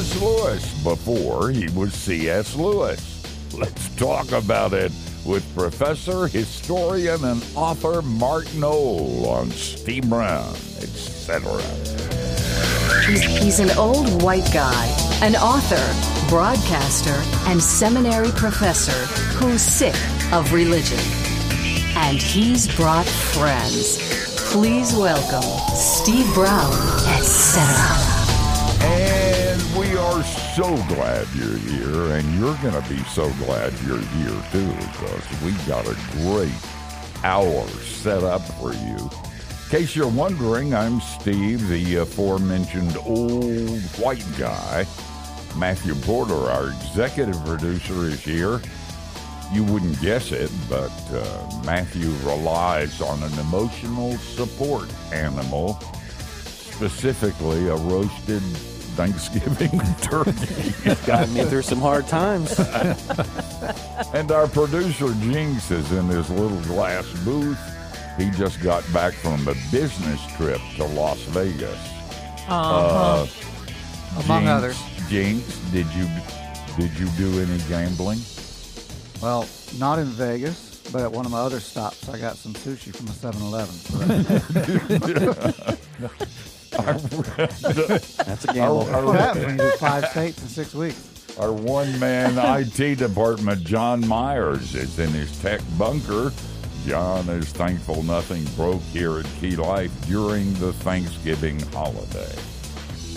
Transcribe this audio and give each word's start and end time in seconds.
C.S. 0.00 0.22
Lewis 0.22 0.82
before 0.82 1.50
he 1.50 1.68
was 1.78 1.92
C.S. 1.92 2.56
Lewis? 2.56 3.52
Let's 3.52 3.94
talk 3.96 4.32
about 4.32 4.72
it 4.72 4.90
with 5.26 5.44
professor, 5.54 6.26
historian, 6.26 7.22
and 7.22 7.44
author 7.54 8.00
Mark 8.00 8.46
Noll 8.54 9.28
on 9.28 9.50
Steve 9.50 10.08
Brown, 10.08 10.54
etc. 10.80 11.60
He's, 13.06 13.22
he's 13.42 13.60
an 13.60 13.76
old 13.76 14.22
white 14.22 14.50
guy, 14.54 14.86
an 15.20 15.36
author, 15.36 16.28
broadcaster, 16.30 17.20
and 17.50 17.62
seminary 17.62 18.30
professor 18.30 19.04
who's 19.36 19.60
sick 19.60 19.96
of 20.32 20.50
religion. 20.54 20.98
And 21.94 22.16
he's 22.16 22.74
brought 22.74 23.06
friends. 23.06 23.98
Please 24.50 24.94
welcome 24.94 25.76
Steve 25.76 26.32
Brown, 26.32 26.72
etc. 27.18 28.09
Are 30.10 30.24
so 30.24 30.64
glad 30.88 31.28
you're 31.36 31.56
here, 31.56 32.14
and 32.14 32.34
you're 32.36 32.56
going 32.56 32.82
to 32.82 32.88
be 32.88 32.98
so 33.04 33.30
glad 33.44 33.72
you're 33.86 33.96
here 33.96 34.42
too, 34.50 34.66
because 34.66 35.42
we 35.42 35.52
got 35.68 35.86
a 35.86 35.96
great 36.14 36.52
hour 37.22 37.64
set 37.68 38.24
up 38.24 38.42
for 38.58 38.72
you. 38.72 38.96
In 38.96 39.70
case 39.70 39.94
you're 39.94 40.08
wondering, 40.08 40.74
I'm 40.74 41.00
Steve, 41.00 41.68
the 41.68 41.98
aforementioned 41.98 42.96
old 43.06 43.80
white 44.00 44.26
guy. 44.36 44.84
Matthew 45.56 45.94
Porter, 45.94 46.34
our 46.34 46.70
executive 46.70 47.36
producer, 47.44 48.06
is 48.06 48.20
here. 48.20 48.60
You 49.52 49.62
wouldn't 49.62 50.00
guess 50.00 50.32
it, 50.32 50.50
but 50.68 50.90
uh, 51.12 51.62
Matthew 51.64 52.10
relies 52.28 53.00
on 53.00 53.22
an 53.22 53.38
emotional 53.38 54.16
support 54.16 54.92
animal, 55.12 55.74
specifically 56.72 57.68
a 57.68 57.76
roasted 57.76 58.42
Thanksgiving 58.96 59.80
turkey. 60.02 60.94
Got 61.06 61.28
me 61.30 61.44
through 61.44 61.62
some 61.62 61.80
hard 61.80 62.06
times. 62.06 62.58
and 64.14 64.30
our 64.30 64.48
producer 64.48 65.12
Jinx 65.20 65.70
is 65.70 65.90
in 65.92 66.06
his 66.08 66.30
little 66.30 66.60
glass 66.62 67.06
booth. 67.24 67.58
He 68.18 68.30
just 68.30 68.60
got 68.62 68.84
back 68.92 69.14
from 69.14 69.48
a 69.48 69.54
business 69.72 70.20
trip 70.36 70.60
to 70.76 70.84
Las 70.84 71.20
Vegas. 71.28 71.78
Uh-huh. 72.48 73.26
Among 74.24 74.42
Jinx, 74.42 74.50
others. 74.50 74.82
Jinx, 75.08 75.58
did 75.70 75.86
you 75.94 76.06
did 76.76 76.92
you 76.98 77.08
do 77.16 77.40
any 77.40 77.58
gambling? 77.68 78.20
Well, 79.22 79.46
not 79.78 79.98
in 79.98 80.06
Vegas, 80.06 80.82
but 80.92 81.02
at 81.02 81.12
one 81.12 81.26
of 81.26 81.32
my 81.32 81.40
other 81.40 81.60
stops, 81.60 82.08
I 82.08 82.18
got 82.18 82.36
some 82.36 82.54
sushi 82.54 82.94
from 82.94 83.06
a 83.06 83.10
7-Eleven. 83.10 83.76
That's 86.82 88.44
a 88.44 88.52
gamble. 88.52 88.84
That's 88.84 89.04
what 89.04 89.20
happens 89.20 89.44
when 89.46 89.58
you 89.58 89.70
do 89.70 89.70
five 89.78 90.06
states 90.08 90.42
in 90.42 90.48
six 90.48 90.74
weeks. 90.74 91.06
Our 91.38 91.52
one 91.52 91.98
man 91.98 92.36
IT 92.60 92.98
department, 92.98 93.64
John 93.64 94.06
Myers, 94.06 94.74
is 94.74 94.98
in 94.98 95.10
his 95.10 95.40
tech 95.40 95.60
bunker. 95.78 96.32
John 96.86 97.28
is 97.28 97.50
thankful 97.52 98.02
nothing 98.02 98.44
broke 98.56 98.82
here 98.82 99.18
at 99.18 99.26
Key 99.40 99.56
Life 99.56 99.92
during 100.06 100.52
the 100.54 100.72
Thanksgiving 100.72 101.60
holiday. 101.72 102.34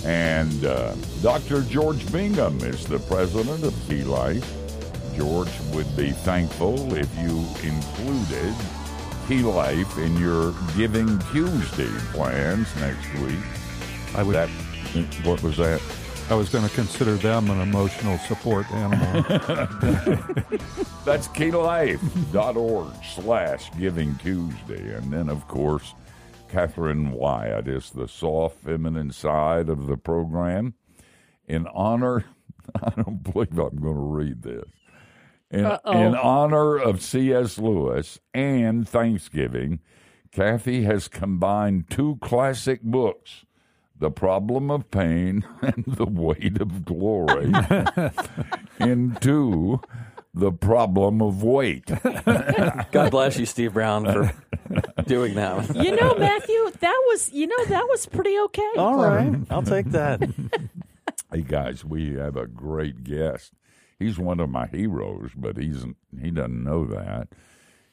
And 0.06 0.66
uh, 0.66 0.96
Dr. 1.22 1.62
George 1.64 2.10
Bingham 2.12 2.60
is 2.60 2.86
the 2.86 3.00
president 3.00 3.64
of 3.64 3.74
Key 3.88 4.04
Life. 4.04 4.46
George 5.16 5.52
would 5.74 5.96
be 5.96 6.12
thankful 6.12 6.94
if 6.94 7.10
you 7.18 7.38
included 7.64 8.54
Key 9.28 9.42
Life 9.44 9.98
in 9.98 10.18
your 10.18 10.54
Giving 10.76 11.18
Tuesday 11.32 11.90
plans 12.12 12.68
next 12.78 13.14
week. 13.22 13.40
I 14.16 14.24
would. 14.24 14.36
That 14.36 14.50
what 15.24 15.42
was 15.42 15.58
that? 15.58 15.82
I 16.30 16.36
was 16.36 16.50
going 16.50 16.68
to 16.68 16.74
consider 16.76 17.16
them 17.16 17.50
an 17.50 17.62
emotional 17.62 18.18
support 18.20 18.70
animal. 18.72 19.24
That's 21.06 21.28
keylife.org 21.30 22.94
slash 23.04 23.72
Giving 23.78 24.16
Tuesday. 24.16 24.94
And 24.96 25.12
then, 25.12 25.30
of 25.30 25.48
course, 25.48 25.94
Catherine 26.50 27.12
Wyatt 27.12 27.68
is 27.68 27.90
the 27.90 28.08
soft, 28.08 28.58
feminine 28.64 29.12
side 29.12 29.70
of 29.70 29.88
the 29.88 29.98
program. 29.98 30.74
In 31.48 31.68
honor, 31.68 32.26
I 32.82 32.90
don't 32.92 33.24
believe 33.24 33.58
I'm 33.58 33.82
going 33.82 33.96
to 33.96 34.00
read 34.00 34.44
this. 34.44 34.70
In, 35.54 35.66
in 35.86 36.16
honor 36.16 36.78
of 36.78 37.02
C.S. 37.02 37.60
Lewis 37.60 38.20
and 38.34 38.90
Thanksgiving, 38.90 39.80
Kathy 40.32 40.84
has 40.84 41.08
combined 41.08 41.90
two 41.92 42.18
classic 42.22 42.82
books. 42.82 43.46
The 44.00 44.10
Problem 44.10 44.72
of 44.72 44.90
Pain 44.90 45.46
and 45.62 45.86
The 45.88 46.06
Weight 46.06 46.60
of 46.60 46.84
Glory 46.84 47.54
into 48.80 49.80
The 50.34 50.52
Problem 50.52 51.22
of 51.22 51.44
Weight. 51.44 51.86
God 52.92 53.12
bless 53.12 53.38
you, 53.38 53.46
Steve 53.46 53.74
Brown, 53.74 54.06
for 54.06 54.34
doing 55.06 55.36
that. 55.36 55.76
You 55.76 55.96
know, 55.96 56.16
Matthew, 56.16 56.72
that 56.80 57.04
was 57.10 57.32
you 57.32 57.46
know 57.46 57.66
that 57.66 57.88
was 57.88 58.08
pretty 58.08 58.38
okay. 58.40 58.72
All 58.76 58.98
right, 58.98 59.36
I'll 59.52 59.62
take 59.62 59.92
that. 59.92 60.22
Hey 61.32 61.42
guys, 61.42 61.86
we 61.86 62.16
have 62.16 62.36
a 62.36 62.48
great 62.48 63.04
guest. 63.04 63.54
He's 64.04 64.20
one 64.20 64.42
of 64.42 64.50
my 64.50 64.68
heroes, 64.68 65.32
but 65.34 65.56
he's 65.56 65.86
he 66.22 66.30
doesn't 66.30 66.64
know 66.64 66.86
that. 66.88 67.30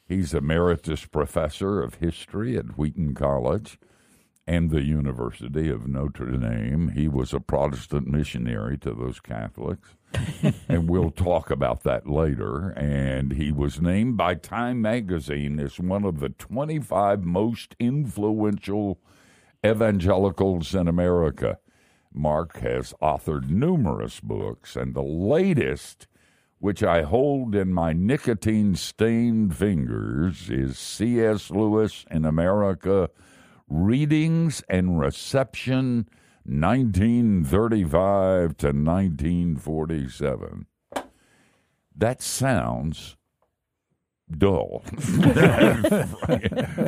He's 0.05 0.33
emeritus 0.33 1.05
professor 1.05 1.81
of 1.81 1.95
history 1.95 2.57
at 2.57 2.77
Wheaton 2.77 3.15
College 3.15 3.79
and 4.45 4.71
the 4.71 4.83
University 4.83 5.69
of 5.69 5.87
Notre 5.87 6.31
Dame. 6.31 6.89
He 6.89 7.07
was 7.07 7.33
a 7.33 7.39
Protestant 7.39 8.07
missionary 8.07 8.77
to 8.79 8.93
those 8.93 9.21
Catholics. 9.21 9.95
and 10.67 10.89
we'll 10.89 11.11
talk 11.11 11.49
about 11.49 11.83
that 11.83 12.09
later. 12.09 12.71
And 12.71 13.31
he 13.31 13.53
was 13.53 13.79
named 13.79 14.17
by 14.17 14.35
Time 14.35 14.81
magazine 14.81 15.61
as 15.61 15.79
one 15.79 16.03
of 16.03 16.19
the 16.19 16.27
25 16.27 17.23
most 17.23 17.77
influential 17.79 18.99
evangelicals 19.65 20.75
in 20.75 20.89
America. 20.89 21.59
Mark 22.13 22.59
has 22.59 22.93
authored 23.01 23.49
numerous 23.49 24.19
books, 24.19 24.75
and 24.75 24.93
the 24.93 25.01
latest, 25.01 26.07
which 26.59 26.83
I 26.83 27.03
hold 27.03 27.55
in 27.55 27.73
my 27.73 27.93
nicotine 27.93 28.75
stained 28.75 29.55
fingers, 29.55 30.49
is 30.49 30.77
C.S. 30.77 31.49
Lewis 31.49 32.03
in 32.11 32.25
America 32.25 33.09
Readings 33.69 34.61
and 34.67 34.99
Reception 34.99 36.09
1935 36.43 38.57
to 38.57 38.67
1947. 38.67 40.65
That 41.95 42.21
sounds 42.21 43.15
dull. 44.37 44.83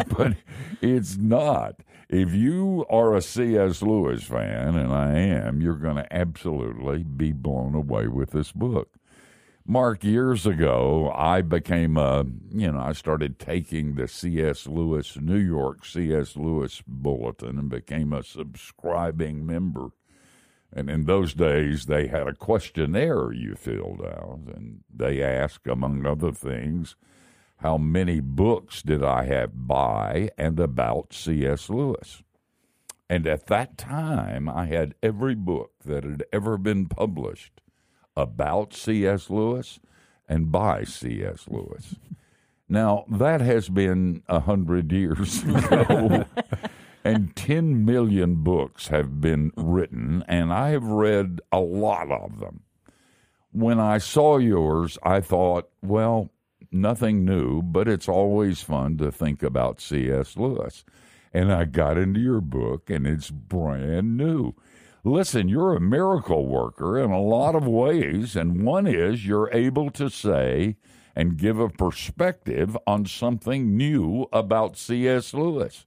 but 0.10 0.36
it's 0.82 1.18
not. 1.18 1.76
If 2.10 2.34
you 2.34 2.86
are 2.90 3.16
a 3.16 3.22
C.S. 3.22 3.82
Lewis 3.82 4.24
fan, 4.24 4.76
and 4.76 4.94
I 4.94 5.14
am, 5.14 5.62
you're 5.62 5.76
going 5.76 5.96
to 5.96 6.14
absolutely 6.14 7.04
be 7.04 7.32
blown 7.32 7.76
away 7.76 8.08
with 8.08 8.32
this 8.32 8.52
book. 8.52 8.90
Mark, 9.66 10.04
years 10.04 10.46
ago, 10.46 11.10
I 11.16 11.42
became 11.42 11.96
a, 11.96 12.26
you 12.52 12.70
know, 12.70 12.80
I 12.80 12.92
started 12.92 13.40
taking 13.40 13.96
the 13.96 14.10
C.S. 14.10 14.68
Lewis, 14.68 15.18
New 15.18 15.38
York 15.38 15.86
C.S. 15.86 16.36
Lewis 16.36 16.84
Bulletin 16.86 17.58
and 17.58 17.70
became 17.70 18.12
a 18.12 18.24
subscribing 18.24 19.46
member. 19.46 19.92
And 20.76 20.90
in 20.90 21.06
those 21.06 21.34
days, 21.34 21.86
they 21.86 22.08
had 22.08 22.28
a 22.28 22.34
questionnaire 22.34 23.32
you 23.32 23.56
filled 23.56 24.02
out, 24.02 24.40
and 24.54 24.82
they 24.94 25.24
asked, 25.24 25.68
among 25.68 26.06
other 26.06 26.32
things, 26.32 26.96
how 27.64 27.78
many 27.78 28.20
books 28.20 28.82
did 28.82 29.02
I 29.02 29.24
have 29.24 29.52
by 29.56 30.30
and 30.38 30.60
about 30.60 31.14
C.S. 31.14 31.70
Lewis? 31.70 32.22
And 33.10 33.26
at 33.26 33.48
that 33.48 33.78
time, 33.78 34.50
I 34.50 34.66
had 34.66 34.96
every 35.02 35.34
book 35.34 35.72
that 35.86 36.04
had 36.04 36.26
ever 36.34 36.58
been 36.58 36.88
published 36.88 37.62
about 38.18 38.74
C.S. 38.74 39.30
Lewis 39.30 39.80
and 40.28 40.52
by 40.52 40.84
C.S. 40.84 41.46
Lewis. 41.48 41.96
now, 42.68 43.06
that 43.10 43.40
has 43.40 43.70
been 43.70 44.24
a 44.28 44.42
hundred 44.42 44.92
years 44.92 45.42
ago, 45.44 46.26
and 47.06 47.34
10 47.34 47.86
million 47.86 48.44
books 48.44 48.90
have 48.90 49.22
been 49.22 49.54
written, 49.56 50.22
and 50.28 50.52
I 50.52 50.72
have 50.72 50.84
read 50.84 51.40
a 51.50 51.62
lot 51.62 52.12
of 52.12 52.42
them. 52.42 52.64
When 53.54 53.80
I 53.80 54.00
saw 54.00 54.38
yours, 54.38 54.98
I 55.02 55.22
thought, 55.22 55.70
well, 55.82 56.33
nothing 56.74 57.26
new, 57.26 57.62
but 57.62 57.88
it's 57.88 58.10
always 58.10 58.62
fun 58.62 58.98
to 58.98 59.12
think 59.12 59.44
about 59.44 59.82
C.S. 59.82 60.38
Lewis. 60.38 60.84
And 61.34 61.52
I 61.52 61.66
got 61.66 61.98
into 61.98 62.20
your 62.20 62.42
book, 62.42 62.90
and 62.90 63.08
it's 63.08 63.30
brand 63.32 64.18
new. 64.18 64.54
Listen, 65.04 65.50
you're 65.50 65.76
a 65.76 65.82
miracle 65.82 66.48
worker 66.48 66.98
in 67.00 67.12
a 67.12 67.22
lot 67.22 67.56
of 67.56 67.68
ways, 67.68 68.36
and 68.36 68.64
one 68.64 68.88
is 68.88 69.26
you're 69.26 69.50
able 69.52 69.90
to 69.92 70.10
say 70.10 70.78
and 71.16 71.38
give 71.38 71.60
a 71.60 71.70
perspective 71.70 72.78
on 72.88 73.06
something 73.06 73.76
new 73.76 74.28
about 74.32 74.78
C.S. 74.78 75.34
Lewis. 75.34 75.86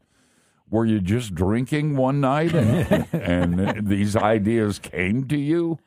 Were 0.68 0.84
you 0.84 1.00
just 1.00 1.34
drinking 1.34 1.96
one 1.96 2.20
night 2.20 2.54
and, 2.54 3.06
and 3.12 3.88
these 3.88 4.16
ideas 4.16 4.78
came 4.78 5.26
to 5.28 5.38
you? 5.38 5.78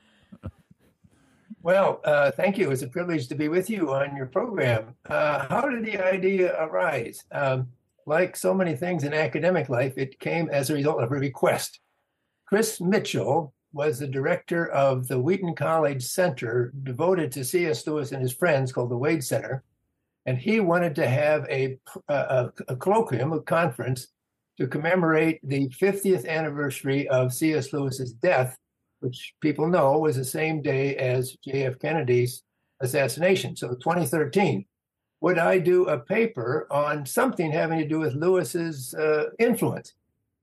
Well, 1.61 1.99
uh, 2.05 2.31
thank 2.31 2.57
you. 2.57 2.71
It's 2.71 2.83
a 2.83 2.87
privilege 2.87 3.27
to 3.27 3.35
be 3.35 3.49
with 3.49 3.69
you 3.69 3.93
on 3.93 4.15
your 4.15 4.27
program. 4.27 4.95
Uh, 5.09 5.45
how 5.47 5.67
did 5.67 5.85
the 5.85 5.97
idea 5.97 6.55
arise? 6.57 7.23
Um, 7.31 7.67
like 8.05 8.37
so 8.37 8.53
many 8.53 8.75
things 8.75 9.03
in 9.03 9.13
academic 9.13 9.67
life, 9.67 9.97
it 9.97 10.19
came 10.19 10.49
as 10.49 10.69
a 10.69 10.73
result 10.73 11.03
of 11.03 11.11
a 11.11 11.15
request. 11.15 11.79
Chris 12.45 12.79
Mitchell 12.79 13.53
was 13.73 13.99
the 13.99 14.07
director 14.07 14.67
of 14.69 15.07
the 15.07 15.19
Wheaton 15.19 15.53
College 15.53 16.03
Center 16.03 16.73
devoted 16.83 17.31
to 17.33 17.43
C.S. 17.43 17.85
Lewis 17.85 18.11
and 18.13 18.21
his 18.21 18.33
friends 18.33 18.71
called 18.71 18.89
the 18.89 18.97
Wade 18.97 19.23
Center. 19.23 19.63
And 20.25 20.37
he 20.37 20.59
wanted 20.59 20.95
to 20.95 21.07
have 21.07 21.45
a, 21.49 21.77
a, 22.07 22.49
a 22.67 22.75
colloquium, 22.75 23.35
a 23.35 23.41
conference, 23.41 24.07
to 24.57 24.67
commemorate 24.67 25.39
the 25.43 25.69
50th 25.69 26.27
anniversary 26.27 27.07
of 27.09 27.33
C.S. 27.33 27.71
Lewis's 27.71 28.13
death, 28.13 28.57
which 28.99 29.33
people 29.41 29.67
know 29.67 29.97
was 29.99 30.15
the 30.15 30.25
same 30.25 30.61
day 30.61 30.95
as 30.95 31.37
J.F. 31.43 31.79
Kennedy's 31.79 32.43
assassination. 32.81 33.55
So 33.55 33.69
2013. 33.69 34.65
Would 35.21 35.37
I 35.37 35.59
do 35.59 35.85
a 35.87 35.99
paper 35.99 36.65
on 36.71 37.05
something 37.05 37.51
having 37.51 37.79
to 37.79 37.87
do 37.87 37.99
with 37.99 38.13
Lewis's 38.13 38.93
uh, 38.93 39.31
influence? 39.37 39.93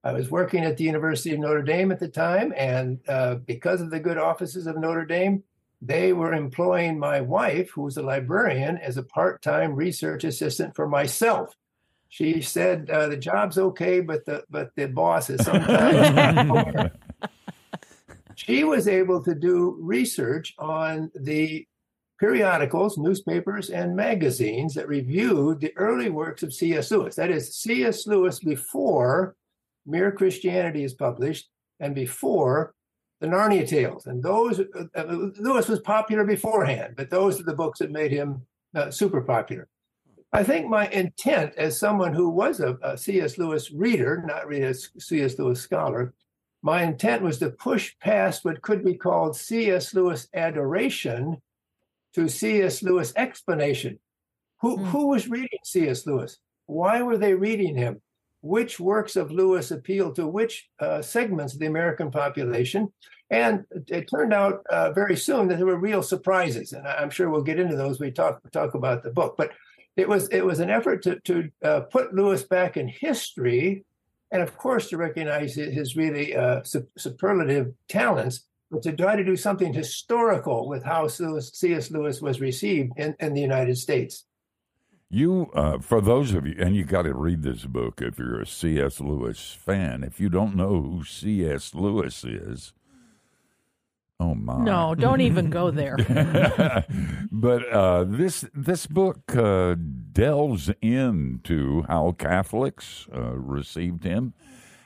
I 0.05 0.13
was 0.13 0.31
working 0.31 0.65
at 0.65 0.77
the 0.77 0.85
University 0.85 1.33
of 1.33 1.41
Notre 1.41 1.63
Dame 1.63 1.91
at 1.91 1.99
the 1.99 2.09
time, 2.09 2.53
and 2.57 3.01
uh, 3.09 3.37
because 3.37 3.81
of 3.81 3.91
the 3.91 3.99
good 3.99 4.19
offices 4.19 4.67
of 4.67 4.79
Notre 4.79 5.07
Dame, 5.07 5.43
they 5.81 6.13
were 6.13 6.33
employing 6.33 6.99
my 6.99 7.21
wife, 7.21 7.71
who 7.71 7.83
was 7.83 7.97
a 7.97 8.03
librarian, 8.03 8.77
as 8.79 8.99
a 8.99 9.03
part 9.03 9.43
time 9.43 9.75
research 9.75 10.25
assistant 10.25 10.77
for 10.77 10.87
myself. 10.87 11.55
She 12.09 12.41
said 12.41 12.89
uh, 12.89 13.09
the 13.09 13.17
job's 13.17 13.59
okay, 13.59 14.01
but 14.01 14.25
the 14.25 14.45
but 14.49 14.71
the 14.77 14.87
boss 14.87 15.29
is 15.29 15.45
sometimes. 15.45 16.91
she 18.37 18.65
was 18.65 18.87
able 18.87 19.23
to 19.25 19.35
do 19.35 19.77
research 19.81 20.55
on 20.59 21.11
the 21.15 21.67
periodicals, 22.21 22.99
newspapers, 22.99 23.71
and 23.71 23.97
magazines 23.97 24.75
that 24.75 24.89
reviewed 24.89 25.61
the 25.61 25.77
early 25.77 26.11
works 26.11 26.43
of 26.43 26.53
C.S. 26.53 26.91
Lewis. 26.91 27.15
That 27.17 27.31
is, 27.31 27.57
C.S. 27.57 28.07
Lewis 28.07 28.39
before 28.39 29.35
Mere 29.87 30.13
Christianity 30.13 30.85
is 30.85 30.95
published 30.95 31.49
and 31.81 31.95
before 31.95 32.75
the 33.21 33.27
Narnia 33.27 33.67
Tales. 33.67 34.07
And 34.07 34.23
those, 34.23 34.61
uh, 34.61 34.85
uh, 34.95 35.31
Lewis 35.39 35.69
was 35.69 35.81
popular 35.81 36.25
beforehand, 36.25 36.95
but 36.97 37.09
those 37.09 37.41
are 37.41 37.45
the 37.45 37.55
books 37.55 37.79
that 37.79 37.91
made 37.91 38.13
him 38.13 38.43
uh, 38.75 38.91
super 38.91 39.23
popular. 39.23 39.69
I 40.33 40.43
think 40.43 40.69
my 40.69 40.89
intent 40.89 41.55
as 41.57 41.79
someone 41.79 42.13
who 42.13 42.29
was 42.29 42.61
a 42.61 42.77
a 42.83 42.99
C.S. 42.99 43.39
Lewis 43.39 43.71
reader, 43.71 44.23
not 44.27 44.47
really 44.47 44.65
a 44.65 44.75
C.S. 44.75 45.39
Lewis 45.39 45.61
scholar, 45.61 46.13
my 46.67 46.83
intent 46.83 47.23
was 47.23 47.39
to 47.39 47.51
push 47.51 47.95
past 48.01 48.45
what 48.45 48.61
could 48.61 48.85
be 48.85 48.95
called 48.95 49.37
C.S. 49.37 49.95
Lewis 49.95 50.27
adoration 50.35 51.41
to 52.15 52.29
C.S. 52.29 52.83
Lewis 52.83 53.13
explanation. 53.15 54.01
Who, 54.63 54.77
Mm. 54.77 54.87
who 54.89 55.07
was 55.07 55.29
reading 55.29 55.61
C.S. 55.63 56.07
Lewis? 56.07 56.39
Why 56.67 57.03
were 57.03 57.19
they 57.19 57.35
reading 57.35 57.77
him? 57.77 58.03
Which 58.41 58.81
works 58.81 59.15
of 59.15 59.31
Lewis 59.31 59.71
appeal 59.71 60.13
to 60.15 60.27
which 60.27 60.69
uh, 60.81 61.03
segments 61.03 61.55
of 61.55 61.61
the 61.61 61.67
American 61.75 62.11
population? 62.11 62.93
And 63.31 63.65
it, 63.87 64.11
turned 64.11 64.33
out 64.33 64.67
uh, 64.69 64.91
very 64.91 65.17
soon 65.17 65.47
that 65.47 65.59
there 65.59 65.67
were 65.67 65.79
real 65.91 66.03
surprises, 66.03 66.73
and 66.73 66.85
I'm 66.87 67.11
sure 67.11 67.31
we'll 67.31 67.43
get 67.51 67.61
into 67.61 67.77
those 67.77 68.01
when 68.01 68.09
we 68.09 68.13
talk 68.13 68.41
talk 68.51 68.75
about 68.75 69.05
the 69.05 69.11
book. 69.21 69.37
But 69.39 69.51
it 69.97 70.09
was 70.09 70.29
it 70.39 70.45
was 70.45 70.59
an 70.61 70.71
effort 70.71 70.99
to 71.05 71.13
to 71.29 71.35
uh, 71.69 71.81
put 71.95 72.15
Lewis 72.15 72.43
back 72.43 72.77
in 72.77 72.89
history, 72.89 73.85
and 74.31 74.43
of 74.43 74.57
course 74.57 74.89
to 74.89 74.97
recognize 74.97 75.55
his, 75.55 75.97
really 75.97 76.37
uh, 76.37 76.63
su- 76.63 76.89
superlative 76.97 77.73
talents, 77.89 78.47
but 78.71 78.83
to 78.83 78.93
try 78.93 79.17
to 79.17 79.25
do 79.25 79.37
something 79.37 79.73
historical 79.73 80.69
with 80.69 80.83
how 80.83 81.07
C.S. 81.07 81.91
Lewis 81.91 82.21
was 82.21 82.41
received 82.41 82.93
in, 82.97 83.15
in 83.21 83.35
the 83.35 83.41
United 83.41 83.79
States. 83.79 84.25
You, 85.09 85.51
uh, 85.55 85.79
for 85.79 86.01
those 86.01 86.35
of 86.35 86.47
you, 86.47 86.57
and 86.59 86.75
you 86.75 86.85
got 86.85 87.03
to 87.03 87.15
read 87.15 87.43
this 87.43 87.65
book 87.65 88.03
if 88.03 88.19
you're 88.19 88.41
a 88.41 88.47
C.S. 88.47 89.01
Lewis 89.01 89.57
fan. 89.59 90.03
If 90.03 90.19
you 90.19 90.29
don't 90.29 90.57
know 90.57 90.83
who 90.83 91.05
C.S. 91.05 91.75
Lewis 91.75 92.25
is, 92.25 92.73
oh 94.21 94.35
my, 94.35 94.63
No, 94.63 94.95
don't 94.95 95.21
even 95.21 95.51
go 95.51 95.71
there. 95.73 95.97
but 97.31 97.69
uh, 97.71 98.05
this 98.05 98.45
this 98.55 98.87
book 98.87 99.35
uh, 99.37 99.77
delves 100.13 100.71
into 100.81 101.83
how 101.83 102.13
Catholics 102.19 103.07
uh, 103.15 103.37
received 103.37 104.05
him, 104.05 104.35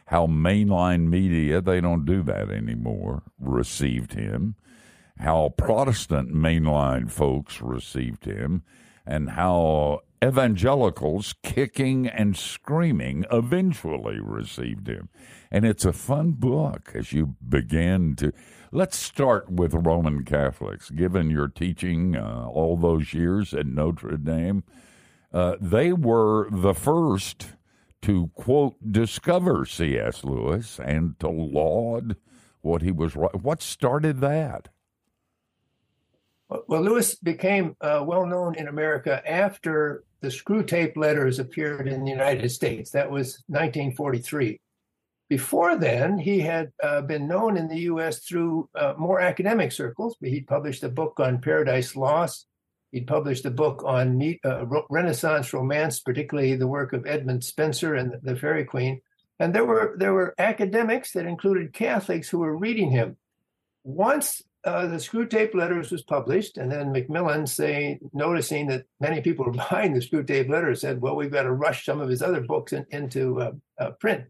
how 0.06 0.26
mainline 0.26 1.08
media 1.08 1.60
they 1.60 1.80
don't 1.80 2.04
do 2.04 2.22
that 2.24 2.50
anymore 2.50 3.22
received 3.38 4.14
him, 4.14 4.56
how 5.18 5.54
Protestant 5.56 6.32
mainline 6.34 7.10
folks 7.10 7.60
received 7.60 8.24
him, 8.24 8.62
and 9.06 9.30
how 9.30 10.00
evangelicals 10.22 11.34
kicking 11.42 12.06
and 12.06 12.36
screaming 12.36 13.24
eventually 13.32 14.20
received 14.20 14.86
him. 14.88 15.08
And 15.50 15.64
it's 15.64 15.84
a 15.84 15.92
fun 15.92 16.32
book 16.32 16.92
as 16.94 17.12
you 17.12 17.36
begin 17.48 18.16
to. 18.16 18.32
Let's 18.72 18.96
start 18.96 19.50
with 19.50 19.74
Roman 19.74 20.24
Catholics. 20.24 20.90
Given 20.90 21.28
your 21.28 21.48
teaching 21.48 22.14
uh, 22.14 22.46
all 22.46 22.76
those 22.76 23.12
years 23.12 23.52
at 23.52 23.66
Notre 23.66 24.16
Dame, 24.16 24.62
uh, 25.32 25.56
they 25.60 25.92
were 25.92 26.48
the 26.52 26.72
first 26.72 27.48
to 28.02 28.30
quote 28.34 28.76
discover 28.92 29.66
C.S. 29.66 30.22
Lewis 30.22 30.78
and 30.78 31.18
to 31.18 31.28
laud 31.28 32.14
what 32.60 32.82
he 32.82 32.92
was. 32.92 33.14
What 33.14 33.60
started 33.60 34.20
that? 34.20 34.68
Well, 36.48 36.82
Lewis 36.82 37.16
became 37.16 37.74
uh, 37.80 38.04
well 38.06 38.24
known 38.24 38.54
in 38.54 38.68
America 38.68 39.20
after 39.28 40.04
the 40.20 40.28
Screwtape 40.28 40.96
letters 40.96 41.40
appeared 41.40 41.88
in 41.88 42.04
the 42.04 42.10
United 42.10 42.50
States. 42.50 42.92
That 42.92 43.10
was 43.10 43.42
1943. 43.48 44.60
Before 45.30 45.76
then, 45.76 46.18
he 46.18 46.40
had 46.40 46.72
uh, 46.82 47.02
been 47.02 47.28
known 47.28 47.56
in 47.56 47.68
the 47.68 47.82
U.S. 47.82 48.24
through 48.24 48.68
uh, 48.74 48.94
more 48.98 49.20
academic 49.20 49.70
circles. 49.70 50.16
He'd 50.20 50.48
published 50.48 50.82
a 50.82 50.88
book 50.88 51.20
on 51.20 51.40
Paradise 51.40 51.94
Lost. 51.94 52.48
He'd 52.90 53.06
published 53.06 53.46
a 53.46 53.50
book 53.52 53.84
on 53.86 54.20
uh, 54.44 54.64
Renaissance 54.90 55.52
romance, 55.52 56.00
particularly 56.00 56.56
the 56.56 56.66
work 56.66 56.92
of 56.92 57.06
Edmund 57.06 57.44
Spenser 57.44 57.94
and 57.94 58.16
the 58.24 58.34
Faerie 58.34 58.64
Queene. 58.64 59.00
And 59.38 59.54
there 59.54 59.64
were 59.64 59.94
there 59.96 60.12
were 60.12 60.34
academics 60.36 61.12
that 61.12 61.26
included 61.26 61.72
Catholics 61.72 62.28
who 62.28 62.40
were 62.40 62.58
reading 62.58 62.90
him. 62.90 63.16
Once 63.84 64.42
uh, 64.64 64.88
the 64.88 64.96
Screwtape 64.96 65.54
letters 65.54 65.92
was 65.92 66.02
published, 66.02 66.58
and 66.58 66.72
then 66.72 66.90
Macmillan 66.90 67.46
saying, 67.46 68.00
noticing 68.12 68.66
that 68.66 68.84
many 68.98 69.20
people 69.20 69.44
were 69.44 69.52
buying 69.70 69.94
the 69.94 70.00
Screwtape 70.00 70.50
letters, 70.50 70.80
said, 70.80 71.00
"Well, 71.00 71.14
we've 71.14 71.30
got 71.30 71.44
to 71.44 71.52
rush 71.52 71.84
some 71.84 72.00
of 72.00 72.08
his 72.08 72.20
other 72.20 72.40
books 72.40 72.72
in, 72.72 72.84
into 72.90 73.40
uh, 73.40 73.52
uh, 73.78 73.90
print." 73.92 74.24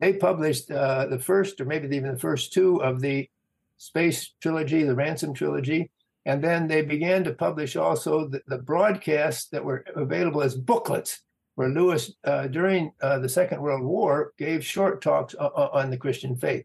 They 0.00 0.14
published 0.14 0.70
uh, 0.70 1.06
the 1.06 1.18
first, 1.18 1.60
or 1.60 1.66
maybe 1.66 1.94
even 1.96 2.12
the 2.12 2.18
first 2.18 2.52
two 2.52 2.82
of 2.82 3.00
the 3.00 3.28
Space 3.76 4.32
trilogy, 4.40 4.82
the 4.82 4.94
Ransom 4.94 5.32
trilogy, 5.32 5.90
and 6.26 6.42
then 6.42 6.68
they 6.68 6.82
began 6.82 7.24
to 7.24 7.32
publish 7.32 7.76
also 7.76 8.28
the, 8.28 8.42
the 8.46 8.58
broadcasts 8.58 9.48
that 9.50 9.64
were 9.64 9.84
available 9.96 10.42
as 10.42 10.54
booklets, 10.54 11.22
where 11.54 11.68
Lewis, 11.68 12.12
uh, 12.24 12.46
during 12.46 12.92
uh, 13.02 13.18
the 13.18 13.28
Second 13.28 13.60
World 13.62 13.82
War, 13.82 14.32
gave 14.38 14.64
short 14.64 15.00
talks 15.00 15.34
on 15.34 15.90
the 15.90 15.96
Christian 15.96 16.36
faith 16.36 16.64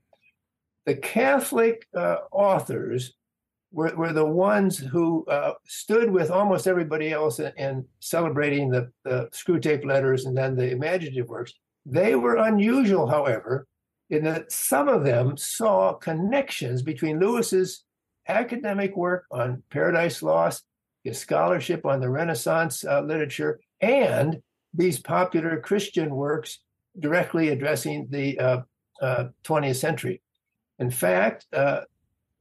the 0.86 0.96
Catholic 0.96 1.88
uh, 1.96 2.18
authors 2.32 3.14
were, 3.72 3.94
were 3.96 4.14
the 4.14 4.26
ones 4.26 4.78
who 4.78 5.26
uh, 5.26 5.54
stood 5.66 6.10
with 6.10 6.32
almost 6.32 6.68
everybody 6.68 7.12
else 7.12 7.40
in, 7.40 7.52
in 7.58 7.86
celebrating 8.00 8.70
the, 8.70 8.92
the 9.04 9.30
Screwtape 9.34 9.84
letters 9.84 10.26
and 10.26 10.38
then 10.38 10.56
the 10.56 10.72
imaginative 10.72 11.28
works. 11.28 11.54
They 11.86 12.16
were 12.16 12.38
unusual, 12.38 13.08
however, 13.08 13.68
in 14.10 14.24
that 14.24 14.52
some 14.52 14.88
of 14.88 15.04
them 15.04 15.38
saw 15.38 15.94
connections 15.94 16.82
between 16.82 17.20
Lewis's 17.20 17.84
academic 18.28 18.96
work 18.96 19.26
on 19.32 19.64
Paradise 19.70 20.24
Lost, 20.24 20.64
his 21.04 21.20
scholarship 21.20 21.86
on 21.86 22.00
the 22.00 22.10
Renaissance 22.10 22.84
uh, 22.84 23.02
literature, 23.02 23.60
and 23.82 24.42
these 24.74 25.00
popular 25.00 25.60
Christian 25.60 26.16
works 26.16 26.60
directly 27.00 27.50
addressing 27.50 28.08
the 28.10 28.40
uh, 28.40 28.62
uh, 29.02 29.26
20th 29.44 29.76
century. 29.76 30.22
In 30.80 30.90
fact, 30.90 31.46
uh, 31.54 31.82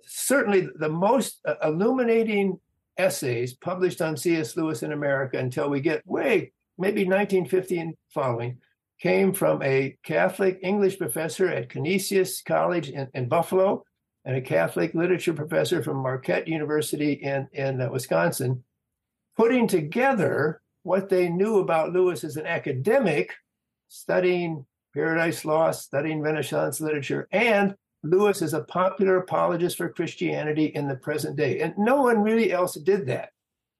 certainly 0.04 0.68
the 0.76 0.88
most 0.88 1.40
uh, 1.46 1.54
illuminating 1.62 2.58
essays 2.96 3.54
published 3.54 4.00
on 4.00 4.16
C.S. 4.16 4.56
Lewis 4.56 4.82
in 4.82 4.92
America 4.92 5.38
until 5.38 5.68
we 5.68 5.80
get 5.80 6.06
way, 6.06 6.52
maybe 6.78 7.04
1950 7.04 7.78
and 7.78 7.94
following, 8.12 8.58
came 9.04 9.34
from 9.34 9.62
a 9.62 9.94
Catholic 10.02 10.58
English 10.62 10.96
professor 10.96 11.46
at 11.46 11.68
Canisius 11.68 12.40
College 12.40 12.88
in, 12.88 13.06
in 13.12 13.28
Buffalo 13.28 13.84
and 14.24 14.34
a 14.34 14.40
Catholic 14.40 14.94
literature 14.94 15.34
professor 15.34 15.82
from 15.82 15.98
Marquette 15.98 16.48
University 16.48 17.12
in, 17.12 17.46
in 17.52 17.82
uh, 17.82 17.90
Wisconsin, 17.90 18.64
putting 19.36 19.68
together 19.68 20.62
what 20.84 21.10
they 21.10 21.28
knew 21.28 21.58
about 21.58 21.92
Lewis 21.92 22.24
as 22.24 22.38
an 22.38 22.46
academic, 22.46 23.34
studying 23.88 24.64
Paradise 24.94 25.44
Lost, 25.44 25.84
studying 25.84 26.22
Renaissance 26.22 26.80
literature, 26.80 27.28
and 27.30 27.74
Lewis 28.04 28.40
is 28.40 28.54
a 28.54 28.64
popular 28.64 29.18
apologist 29.18 29.76
for 29.76 29.90
Christianity 29.90 30.72
in 30.74 30.88
the 30.88 30.96
present 30.96 31.36
day. 31.36 31.60
And 31.60 31.76
no 31.76 32.00
one 32.00 32.22
really 32.22 32.52
else 32.52 32.72
did 32.76 33.06
that. 33.08 33.33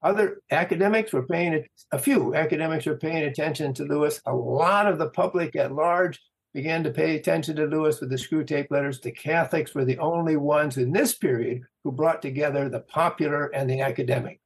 Other 0.05 0.43
academics 0.51 1.11
were 1.11 1.25
paying, 1.25 1.65
a 1.91 1.97
few 1.97 2.35
academics 2.35 2.85
were 2.85 2.95
paying 2.95 3.23
attention 3.23 3.73
to 3.73 3.83
Lewis. 3.83 4.21
A 4.27 4.35
lot 4.35 4.85
of 4.85 4.99
the 4.99 5.09
public 5.09 5.55
at 5.55 5.73
large 5.73 6.21
began 6.53 6.83
to 6.83 6.91
pay 6.91 7.15
attention 7.15 7.55
to 7.55 7.65
Lewis 7.65 7.99
with 7.99 8.11
the 8.11 8.15
Screwtape 8.15 8.69
letters. 8.69 9.01
The 9.01 9.11
Catholics 9.11 9.73
were 9.73 9.83
the 9.83 9.97
only 9.97 10.37
ones 10.37 10.77
in 10.77 10.91
this 10.91 11.15
period 11.15 11.63
who 11.83 11.91
brought 11.91 12.21
together 12.21 12.69
the 12.69 12.81
popular 12.81 13.47
and 13.47 13.67
the 13.67 13.81
academic. 13.81 14.39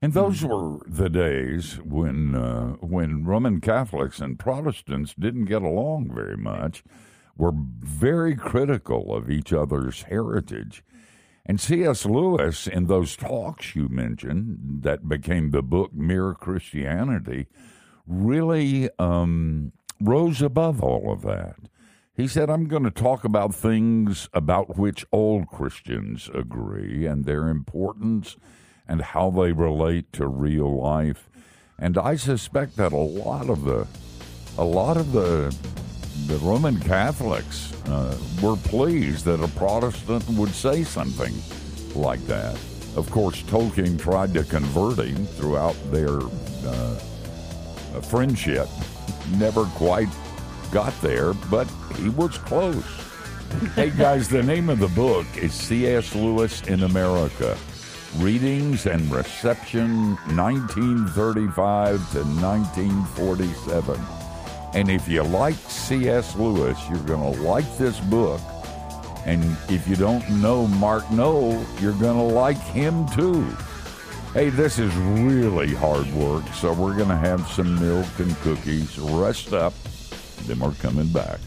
And 0.00 0.14
those 0.14 0.42
were 0.42 0.78
the 0.86 1.10
days 1.10 1.74
when 1.84 2.34
uh, 2.34 2.70
when 2.80 3.26
Roman 3.26 3.60
Catholics 3.60 4.18
and 4.18 4.38
Protestants 4.38 5.12
didn't 5.12 5.44
get 5.44 5.60
along 5.60 6.10
very 6.14 6.38
much, 6.38 6.82
were 7.36 7.52
very 7.54 8.34
critical 8.34 9.14
of 9.14 9.28
each 9.28 9.52
other's 9.52 10.04
heritage. 10.04 10.82
And 11.46 11.60
C.S. 11.60 12.04
Lewis, 12.04 12.66
in 12.66 12.86
those 12.86 13.16
talks 13.16 13.74
you 13.74 13.88
mentioned 13.88 14.80
that 14.82 15.08
became 15.08 15.50
the 15.50 15.62
book 15.62 15.92
Mere 15.92 16.34
Christianity, 16.34 17.46
really 18.06 18.90
um, 18.98 19.72
rose 20.00 20.42
above 20.42 20.82
all 20.82 21.12
of 21.12 21.22
that. 21.22 21.56
He 22.14 22.28
said, 22.28 22.50
I'm 22.50 22.66
going 22.66 22.84
to 22.84 22.90
talk 22.90 23.24
about 23.24 23.54
things 23.54 24.28
about 24.34 24.76
which 24.76 25.06
all 25.10 25.44
Christians 25.44 26.28
agree 26.34 27.06
and 27.06 27.24
their 27.24 27.48
importance 27.48 28.36
and 28.86 29.00
how 29.00 29.30
they 29.30 29.52
relate 29.52 30.12
to 30.14 30.26
real 30.26 30.82
life. 30.82 31.30
And 31.78 31.96
I 31.96 32.16
suspect 32.16 32.76
that 32.76 32.92
a 32.92 32.96
lot 32.96 33.48
of 33.48 33.64
the 33.64 33.86
a 34.58 34.64
lot 34.64 34.96
of 34.96 35.12
the 35.12 35.56
the 36.26 36.38
Roman 36.38 36.78
Catholics 36.80 37.72
uh, 37.86 38.16
were 38.42 38.56
pleased 38.56 39.24
that 39.24 39.42
a 39.42 39.48
Protestant 39.48 40.28
would 40.30 40.50
say 40.50 40.84
something 40.84 41.34
like 41.94 42.24
that. 42.26 42.54
Of 42.96 43.08
course, 43.10 43.42
Tolkien 43.42 43.98
tried 43.98 44.34
to 44.34 44.44
convert 44.44 44.98
him 44.98 45.26
throughout 45.26 45.76
their 45.90 46.20
uh, 46.66 46.94
friendship. 48.02 48.68
Never 49.38 49.64
quite 49.66 50.08
got 50.72 50.98
there, 51.00 51.34
but 51.50 51.68
he 51.96 52.08
was 52.08 52.38
close. 52.38 52.84
hey 53.74 53.90
guys, 53.90 54.28
the 54.28 54.42
name 54.42 54.68
of 54.68 54.78
the 54.78 54.88
book 54.88 55.26
is 55.36 55.52
C.S. 55.52 56.14
Lewis 56.14 56.62
in 56.62 56.84
America 56.84 57.56
Readings 58.16 58.86
and 58.86 59.10
Reception 59.10 60.16
1935 60.34 62.12
to 62.12 62.18
1947. 62.18 64.19
And 64.72 64.88
if 64.88 65.08
you 65.08 65.22
like 65.22 65.56
C.S. 65.68 66.36
Lewis, 66.36 66.78
you're 66.88 66.98
going 67.00 67.34
to 67.34 67.42
like 67.42 67.76
this 67.76 67.98
book. 67.98 68.40
And 69.26 69.44
if 69.68 69.86
you 69.88 69.96
don't 69.96 70.28
know 70.30 70.66
Mark 70.66 71.10
Noll, 71.10 71.62
you're 71.80 71.92
going 71.92 72.16
to 72.16 72.34
like 72.34 72.58
him 72.58 73.06
too. 73.08 73.44
Hey, 74.32 74.48
this 74.48 74.78
is 74.78 74.94
really 74.94 75.74
hard 75.74 76.06
work, 76.12 76.46
so 76.54 76.72
we're 76.72 76.96
going 76.96 77.08
to 77.08 77.16
have 77.16 77.46
some 77.48 77.80
milk 77.80 78.06
and 78.18 78.34
cookies. 78.38 78.96
Rest 78.96 79.52
up, 79.52 79.74
then 80.46 80.60
we're 80.60 80.72
coming 80.74 81.08
back. 81.08 81.40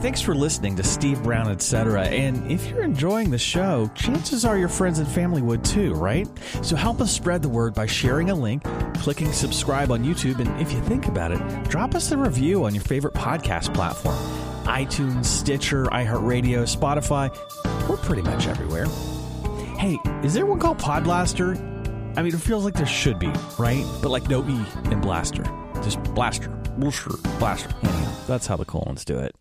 Thanks 0.00 0.20
for 0.20 0.34
listening 0.34 0.76
to 0.76 0.82
Steve 0.82 1.22
Brown, 1.22 1.50
etc. 1.50 2.04
And 2.04 2.50
if 2.50 2.68
you're 2.68 2.82
enjoying 2.82 3.30
the 3.30 3.38
show, 3.38 3.90
chances 3.94 4.44
are 4.44 4.56
your 4.56 4.68
friends 4.68 4.98
and 4.98 5.06
family 5.06 5.42
would 5.42 5.64
too, 5.64 5.92
right? 5.94 6.26
So 6.62 6.74
help 6.74 7.00
us 7.00 7.12
spread 7.12 7.42
the 7.42 7.48
word 7.48 7.74
by 7.74 7.86
sharing 7.86 8.30
a 8.30 8.34
link, 8.34 8.64
clicking 8.94 9.32
subscribe 9.32 9.90
on 9.92 10.02
YouTube, 10.02 10.38
and 10.38 10.60
if 10.60 10.72
you 10.72 10.80
think 10.82 11.06
about 11.06 11.32
it, 11.32 11.68
drop 11.68 11.94
us 11.94 12.10
a 12.12 12.16
review 12.16 12.64
on 12.64 12.74
your 12.74 12.84
favorite 12.84 13.14
podcast 13.14 13.74
platform 13.74 14.16
iTunes, 14.64 15.24
Stitcher, 15.24 15.84
iHeartRadio, 15.86 16.62
Spotify. 16.64 17.28
We're 17.88 17.96
pretty 17.96 18.22
much 18.22 18.46
everywhere. 18.46 18.86
Hey, 19.78 19.98
is 20.22 20.32
there 20.34 20.46
one 20.46 20.60
called 20.60 20.78
Podblaster? 20.78 21.58
I 22.16 22.22
mean, 22.22 22.34
it 22.34 22.40
feels 22.40 22.64
like 22.64 22.74
there 22.74 22.86
should 22.86 23.18
be, 23.18 23.32
right? 23.58 23.84
But 24.00 24.10
like 24.10 24.28
no 24.28 24.46
E 24.46 24.64
in 24.92 25.00
Blaster. 25.00 25.42
Just 25.82 26.02
Blaster. 26.14 26.50
Blaster. 27.38 27.70
That's 28.28 28.46
how 28.46 28.56
the 28.56 28.64
colons 28.64 29.04
do 29.04 29.18
it. 29.18 29.34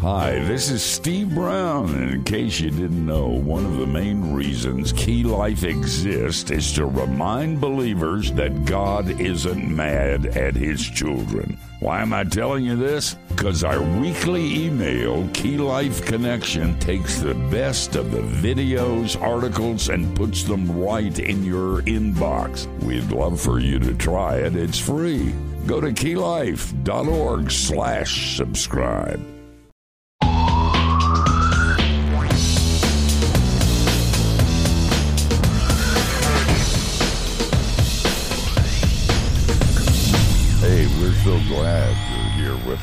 Hi, 0.00 0.38
this 0.44 0.70
is 0.70 0.80
Steve 0.80 1.34
Brown, 1.34 1.92
and 1.92 2.10
in 2.14 2.22
case 2.22 2.60
you 2.60 2.70
didn't 2.70 3.04
know, 3.04 3.26
one 3.26 3.66
of 3.66 3.78
the 3.78 3.86
main 3.86 4.32
reasons 4.32 4.92
Key 4.92 5.24
Life 5.24 5.64
exists 5.64 6.52
is 6.52 6.72
to 6.74 6.86
remind 6.86 7.60
believers 7.60 8.30
that 8.34 8.64
God 8.64 9.20
isn't 9.20 9.68
mad 9.68 10.26
at 10.26 10.54
His 10.54 10.88
children. 10.88 11.58
Why 11.80 12.00
am 12.00 12.12
I 12.12 12.22
telling 12.22 12.64
you 12.64 12.76
this? 12.76 13.14
Because 13.28 13.64
our 13.64 13.82
weekly 13.98 14.66
email, 14.66 15.28
Key 15.34 15.58
Life 15.58 16.06
Connection, 16.06 16.78
takes 16.78 17.18
the 17.18 17.34
best 17.34 17.96
of 17.96 18.12
the 18.12 18.20
videos, 18.20 19.20
articles, 19.20 19.88
and 19.88 20.14
puts 20.14 20.44
them 20.44 20.78
right 20.80 21.18
in 21.18 21.44
your 21.44 21.82
inbox. 21.82 22.66
We'd 22.84 23.10
love 23.10 23.40
for 23.40 23.58
you 23.58 23.80
to 23.80 23.94
try 23.94 24.36
it. 24.36 24.54
It's 24.54 24.78
free. 24.78 25.34
Go 25.66 25.80
to 25.80 25.88
keylife.org 25.88 27.50
slash 27.50 28.36
subscribe. 28.36 29.37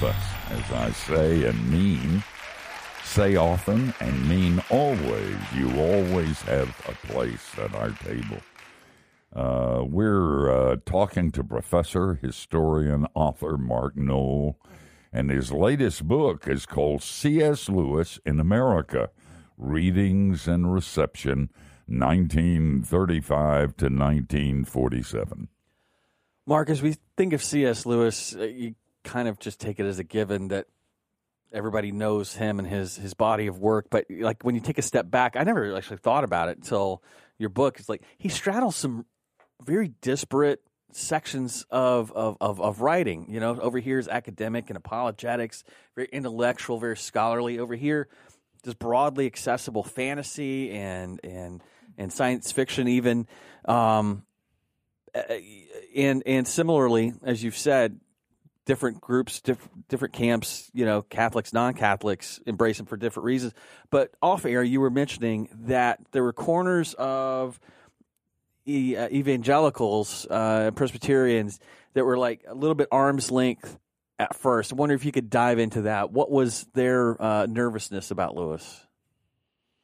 Us. 0.04 0.16
As 0.50 0.72
I 0.72 0.92
say 0.92 1.46
and 1.46 1.72
mean, 1.72 2.24
say 3.04 3.36
often 3.36 3.94
and 4.00 4.30
mean 4.30 4.62
always, 4.70 5.38
you 5.54 5.70
always 5.80 6.42
have 6.44 6.70
a 6.88 7.08
place 7.08 7.52
at 7.58 7.74
our 7.76 7.92
table. 7.92 8.38
Uh, 9.36 9.84
we're 9.86 10.50
uh, 10.50 10.78
talking 10.86 11.32
to 11.32 11.44
professor, 11.44 12.16
historian, 12.16 13.06
author 13.14 13.58
Mark 13.58 13.98
Noll, 13.98 14.58
and 15.12 15.30
his 15.30 15.52
latest 15.52 16.08
book 16.08 16.48
is 16.48 16.66
called 16.66 17.04
C.S. 17.04 17.70
Lewis 17.70 18.20
in 18.26 18.40
America 18.40 19.10
Readings 19.58 20.48
and 20.48 20.74
Reception, 20.74 21.50
1935 21.88 23.78
to 23.78 23.86
1947. 23.86 25.48
Mark, 26.48 26.70
as 26.70 26.82
we 26.82 26.96
think 27.18 27.34
of 27.34 27.44
C.S. 27.44 27.86
Lewis, 27.86 28.36
uh, 28.36 28.44
you 28.44 28.76
kind 29.06 29.28
of 29.30 29.40
just 29.40 29.60
take 29.60 29.80
it 29.80 29.86
as 29.86 30.00
a 30.00 30.04
given 30.04 30.50
that 30.50 30.68
everybody 31.54 31.92
knows 31.92 32.36
him 32.36 32.60
and 32.60 32.68
his 32.68 32.98
his 32.98 33.14
body 33.14 33.48
of 33.48 33.60
work. 33.60 33.88
But 33.90 34.06
like 34.10 34.44
when 34.44 34.56
you 34.56 34.62
take 34.62 34.78
a 34.78 34.82
step 34.82 35.10
back, 35.10 35.36
I 35.38 35.44
never 35.44 35.76
actually 35.76 35.98
thought 35.98 36.26
about 36.26 36.50
it 36.50 36.58
until 36.58 37.02
your 37.38 37.50
book. 37.50 37.80
It's 37.80 37.88
like 37.88 38.04
he 38.18 38.30
straddles 38.30 38.76
some 38.76 39.06
very 39.64 39.94
disparate 40.02 40.62
sections 40.92 41.66
of, 41.70 42.12
of, 42.14 42.38
of, 42.40 42.62
of 42.62 42.82
writing. 42.82 43.28
You 43.30 43.40
know, 43.40 43.60
over 43.60 43.80
here 43.80 44.00
is 44.00 44.08
academic 44.08 44.70
and 44.70 44.78
apologetics, 44.78 45.64
very 45.96 46.10
intellectual, 46.12 46.78
very 46.78 46.98
scholarly. 46.98 47.60
Over 47.60 47.76
here, 47.76 48.08
just 48.64 48.80
broadly 48.80 49.26
accessible 49.26 49.84
fantasy 49.84 50.72
and 50.72 51.20
and 51.24 51.62
and 51.98 52.12
science 52.12 52.52
fiction, 52.52 52.88
even. 52.88 53.28
Um, 53.66 54.24
and 55.96 56.24
and 56.26 56.48
similarly, 56.48 57.14
as 57.24 57.44
you've 57.44 57.58
said, 57.58 58.00
different 58.66 59.00
groups, 59.00 59.40
diff- 59.42 59.70
different 59.88 60.14
camps, 60.14 60.70
you 60.74 60.86
know, 60.86 61.04
Catholics, 61.04 61.54
non-Catholics 61.54 62.40
embrace 62.46 62.80
him 62.80 62.86
for 62.86 62.98
different 62.98 63.26
reasons. 63.26 63.54
But 63.90 64.12
off 64.22 64.46
air, 64.46 64.64
you 64.64 64.82
were 64.82 64.90
mentioning 64.90 65.50
that 65.66 66.00
there 66.12 66.24
were 66.24 66.34
corners 66.34 66.96
of 66.96 67.60
e- 68.66 68.96
uh, 68.98 69.08
evangelicals, 69.10 70.28
uh, 70.30 70.72
Presbyterians 70.72 71.60
that 71.94 72.06
were 72.06 72.18
like 72.18 72.44
a 72.48 72.54
little 72.54 72.76
bit 72.76 72.88
arm's 72.92 73.32
length 73.32 73.78
at 74.20 74.36
first. 74.36 74.74
I 74.74 74.76
wonder 74.76 74.96
if 74.96 75.06
you 75.06 75.12
could 75.12 75.30
dive 75.30 75.60
into 75.60 75.84
that. 75.84 76.12
What 76.12 76.32
was 76.32 76.66
their 76.74 77.22
uh, 77.22 77.46
nervousness 77.46 78.12
about 78.12 78.36
Lewis? 78.36 78.82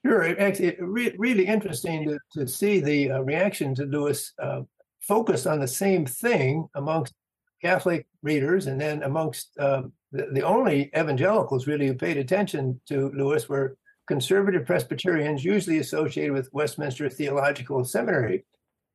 Sure, 0.03 0.23
it's 0.23 0.59
it 0.59 0.77
re- 0.79 1.15
really 1.17 1.45
interesting 1.45 2.07
to, 2.07 2.17
to 2.33 2.47
see 2.47 2.79
the 2.79 3.11
uh, 3.11 3.19
reaction 3.19 3.75
to 3.75 3.83
Lewis 3.83 4.33
uh, 4.41 4.61
focused 5.00 5.45
on 5.45 5.59
the 5.59 5.67
same 5.67 6.07
thing 6.07 6.67
amongst 6.73 7.13
Catholic 7.62 8.08
readers, 8.24 8.68
and 8.68 8.80
then 8.80 9.03
amongst 9.03 9.51
uh, 9.60 9.84
the, 10.12 10.27
the, 10.32 10.41
only 10.41 10.89
evangelicals 10.98 11.68
really 11.68 11.88
who 11.88 11.94
paid 11.94 12.18
attention 12.18 12.82
to 12.88 13.12
Lewis 13.12 13.48
were 13.48 13.77
conservative 14.08 14.65
Presbyterians, 14.65 15.46
usually 15.46 15.77
associated 15.77 16.34
with 16.34 16.51
Westminster 16.53 17.10
Theological 17.10 17.86
Seminary. 17.86 18.46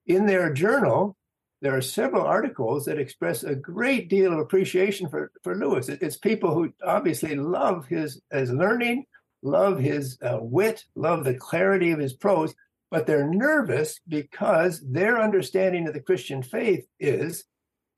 In 0.06 0.26
their 0.26 0.52
journal, 0.52 1.16
there 1.62 1.76
are 1.76 1.80
several 1.80 2.22
articles 2.22 2.84
that 2.84 2.98
express 2.98 3.42
a 3.42 3.54
great 3.54 4.08
deal 4.10 4.32
of 4.32 4.38
appreciation 4.38 5.08
for, 5.08 5.30
for 5.42 5.56
Lewis. 5.56 5.88
It, 5.88 6.02
it's 6.02 6.16
people 6.16 6.52
who 6.52 6.72
obviously 6.84 7.34
love 7.34 7.86
his, 7.86 8.20
his 8.30 8.50
learning, 8.50 9.06
love 9.42 9.78
his 9.78 10.18
uh, 10.22 10.38
wit, 10.40 10.84
love 10.94 11.24
the 11.24 11.34
clarity 11.34 11.92
of 11.92 11.98
his 11.98 12.12
prose, 12.12 12.54
but 12.90 13.06
they're 13.06 13.28
nervous 13.28 14.00
because 14.06 14.80
their 14.80 15.20
understanding 15.20 15.86
of 15.88 15.94
the 15.94 16.00
Christian 16.00 16.42
faith 16.42 16.86
is 17.00 17.44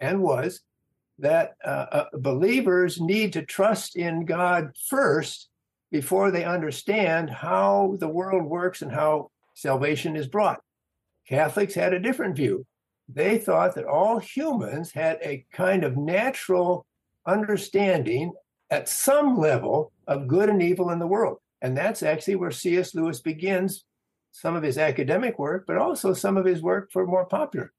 and 0.00 0.22
was 0.22 0.60
that 1.18 1.54
uh, 1.64 1.86
uh, 1.90 2.04
believers 2.14 3.00
need 3.00 3.32
to 3.32 3.44
trust 3.44 3.96
in 3.96 4.24
God 4.24 4.70
first 4.88 5.48
before 5.90 6.30
they 6.30 6.44
understand 6.44 7.30
how 7.30 7.96
the 7.98 8.08
world 8.08 8.44
works 8.44 8.82
and 8.82 8.92
how 8.92 9.30
salvation 9.54 10.16
is 10.16 10.28
brought. 10.28 10.60
Catholics 11.28 11.74
had 11.74 11.92
a 11.92 12.00
different 12.00 12.36
view. 12.36 12.64
They 13.08 13.38
thought 13.38 13.74
that 13.74 13.86
all 13.86 14.18
humans 14.18 14.92
had 14.92 15.18
a 15.22 15.44
kind 15.52 15.82
of 15.82 15.96
natural 15.96 16.86
understanding 17.26 18.32
at 18.70 18.88
some 18.88 19.38
level 19.38 19.92
of 20.06 20.28
good 20.28 20.48
and 20.48 20.62
evil 20.62 20.90
in 20.90 20.98
the 20.98 21.06
world. 21.06 21.38
And 21.62 21.76
that's 21.76 22.02
actually 22.02 22.36
where 22.36 22.50
C.S. 22.50 22.94
Lewis 22.94 23.20
begins 23.20 23.84
some 24.30 24.54
of 24.54 24.62
his 24.62 24.78
academic 24.78 25.38
work, 25.38 25.64
but 25.66 25.78
also 25.78 26.12
some 26.12 26.36
of 26.36 26.44
his 26.44 26.62
work 26.62 26.90
for 26.92 27.06
more 27.06 27.24
popular. 27.24 27.72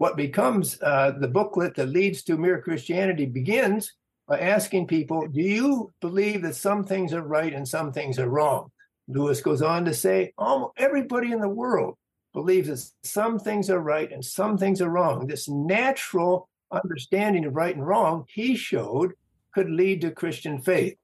What 0.00 0.16
becomes 0.16 0.80
uh, 0.80 1.10
the 1.20 1.28
booklet 1.28 1.74
that 1.74 1.90
leads 1.90 2.22
to 2.22 2.38
Mere 2.38 2.62
Christianity 2.62 3.26
begins 3.26 3.92
by 4.26 4.40
asking 4.40 4.86
people, 4.86 5.28
Do 5.28 5.42
you 5.42 5.92
believe 6.00 6.40
that 6.40 6.54
some 6.54 6.84
things 6.84 7.12
are 7.12 7.20
right 7.20 7.52
and 7.52 7.68
some 7.68 7.92
things 7.92 8.18
are 8.18 8.30
wrong? 8.30 8.70
Lewis 9.08 9.42
goes 9.42 9.60
on 9.60 9.84
to 9.84 9.92
say, 9.92 10.32
Almost 10.38 10.72
everybody 10.78 11.32
in 11.32 11.40
the 11.42 11.50
world 11.50 11.98
believes 12.32 12.68
that 12.68 12.82
some 13.06 13.38
things 13.38 13.68
are 13.68 13.80
right 13.80 14.10
and 14.10 14.24
some 14.24 14.56
things 14.56 14.80
are 14.80 14.88
wrong. 14.88 15.26
This 15.26 15.50
natural 15.50 16.48
understanding 16.72 17.44
of 17.44 17.54
right 17.54 17.76
and 17.76 17.86
wrong, 17.86 18.24
he 18.26 18.56
showed, 18.56 19.12
could 19.52 19.68
lead 19.68 20.00
to 20.00 20.12
Christian 20.12 20.62
faith. 20.62 20.96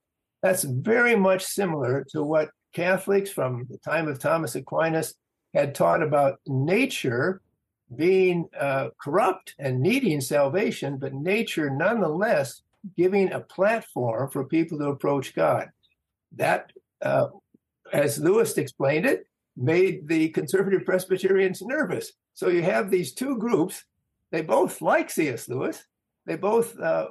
That's 0.43 0.65
very 0.65 1.17
much 1.17 1.45
similar 1.45 2.07
to 2.13 2.23
what 2.23 2.49
Catholics 2.73 3.29
from 3.29 3.67
the 3.69 3.77
time 3.77 4.09
of 4.09 4.19
Thomas 4.21 4.55
Aquinas 4.55 5.13
had 5.53 5.75
taught 5.75 6.03
about 6.03 6.39
nature 6.47 7.43
being 7.95 8.49
uh, 8.59 8.89
corrupt 9.01 9.55
and 9.59 9.81
needing 9.81 10.21
salvation, 10.21 10.99
but 10.99 11.15
nature 11.15 11.71
nonetheless 11.71 12.63
giving 12.97 13.33
a 13.33 13.41
platform 13.41 14.31
for 14.31 14.45
people 14.45 14.79
to 14.79 14.87
approach 14.87 15.35
God. 15.35 15.71
That, 16.37 16.73
uh, 17.03 17.29
as 17.93 18.19
Lewis 18.19 18.59
explained 18.59 19.07
it, 19.07 19.27
made 19.57 20.07
the 20.09 20.29
conservative 20.31 20.85
Presbyterians 20.85 21.63
nervous. 21.63 22.13
So 22.35 22.49
you 22.49 22.63
have 22.63 22.91
these 22.91 23.15
two 23.15 23.39
groups. 23.39 23.85
They 24.31 24.43
both 24.43 24.83
like 24.83 25.11
C.S. 25.11 25.49
Lewis. 25.49 25.85
They 26.27 26.37
both 26.37 26.79
uh, 26.79 27.09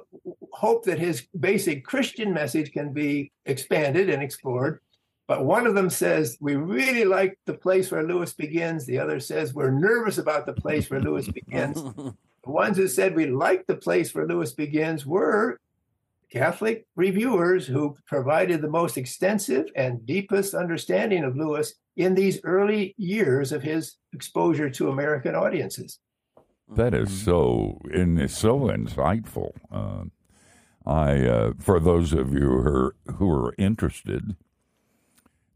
hope 0.52 0.84
that 0.84 0.98
his 0.98 1.26
basic 1.38 1.84
Christian 1.84 2.32
message 2.34 2.70
can 2.72 2.92
be 2.92 3.32
expanded 3.46 4.10
and 4.10 4.22
explored. 4.22 4.80
But 5.28 5.44
one 5.44 5.66
of 5.66 5.74
them 5.74 5.90
says, 5.90 6.36
We 6.40 6.56
really 6.56 7.04
like 7.04 7.38
the 7.46 7.54
place 7.54 7.90
where 7.90 8.04
Lewis 8.04 8.32
begins. 8.32 8.86
The 8.86 8.98
other 8.98 9.20
says, 9.20 9.54
We're 9.54 9.70
nervous 9.70 10.18
about 10.18 10.46
the 10.46 10.52
place 10.52 10.88
where 10.88 11.00
Lewis 11.00 11.28
begins. 11.28 11.82
the 12.02 12.14
ones 12.44 12.76
who 12.76 12.86
said 12.86 13.16
we 13.16 13.26
like 13.26 13.66
the 13.66 13.76
place 13.76 14.14
where 14.14 14.26
Lewis 14.26 14.52
begins 14.52 15.04
were 15.04 15.58
Catholic 16.30 16.86
reviewers 16.96 17.66
who 17.66 17.96
provided 18.06 18.60
the 18.60 18.68
most 18.68 18.96
extensive 18.96 19.66
and 19.74 20.04
deepest 20.06 20.54
understanding 20.54 21.24
of 21.24 21.36
Lewis 21.36 21.74
in 21.96 22.14
these 22.14 22.40
early 22.44 22.94
years 22.98 23.52
of 23.52 23.62
his 23.62 23.96
exposure 24.12 24.70
to 24.70 24.90
American 24.90 25.34
audiences. 25.34 25.98
That 26.68 26.94
is 26.94 27.08
mm-hmm. 27.08 27.24
so 27.24 27.80
and 27.92 28.30
so 28.30 28.58
insightful. 28.60 29.52
Uh, 29.70 30.04
I, 30.84 31.26
uh, 31.26 31.52
for 31.58 31.80
those 31.80 32.12
of 32.12 32.32
you 32.32 32.40
who 32.40 32.56
are, 32.56 32.96
who 33.16 33.30
are 33.30 33.54
interested, 33.58 34.36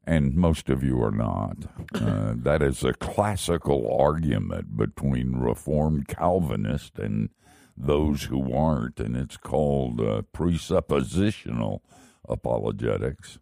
and 0.06 0.34
most 0.34 0.68
of 0.68 0.82
you 0.82 1.02
are 1.02 1.10
not. 1.10 1.66
Uh, 1.94 2.34
that 2.36 2.62
is 2.62 2.82
a 2.84 2.94
classical 2.94 3.96
argument 3.98 4.76
between 4.76 5.36
Reformed 5.36 6.08
Calvinists 6.08 6.98
and 6.98 7.30
those 7.76 8.24
who 8.24 8.52
aren't, 8.54 9.00
and 9.00 9.16
it's 9.16 9.36
called 9.36 10.00
uh, 10.00 10.22
presuppositional 10.34 11.80
apologetics 12.28 13.38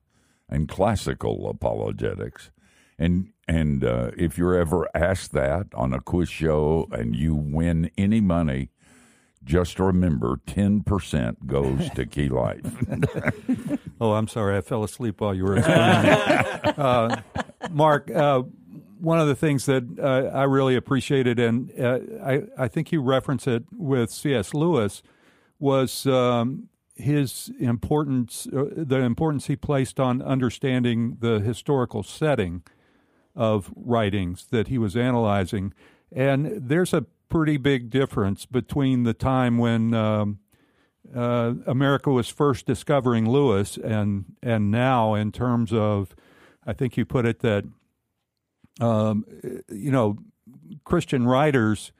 and 0.49 0.69
classical 0.69 1.49
apologetics. 1.49 2.51
And 2.99 3.33
and 3.47 3.85
uh, 3.85 4.11
if 4.17 4.37
you're 4.37 4.59
ever 4.59 4.89
asked 4.95 5.33
that 5.33 5.69
on 5.75 5.95
a 5.95 6.01
quiz 6.01 6.29
show 6.29 6.87
and 6.91 7.17
you 7.17 7.35
win 7.35 7.91
any 7.97 8.21
money, 8.21 8.71
just 9.49 9.81
remember 9.81 10.41
10% 10.47 11.47
goes 11.47 11.89
to 11.91 12.05
Key 12.05 12.29
Life. 12.29 12.61
oh, 14.01 14.13
I'm 14.13 14.29
sorry. 14.29 14.59
I 14.59 14.61
fell 14.61 14.85
asleep 14.85 15.23
while 15.23 15.35
you 15.35 15.45
were 15.45 15.57
explaining. 15.57 15.81
uh, 16.79 17.23
Mark, 17.71 18.11
uh, 18.11 18.43
one 19.01 19.19
of 19.19 19.27
the 19.27 19.35
things 19.35 19.65
that 19.65 19.85
uh, 19.99 20.37
I 20.37 20.43
really 20.45 20.77
appreciated, 20.77 21.39
and 21.39 21.73
uh, 21.81 21.99
I, 22.23 22.43
I 22.59 22.69
think 22.69 22.93
you 22.93 23.01
reference 23.01 23.47
it 23.47 23.65
with 23.73 24.11
C.S. 24.11 24.53
Lewis, 24.53 25.03
was 25.59 26.07
um, 26.07 26.69
his 26.95 27.51
importance, 27.59 28.47
uh, 28.55 28.67
the 28.77 29.01
importance 29.01 29.47
he 29.47 29.57
placed 29.57 29.99
on 29.99 30.21
understanding 30.21 31.17
the 31.21 31.41
historical 31.41 32.03
setting 32.03 32.63
of 33.35 33.73
writings 33.75 34.45
that 34.51 34.69
he 34.69 34.77
was 34.77 34.95
analyzing. 34.95 35.73
And 36.13 36.53
there's 36.55 36.93
a 36.93 37.07
pretty 37.29 37.57
big 37.57 37.91
difference 37.91 38.47
between 38.47 39.03
the 39.03 39.15
time 39.15 39.59
when 39.59 39.95
um, 39.95 40.39
uh, 41.15 41.55
America 41.67 42.11
was 42.11 42.29
first 42.29 42.67
discovering 42.67 43.29
Lewis 43.29 43.77
and 43.77 44.25
and 44.43 44.71
now 44.71 45.15
in 45.15 45.33
terms 45.33 45.73
of, 45.73 46.15
I 46.67 46.73
think 46.73 46.97
you 46.97 47.05
put 47.05 47.27
it 47.27 47.41
that, 47.41 47.65
um, 48.81 49.25
you 49.69 49.91
know, 49.91 50.19
Christian 50.85 51.27
writers 51.27 51.93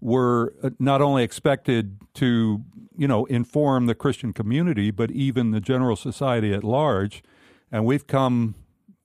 were 0.00 0.54
not 0.78 1.00
only 1.00 1.22
expected 1.22 1.98
to 2.14 2.62
you 2.96 3.08
know 3.08 3.24
inform 3.26 3.86
the 3.86 3.94
Christian 3.94 4.32
community 4.32 4.90
but 4.90 5.10
even 5.10 5.50
the 5.50 5.60
general 5.60 5.96
society 5.96 6.52
at 6.52 6.64
large, 6.64 7.22
and 7.70 7.84
we've 7.84 8.06
come 8.06 8.54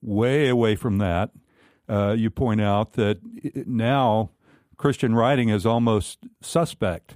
way 0.01 0.47
away 0.47 0.75
from 0.75 0.97
that. 0.97 1.31
Uh, 1.87 2.15
you 2.17 2.29
point 2.29 2.61
out 2.61 2.93
that 2.93 3.19
now 3.67 4.31
Christian 4.81 5.13
writing 5.13 5.49
is 5.49 5.63
almost 5.63 6.25
suspect, 6.41 7.13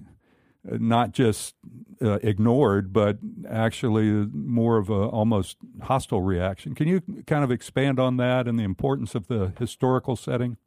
not 0.63 1.13
just 1.13 1.55
uh, 1.99 2.19
ignored, 2.21 2.93
but 2.93 3.17
actually 3.49 4.05
more 4.31 4.77
of 4.77 4.91
a 4.91 5.07
almost 5.07 5.57
hostile 5.81 6.21
reaction. 6.21 6.75
Can 6.75 6.87
you 6.87 7.01
kind 7.25 7.43
of 7.43 7.49
expand 7.49 7.99
on 7.99 8.17
that 8.17 8.47
and 8.47 8.59
the 8.59 8.63
importance 8.63 9.15
of 9.15 9.25
the 9.27 9.51
historical 9.57 10.15
setting? 10.15 10.57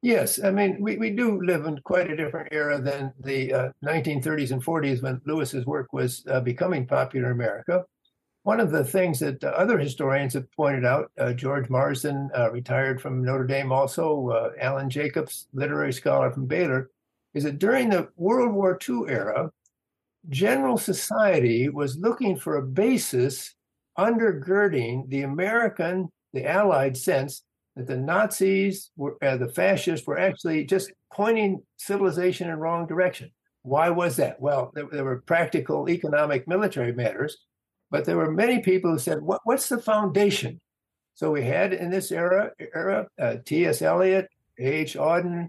Yes, 0.00 0.42
I 0.42 0.50
mean 0.52 0.78
we, 0.80 0.96
we 0.96 1.10
do 1.10 1.38
live 1.42 1.66
in 1.66 1.78
quite 1.80 2.10
a 2.10 2.16
different 2.16 2.48
era 2.50 2.80
than 2.80 3.12
the 3.20 3.52
uh, 3.52 3.72
1930s 3.84 4.52
and 4.52 4.64
40s 4.64 5.02
when 5.02 5.20
Lewis's 5.26 5.66
work 5.66 5.92
was 5.92 6.24
uh, 6.30 6.40
becoming 6.40 6.86
popular 6.86 7.26
in 7.26 7.32
America. 7.32 7.84
One 8.48 8.60
of 8.60 8.70
the 8.70 8.82
things 8.82 9.18
that 9.18 9.44
uh, 9.44 9.48
other 9.48 9.78
historians 9.78 10.32
have 10.32 10.50
pointed 10.52 10.86
out, 10.86 11.12
uh, 11.18 11.34
George 11.34 11.68
Marsden, 11.68 12.30
uh, 12.34 12.50
retired 12.50 12.98
from 12.98 13.22
Notre 13.22 13.44
Dame, 13.44 13.70
also 13.70 14.30
uh, 14.30 14.52
Alan 14.58 14.88
Jacobs, 14.88 15.48
literary 15.52 15.92
scholar 15.92 16.30
from 16.30 16.46
Baylor, 16.46 16.90
is 17.34 17.44
that 17.44 17.58
during 17.58 17.90
the 17.90 18.08
World 18.16 18.54
War 18.54 18.78
II 18.88 19.02
era, 19.06 19.50
general 20.30 20.78
society 20.78 21.68
was 21.68 21.98
looking 21.98 22.38
for 22.38 22.56
a 22.56 22.62
basis 22.62 23.54
undergirding 23.98 25.06
the 25.10 25.24
American, 25.24 26.08
the 26.32 26.46
Allied 26.46 26.96
sense 26.96 27.42
that 27.76 27.86
the 27.86 27.98
Nazis, 27.98 28.90
were, 28.96 29.22
uh, 29.22 29.36
the 29.36 29.50
fascists, 29.50 30.06
were 30.06 30.18
actually 30.18 30.64
just 30.64 30.90
pointing 31.12 31.62
civilization 31.76 32.48
in 32.48 32.56
wrong 32.56 32.86
direction. 32.86 33.30
Why 33.60 33.90
was 33.90 34.16
that? 34.16 34.40
Well, 34.40 34.72
there, 34.74 34.86
there 34.90 35.04
were 35.04 35.20
practical 35.26 35.90
economic 35.90 36.48
military 36.48 36.94
matters 36.94 37.36
but 37.90 38.04
there 38.04 38.16
were 38.16 38.30
many 38.30 38.60
people 38.60 38.92
who 38.92 38.98
said, 38.98 39.22
what, 39.22 39.40
"What's 39.44 39.68
the 39.68 39.78
foundation?" 39.78 40.60
So 41.14 41.30
we 41.32 41.42
had 41.42 41.72
in 41.72 41.90
this 41.90 42.12
era 42.12 42.52
era 42.74 43.08
uh, 43.20 43.36
T.S. 43.44 43.82
Eliot, 43.82 44.28
A.H. 44.58 44.94
Auden, 44.94 45.48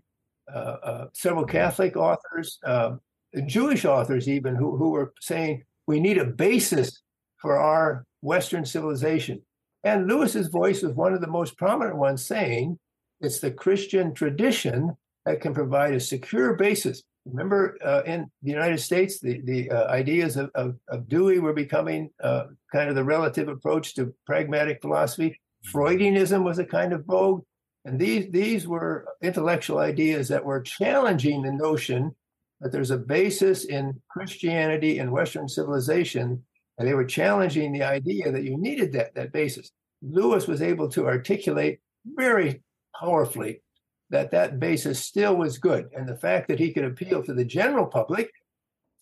uh, 0.54 0.58
uh, 0.58 1.08
several 1.13 1.45
Catholic 1.45 1.95
authors, 1.95 2.58
um, 2.65 3.02
Jewish 3.45 3.86
authors 3.86 4.28
even, 4.28 4.56
who 4.56 4.78
who 4.78 4.89
were 4.89 5.13
saying 5.19 5.63
we 5.88 5.99
need 5.99 6.17
a 6.17 6.25
basis 6.25 7.02
for 7.38 7.58
our 7.58 8.06
Western 8.21 8.65
civilization. 8.65 9.41
And 9.84 10.08
Lewis's 10.08 10.47
voice 10.47 10.82
was 10.82 10.93
one 10.93 11.13
of 11.13 11.21
the 11.21 11.28
most 11.28 11.58
prominent 11.58 11.97
ones, 11.97 12.25
saying 12.25 12.78
it's 13.21 13.39
the 13.39 13.52
Christian 13.52 14.13
tradition 14.13 14.95
that 15.25 15.41
can 15.41 15.54
provide 15.54 15.93
a 15.93 15.99
secure 15.99 16.56
basis 16.56 17.04
Remember, 17.31 17.77
uh, 17.83 18.01
in 18.05 18.29
the 18.41 18.51
United 18.51 18.79
States, 18.79 19.19
the 19.19 19.41
the 19.41 19.69
uh, 19.71 19.87
ideas 19.89 20.37
of, 20.37 20.49
of, 20.55 20.75
of, 20.87 21.07
Dewey 21.07 21.39
were 21.39 21.53
becoming 21.53 22.09
uh, 22.23 22.45
kind 22.71 22.89
of 22.89 22.95
the 22.95 23.03
relative 23.03 23.47
approach 23.47 23.95
to 23.95 24.13
pragmatic 24.25 24.81
philosophy. 24.81 25.39
Freudianism 25.71 26.43
was 26.43 26.59
a 26.59 26.65
kind 26.65 26.93
of 26.93 27.05
vogue, 27.05 27.43
and 27.85 27.99
these 27.99 28.31
these 28.31 28.67
were 28.67 29.05
intellectual 29.21 29.79
ideas 29.79 30.27
that 30.29 30.43
were 30.43 30.61
challenging 30.61 31.41
the 31.41 31.51
notion 31.51 32.15
that 32.61 32.71
there's 32.71 32.91
a 32.91 32.97
basis 32.97 33.65
in 33.65 34.01
Christianity 34.09 34.99
and 34.99 35.11
Western 35.11 35.47
civilization, 35.47 36.43
and 36.77 36.87
they 36.87 36.93
were 36.93 37.05
challenging 37.05 37.71
the 37.71 37.83
idea 37.83 38.31
that 38.31 38.43
you 38.43 38.57
needed 38.57 38.93
that 38.93 39.15
that 39.15 39.31
basis. 39.31 39.71
Lewis 40.01 40.47
was 40.47 40.61
able 40.61 40.89
to 40.89 41.07
articulate 41.07 41.79
very 42.05 42.61
powerfully 42.99 43.61
that 44.09 44.31
that 44.31 44.59
basis 44.59 44.99
still 45.03 45.35
was 45.35 45.57
good. 45.57 45.89
And 45.95 46.07
the 46.07 46.17
fact 46.17 46.47
that 46.47 46.59
he 46.59 46.73
could 46.73 46.85
appeal 46.85 47.23
to 47.23 47.33
the 47.33 47.45
general 47.45 47.85
public, 47.85 48.31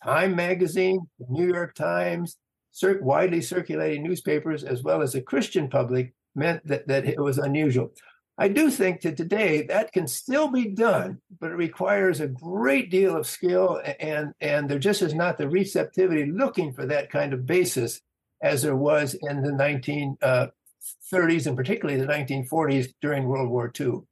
Time 0.04 0.36
magazine, 0.36 1.00
the 1.18 1.26
New 1.28 1.48
York 1.48 1.74
Times, 1.74 2.36
cir- 2.70 3.00
widely 3.02 3.40
circulating 3.40 4.04
newspapers, 4.04 4.62
as 4.62 4.82
well 4.82 5.02
as 5.02 5.12
the 5.12 5.20
Christian 5.20 5.68
public, 5.68 6.14
meant 6.34 6.64
that, 6.66 6.86
that 6.86 7.04
it 7.04 7.20
was 7.20 7.38
unusual. 7.38 7.92
I 8.40 8.46
do 8.46 8.70
think 8.70 9.00
that 9.00 9.16
today 9.16 9.62
that 9.62 9.92
can 9.92 10.06
still 10.06 10.48
be 10.48 10.68
done, 10.68 11.20
but 11.40 11.50
it 11.50 11.56
requires 11.56 12.20
a 12.20 12.28
great 12.28 12.88
deal 12.88 13.16
of 13.16 13.26
skill, 13.26 13.82
and 13.98 14.32
and 14.40 14.68
there 14.68 14.78
just 14.78 15.02
is 15.02 15.12
not 15.12 15.38
the 15.38 15.48
receptivity 15.48 16.30
looking 16.30 16.72
for 16.72 16.86
that 16.86 17.10
kind 17.10 17.32
of 17.32 17.46
basis 17.46 18.00
as 18.40 18.62
there 18.62 18.76
was 18.76 19.14
in 19.14 19.42
the 19.42 19.50
1930s 19.50 20.16
uh, 20.22 21.48
and 21.48 21.56
particularly 21.56 22.00
the 22.00 22.06
1940s 22.06 22.92
during 23.02 23.26
World 23.26 23.50
War 23.50 23.72
II. 23.78 24.02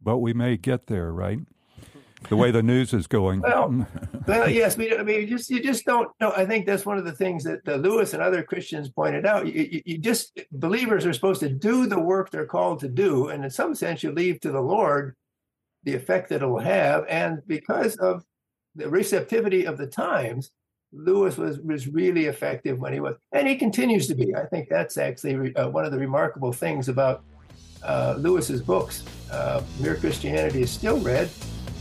But 0.00 0.18
we 0.18 0.32
may 0.32 0.56
get 0.56 0.86
there, 0.86 1.12
right? 1.12 1.40
the 2.28 2.36
way 2.36 2.50
the 2.50 2.62
news 2.62 2.92
is 2.92 3.06
going. 3.06 3.40
Well, 3.40 3.86
well 4.26 4.48
yes, 4.48 4.78
I 4.78 5.02
mean, 5.02 5.20
you 5.20 5.26
just 5.26 5.50
you 5.50 5.62
just 5.62 5.84
don't 5.84 6.08
know. 6.20 6.32
I 6.36 6.44
think 6.44 6.66
that's 6.66 6.86
one 6.86 6.98
of 6.98 7.04
the 7.04 7.12
things 7.12 7.44
that 7.44 7.66
uh, 7.66 7.76
Lewis 7.76 8.12
and 8.12 8.22
other 8.22 8.42
Christians 8.42 8.88
pointed 8.88 9.26
out. 9.26 9.46
You, 9.46 9.68
you, 9.70 9.82
you, 9.84 9.98
just 9.98 10.38
believers 10.52 11.06
are 11.06 11.12
supposed 11.12 11.40
to 11.40 11.48
do 11.48 11.86
the 11.86 12.00
work 12.00 12.30
they're 12.30 12.46
called 12.46 12.80
to 12.80 12.88
do, 12.88 13.28
and 13.28 13.44
in 13.44 13.50
some 13.50 13.74
sense, 13.74 14.02
you 14.02 14.12
leave 14.12 14.40
to 14.40 14.50
the 14.50 14.60
Lord 14.60 15.14
the 15.84 15.94
effect 15.94 16.28
that 16.30 16.42
it 16.42 16.46
will 16.46 16.58
have. 16.58 17.04
And 17.08 17.40
because 17.46 17.96
of 17.96 18.24
the 18.74 18.88
receptivity 18.88 19.66
of 19.66 19.78
the 19.78 19.86
times, 19.86 20.50
Lewis 20.92 21.36
was 21.36 21.58
was 21.60 21.88
really 21.88 22.26
effective 22.26 22.80
when 22.80 22.92
he 22.92 23.00
was, 23.00 23.16
and 23.32 23.46
he 23.46 23.56
continues 23.56 24.06
to 24.08 24.14
be. 24.14 24.34
I 24.34 24.46
think 24.46 24.68
that's 24.68 24.98
actually 24.98 25.54
uh, 25.54 25.68
one 25.68 25.84
of 25.84 25.92
the 25.92 25.98
remarkable 25.98 26.52
things 26.52 26.88
about 26.88 27.22
uh, 27.82 28.16
Lewis's 28.18 28.62
books. 28.62 29.04
Uh, 29.30 29.62
Mere 29.80 29.96
Christianity 29.96 30.62
is 30.62 30.70
still 30.70 30.98
read 30.98 31.28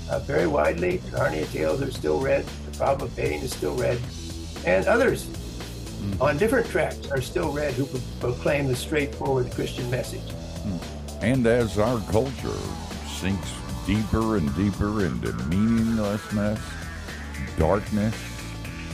uh, 0.09 0.19
very 0.19 0.47
widely. 0.47 0.99
Narnia 1.09 1.51
Tales 1.51 1.81
are 1.81 1.91
still 1.91 2.19
read. 2.19 2.45
The 2.71 2.77
Problem 2.77 3.09
of 3.09 3.15
Pain 3.15 3.41
is 3.41 3.53
still 3.53 3.75
read. 3.75 3.99
And 4.65 4.85
others 4.87 5.25
mm. 5.25 6.21
on 6.21 6.37
different 6.37 6.67
tracks 6.67 7.09
are 7.11 7.21
still 7.21 7.51
read 7.51 7.73
who 7.73 7.85
pro- 7.85 8.01
proclaim 8.19 8.67
the 8.67 8.75
straightforward 8.75 9.51
Christian 9.51 9.89
message. 9.89 10.21
Mm. 10.21 10.79
And 11.21 11.47
as 11.47 11.77
our 11.77 11.99
culture 12.11 12.59
sinks 13.07 13.51
deeper 13.85 14.37
and 14.37 14.53
deeper 14.55 15.05
into 15.05 15.31
meaninglessness, 15.45 16.59
darkness, 17.57 18.15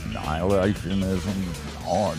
annihilationism, 0.04 1.86
on, 1.86 2.16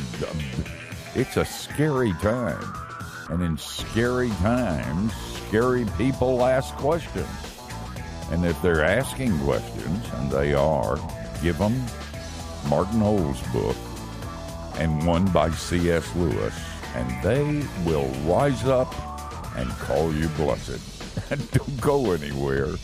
it's 1.16 1.38
a 1.38 1.46
scary 1.46 2.12
time. 2.14 2.83
And 3.30 3.42
in 3.42 3.58
scary 3.58 4.30
times, 4.42 5.14
scary 5.48 5.86
people 5.98 6.44
ask 6.46 6.74
questions. 6.76 7.28
And 8.32 8.46
if 8.46 8.62
they're 8.62 8.84
asking 8.84 9.38
questions, 9.40 10.06
and 10.16 10.32
they 10.32 10.54
are, 10.54 10.98
give 11.42 11.58
them 11.58 11.84
Mark 12.68 12.92
Noll's 12.94 13.42
book 13.52 13.76
and 14.76 15.06
one 15.06 15.26
by 15.32 15.52
C.S. 15.52 16.16
Lewis, 16.16 16.54
and 16.96 17.24
they 17.24 17.66
will 17.86 18.08
rise 18.26 18.64
up 18.66 18.94
and 19.56 19.70
call 19.72 20.14
you 20.14 20.28
blessed. 20.30 20.82
And 21.32 21.52
don't 21.52 21.82
go 21.82 22.12
anywhere. 22.12 22.76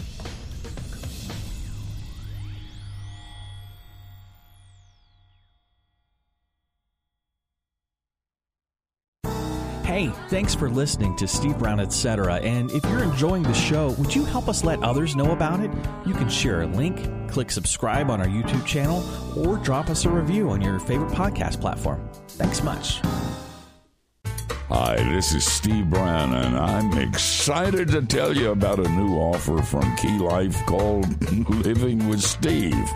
Hey, 10.00 10.14
thanks 10.30 10.56
for 10.56 10.70
listening 10.70 11.14
to 11.18 11.28
Steve 11.28 11.60
Brown, 11.60 11.82
etc. 11.82 12.36
And 12.36 12.72
if 12.72 12.86
you're 12.86 13.04
enjoying 13.04 13.44
the 13.44 13.54
show, 13.54 13.92
would 13.98 14.16
you 14.16 14.24
help 14.24 14.48
us 14.48 14.64
let 14.64 14.82
others 14.82 15.14
know 15.14 15.34
about 15.34 15.60
it? 15.60 15.70
You 16.06 16.14
can 16.14 16.30
share 16.30 16.62
a 16.62 16.68
link, 16.68 17.30
click 17.30 17.52
subscribe 17.52 18.10
on 18.10 18.22
our 18.22 18.26
YouTube 18.26 18.66
channel, 18.66 19.04
or 19.36 19.58
drop 19.58 19.90
us 19.90 20.06
a 20.06 20.10
review 20.10 20.52
on 20.52 20.62
your 20.62 20.80
favorite 20.80 21.12
podcast 21.12 21.60
platform. 21.60 22.10
Thanks 22.30 22.64
much. 22.64 23.02
Hi, 24.70 24.96
this 25.12 25.34
is 25.34 25.44
Steve 25.44 25.90
Brown, 25.90 26.34
and 26.34 26.56
I'm 26.56 26.98
excited 26.98 27.90
to 27.90 28.02
tell 28.02 28.34
you 28.34 28.52
about 28.52 28.80
a 28.80 28.88
new 28.88 29.18
offer 29.18 29.62
from 29.62 29.98
Key 29.98 30.18
Life 30.18 30.66
called 30.66 31.30
Living 31.50 32.08
with 32.08 32.22
Steve. 32.22 32.90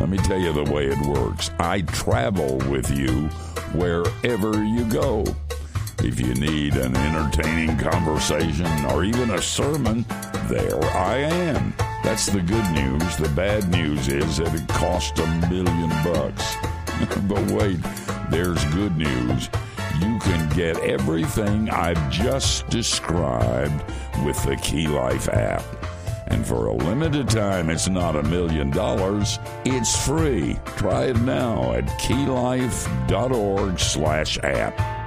Let 0.00 0.08
me 0.08 0.16
tell 0.16 0.38
you 0.38 0.54
the 0.54 0.72
way 0.72 0.86
it 0.86 1.06
works. 1.06 1.50
I 1.58 1.82
travel 1.82 2.56
with 2.70 2.90
you 2.90 3.28
wherever 3.74 4.64
you 4.64 4.86
go. 4.86 5.26
If 6.00 6.20
you 6.20 6.32
need 6.34 6.76
an 6.76 6.96
entertaining 6.96 7.76
conversation 7.76 8.84
or 8.86 9.04
even 9.04 9.30
a 9.30 9.42
sermon, 9.42 10.04
there 10.46 10.82
I 10.84 11.16
am. 11.16 11.74
That's 12.04 12.26
the 12.26 12.40
good 12.40 12.70
news. 12.70 13.16
The 13.16 13.28
bad 13.34 13.68
news 13.68 14.06
is 14.06 14.36
that 14.36 14.54
it 14.54 14.68
cost 14.68 15.18
a 15.18 15.26
million 15.50 15.88
bucks. 16.04 16.56
but 17.28 17.44
wait, 17.50 17.80
there's 18.30 18.64
good 18.66 18.96
news. 18.96 19.48
You 20.00 20.18
can 20.20 20.48
get 20.50 20.78
everything 20.78 21.68
I've 21.68 22.10
just 22.10 22.68
described 22.68 23.82
with 24.24 24.40
the 24.44 24.56
Key 24.56 24.86
Life 24.86 25.28
app. 25.28 25.64
And 26.28 26.46
for 26.46 26.66
a 26.66 26.74
limited 26.74 27.28
time, 27.28 27.70
it's 27.70 27.88
not 27.88 28.14
a 28.14 28.22
million 28.22 28.70
dollars. 28.70 29.40
It's 29.64 30.06
free. 30.06 30.58
Try 30.76 31.06
it 31.06 31.20
now 31.22 31.72
at 31.72 31.86
keylife.org 32.00 33.80
slash 33.80 34.38
app. 34.44 34.97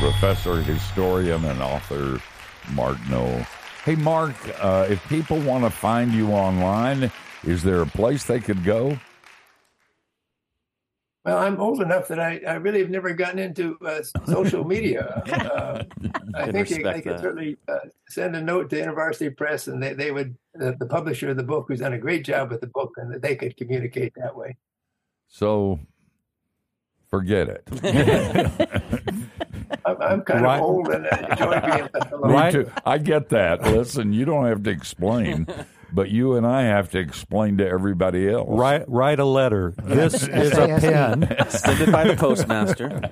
Professor, 0.00 0.62
historian, 0.62 1.44
and 1.44 1.60
author 1.60 2.20
Mark 2.72 2.98
Noll. 3.08 3.40
Hey, 3.84 3.96
Mark, 3.96 4.34
uh, 4.60 4.86
if 4.88 5.06
people 5.08 5.40
want 5.40 5.64
to 5.64 5.70
find 5.70 6.12
you 6.12 6.30
online, 6.30 7.10
is 7.44 7.62
there 7.62 7.80
a 7.82 7.86
place 7.86 8.24
they 8.24 8.40
could 8.40 8.64
go? 8.64 8.98
Well, 11.24 11.38
I'm 11.38 11.60
old 11.60 11.82
enough 11.82 12.08
that 12.08 12.18
I, 12.18 12.40
I 12.46 12.54
really 12.54 12.80
have 12.80 12.90
never 12.90 13.12
gotten 13.12 13.38
into 13.38 13.76
uh, 13.84 14.02
social 14.26 14.64
media. 14.64 15.22
Uh, 15.58 15.84
I 16.34 16.52
think 16.52 16.68
they, 16.68 16.82
they 16.82 17.00
could 17.00 17.18
certainly 17.18 17.56
uh, 17.68 17.78
send 18.08 18.36
a 18.36 18.40
note 18.40 18.70
to 18.70 18.76
InterVarsity 18.76 19.36
Press, 19.36 19.66
and 19.66 19.82
they, 19.82 19.92
they 19.92 20.10
would, 20.10 20.36
the, 20.54 20.76
the 20.78 20.86
publisher 20.86 21.30
of 21.30 21.36
the 21.36 21.42
book, 21.42 21.66
who's 21.68 21.80
done 21.80 21.94
a 21.94 21.98
great 21.98 22.24
job 22.24 22.50
with 22.50 22.60
the 22.60 22.66
book, 22.66 22.92
and 22.96 23.20
they 23.20 23.34
could 23.34 23.56
communicate 23.56 24.12
that 24.16 24.36
way. 24.36 24.56
So 25.28 25.80
forget 27.08 27.48
it. 27.48 27.64
I'm, 29.84 30.02
I'm 30.02 30.22
kind 30.22 30.42
right. 30.42 30.56
of 30.56 30.62
old 30.62 30.88
and 30.88 31.06
I 31.06 31.28
enjoy 31.30 31.60
being 31.60 32.20
right. 32.22 32.54
Me 32.54 32.64
too. 32.64 32.70
I 32.84 32.98
get 32.98 33.30
that. 33.30 33.62
Listen, 33.62 34.12
you 34.12 34.24
don't 34.24 34.46
have 34.46 34.62
to 34.64 34.70
explain. 34.70 35.46
But 35.90 36.10
you 36.10 36.34
and 36.34 36.46
I 36.46 36.64
have 36.64 36.90
to 36.90 36.98
explain 36.98 37.56
to 37.58 37.66
everybody 37.66 38.28
else. 38.28 38.46
Write, 38.46 38.88
write 38.88 39.20
a 39.20 39.24
letter. 39.24 39.72
This 39.82 40.22
is 40.22 40.52
a 40.52 40.66
pen. 40.66 41.34
Send 41.48 41.80
it 41.80 41.90
by 41.90 42.06
the 42.06 42.14
postmaster. 42.14 43.10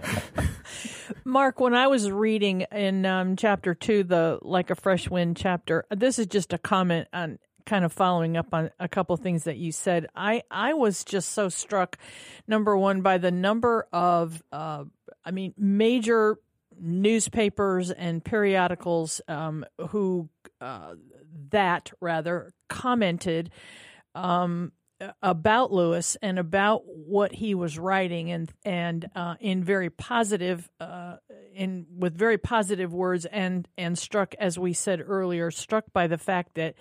Mark, 1.24 1.58
when 1.58 1.74
I 1.74 1.86
was 1.86 2.10
reading 2.10 2.66
in 2.72 3.06
um, 3.06 3.36
chapter 3.36 3.74
two, 3.74 4.04
the 4.04 4.38
Like 4.42 4.70
a 4.70 4.74
Fresh 4.74 5.08
Wind 5.08 5.36
chapter, 5.36 5.86
this 5.90 6.18
is 6.18 6.26
just 6.26 6.52
a 6.52 6.58
comment 6.58 7.08
on 7.12 7.38
kind 7.64 7.84
of 7.84 7.92
following 7.92 8.36
up 8.36 8.54
on 8.54 8.70
a 8.78 8.88
couple 8.88 9.14
of 9.14 9.20
things 9.20 9.44
that 9.44 9.56
you 9.56 9.72
said, 9.72 10.06
I 10.14 10.42
I 10.50 10.74
was 10.74 11.04
just 11.04 11.30
so 11.30 11.48
struck, 11.48 11.98
number 12.46 12.76
one, 12.76 13.02
by 13.02 13.18
the 13.18 13.30
number 13.30 13.88
of, 13.92 14.42
uh, 14.52 14.84
I 15.24 15.30
mean, 15.32 15.52
major 15.58 16.38
newspapers 16.80 17.90
and 17.90 18.24
periodicals 18.24 19.20
um, 19.28 19.64
who 19.88 20.28
uh, 20.60 20.94
that 21.50 21.92
rather 22.00 22.52
commented 22.68 23.50
um, 24.14 24.72
about 25.22 25.72
Lewis 25.72 26.16
and 26.22 26.38
about 26.38 26.82
what 26.86 27.32
he 27.32 27.54
was 27.54 27.78
writing 27.78 28.30
and 28.30 28.50
and 28.64 29.08
uh, 29.14 29.34
in 29.40 29.62
very 29.62 29.90
positive 29.90 30.68
uh, 30.80 31.16
in 31.54 31.86
with 31.96 32.16
very 32.16 32.38
positive 32.38 32.94
words 32.94 33.26
and 33.26 33.68
and 33.76 33.98
struck 33.98 34.34
as 34.38 34.58
we 34.58 34.72
said 34.72 35.02
earlier 35.06 35.50
struck 35.50 35.84
by 35.92 36.06
the 36.06 36.18
fact 36.18 36.54
that 36.54 36.74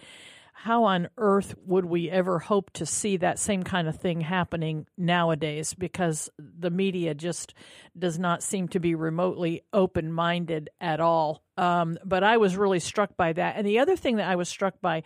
how 0.57 0.85
on 0.85 1.09
earth 1.17 1.53
would 1.65 1.85
we 1.85 2.09
ever 2.09 2.39
hope 2.39 2.71
to 2.71 2.85
see 2.85 3.17
that 3.17 3.37
same 3.37 3.61
kind 3.61 3.87
of 3.87 3.97
thing 3.97 4.21
happening 4.21 4.87
nowadays 4.97 5.73
because 5.73 6.29
the 6.39 6.69
media 6.69 7.13
just 7.13 7.53
does 7.97 8.17
not 8.17 8.41
seem 8.41 8.67
to 8.69 8.79
be 8.79 8.95
remotely 8.95 9.63
open 9.73 10.11
minded 10.11 10.69
at 10.79 11.01
all 11.01 11.43
Um, 11.57 11.97
but 12.03 12.23
I 12.23 12.37
was 12.37 12.57
really 12.57 12.79
struck 12.79 13.15
by 13.15 13.33
that. 13.33 13.55
And 13.55 13.65
the 13.65 13.79
other 13.79 13.95
thing 13.95 14.17
that 14.17 14.29
I 14.29 14.35
was 14.35 14.49
struck 14.49 14.81
by 14.81 15.03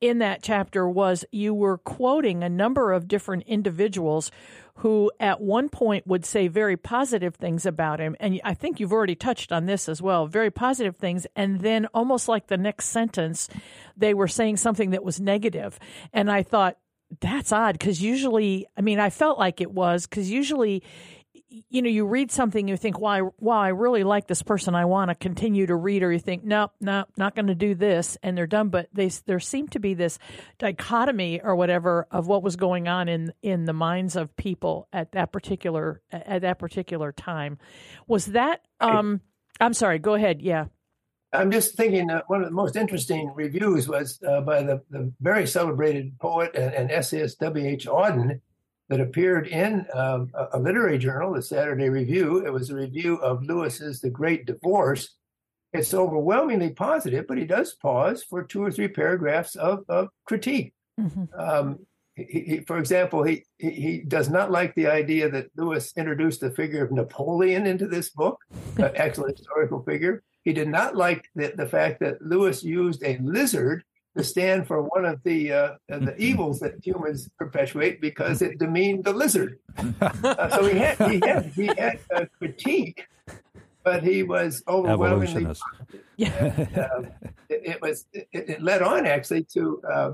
in 0.00 0.18
that 0.18 0.42
chapter 0.42 0.88
was 0.88 1.24
you 1.30 1.54
were 1.54 1.78
quoting 1.78 2.42
a 2.42 2.48
number 2.48 2.92
of 2.92 3.06
different 3.06 3.44
individuals 3.46 4.30
who 4.76 5.10
at 5.20 5.40
one 5.40 5.68
point 5.68 6.06
would 6.06 6.24
say 6.24 6.48
very 6.48 6.76
positive 6.76 7.34
things 7.34 7.66
about 7.66 8.00
him. 8.00 8.16
And 8.18 8.40
I 8.42 8.54
think 8.54 8.80
you've 8.80 8.92
already 8.92 9.14
touched 9.14 9.52
on 9.52 9.66
this 9.66 9.88
as 9.88 10.00
well 10.00 10.26
very 10.26 10.50
positive 10.50 10.96
things. 10.96 11.26
And 11.36 11.60
then 11.60 11.86
almost 11.94 12.28
like 12.28 12.46
the 12.46 12.56
next 12.56 12.86
sentence, 12.86 13.48
they 13.96 14.14
were 14.14 14.28
saying 14.28 14.56
something 14.56 14.90
that 14.90 15.04
was 15.04 15.20
negative. 15.20 15.78
And 16.12 16.30
I 16.30 16.42
thought, 16.42 16.78
that's 17.20 17.52
odd 17.52 17.78
because 17.78 18.00
usually, 18.00 18.66
I 18.76 18.80
mean, 18.80 18.98
I 18.98 19.10
felt 19.10 19.38
like 19.38 19.60
it 19.60 19.70
was 19.70 20.06
because 20.06 20.30
usually 20.30 20.82
you 21.68 21.82
know, 21.82 21.88
you 21.88 22.06
read 22.06 22.30
something, 22.30 22.68
you 22.68 22.76
think, 22.76 22.98
"Wow, 22.98 23.10
I, 23.10 23.22
wow, 23.38 23.60
I 23.60 23.68
really 23.68 24.04
like 24.04 24.26
this 24.26 24.42
person. 24.42 24.74
I 24.74 24.84
want 24.84 25.10
to 25.10 25.14
continue 25.14 25.66
to 25.66 25.74
read." 25.74 26.02
Or 26.02 26.12
you 26.12 26.18
think, 26.18 26.44
"Nope, 26.44 26.72
nope, 26.80 27.08
not 27.16 27.34
going 27.34 27.48
to 27.48 27.54
do 27.54 27.74
this," 27.74 28.16
and 28.22 28.36
they're 28.36 28.46
done. 28.46 28.68
But 28.68 28.88
they, 28.92 29.08
there 29.26 29.40
seemed 29.40 29.72
to 29.72 29.80
be 29.80 29.94
this 29.94 30.18
dichotomy 30.58 31.40
or 31.42 31.54
whatever 31.56 32.06
of 32.10 32.26
what 32.26 32.42
was 32.42 32.56
going 32.56 32.88
on 32.88 33.08
in 33.08 33.32
in 33.42 33.64
the 33.64 33.72
minds 33.72 34.16
of 34.16 34.34
people 34.36 34.88
at 34.92 35.12
that 35.12 35.32
particular 35.32 36.00
at 36.10 36.42
that 36.42 36.58
particular 36.58 37.12
time. 37.12 37.58
Was 38.06 38.26
that? 38.26 38.62
Um, 38.80 39.20
I'm 39.60 39.74
sorry. 39.74 39.98
Go 39.98 40.14
ahead. 40.14 40.42
Yeah. 40.42 40.66
I'm 41.34 41.50
just 41.50 41.76
thinking 41.76 42.08
that 42.08 42.28
one 42.28 42.42
of 42.42 42.48
the 42.48 42.54
most 42.54 42.76
interesting 42.76 43.32
reviews 43.34 43.88
was 43.88 44.20
uh, 44.26 44.42
by 44.42 44.62
the, 44.62 44.82
the 44.90 45.10
very 45.20 45.46
celebrated 45.46 46.18
poet 46.18 46.54
and, 46.54 46.74
and 46.74 46.90
essayist 46.90 47.40
W.H. 47.40 47.86
Auden 47.86 48.40
that 48.92 49.00
appeared 49.00 49.46
in 49.46 49.86
um, 49.94 50.30
a, 50.34 50.48
a, 50.52 50.58
literary 50.58 50.98
journal, 50.98 51.32
the 51.32 51.40
Saturday 51.40 51.88
Review. 51.88 52.44
It 52.44 52.52
was 52.52 52.68
a 52.68 52.74
review 52.74 53.16
of 53.22 53.42
Lewis's 53.42 54.02
The 54.02 54.10
Great 54.10 54.44
Divorce. 54.44 55.16
It's 55.72 55.94
overwhelmingly 55.94 56.74
positive, 56.74 57.24
but 57.26 57.38
he 57.38 57.46
does 57.46 57.72
pause 57.72 58.22
for 58.22 58.44
two 58.44 58.62
or 58.62 58.70
three 58.70 58.88
paragraphs 58.88 59.56
of, 59.56 59.86
of 59.88 60.08
critique. 60.26 60.74
Mm-hmm. 61.00 61.24
Um, 61.40 61.78
he, 62.16 62.40
he, 62.40 62.60
for 62.66 62.76
example, 62.76 63.22
he, 63.22 63.46
he, 63.56 64.04
does 64.06 64.28
not 64.28 64.50
like 64.50 64.74
the 64.74 64.88
idea 64.88 65.30
that 65.30 65.48
Lewis 65.56 65.94
introduced 65.96 66.42
the 66.42 66.50
figure 66.50 66.84
of 66.84 66.92
Napoleon 66.92 67.66
into 67.66 67.86
this 67.86 68.10
book, 68.10 68.40
an 68.76 68.90
excellent 68.94 69.38
historical 69.38 69.82
figure. 69.84 70.22
He 70.44 70.52
did 70.52 70.68
not 70.68 70.94
like 70.94 71.24
the, 71.34 71.54
the 71.56 71.66
fact 71.66 72.00
that 72.00 72.20
Lewis 72.20 72.62
used 72.62 73.02
a 73.02 73.16
lizard 73.22 73.84
to 74.16 74.22
stand 74.24 74.66
for 74.66 74.82
one 74.82 75.04
of 75.04 75.22
the 75.22 75.52
uh, 75.52 75.74
the 75.88 76.14
evils 76.18 76.60
that 76.60 76.74
humans 76.84 77.30
perpetuate 77.38 78.00
because 78.00 78.42
it 78.42 78.58
demeaned 78.58 79.04
the 79.04 79.12
lizard. 79.12 79.58
Uh, 80.00 80.48
so 80.50 80.66
he 80.66 80.78
had 80.78 81.10
he 81.10 81.20
had 81.24 81.44
he 81.54 81.66
had 81.66 81.98
a 82.10 82.26
critique, 82.38 83.06
but 83.82 84.02
he 84.02 84.22
was 84.22 84.62
overwhelmingly. 84.68 85.54
Yeah. 86.16 86.66
uh, 86.76 87.02
it, 87.48 87.62
it, 87.64 87.82
was 87.82 88.06
it, 88.12 88.28
it, 88.32 88.62
led 88.62 88.82
on 88.82 89.06
actually 89.06 89.44
to 89.54 89.82
uh, 89.90 90.12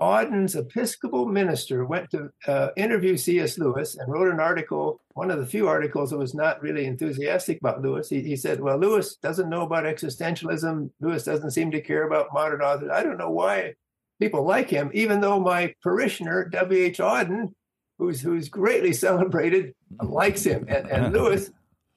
Auden's 0.00 0.54
Episcopal 0.54 1.26
minister 1.26 1.86
went 1.86 2.10
to 2.10 2.28
uh, 2.46 2.68
interview 2.76 3.16
C.S. 3.16 3.58
Lewis 3.58 3.96
and 3.96 4.12
wrote 4.12 4.32
an 4.32 4.40
article, 4.40 5.00
one 5.14 5.30
of 5.30 5.38
the 5.38 5.46
few 5.46 5.68
articles 5.68 6.10
that 6.10 6.18
was 6.18 6.34
not 6.34 6.60
really 6.60 6.84
enthusiastic 6.84 7.58
about 7.58 7.80
Lewis. 7.80 8.10
He, 8.10 8.20
he 8.20 8.36
said, 8.36 8.60
Well, 8.60 8.78
Lewis 8.78 9.16
doesn't 9.16 9.48
know 9.48 9.62
about 9.62 9.84
existentialism. 9.84 10.90
Lewis 11.00 11.24
doesn't 11.24 11.52
seem 11.52 11.70
to 11.70 11.80
care 11.80 12.06
about 12.06 12.34
modern 12.34 12.60
authors. 12.60 12.90
I 12.92 13.02
don't 13.02 13.16
know 13.16 13.30
why 13.30 13.74
people 14.20 14.44
like 14.44 14.68
him, 14.68 14.90
even 14.92 15.20
though 15.20 15.40
my 15.40 15.74
parishioner, 15.82 16.44
W.H. 16.50 16.98
Auden, 16.98 17.52
who's, 17.98 18.20
who's 18.20 18.50
greatly 18.50 18.92
celebrated, 19.06 19.74
likes 20.02 20.44
him. 20.44 20.66
And, 20.68 20.88
and 20.88 21.12
Lewis, 21.14 21.50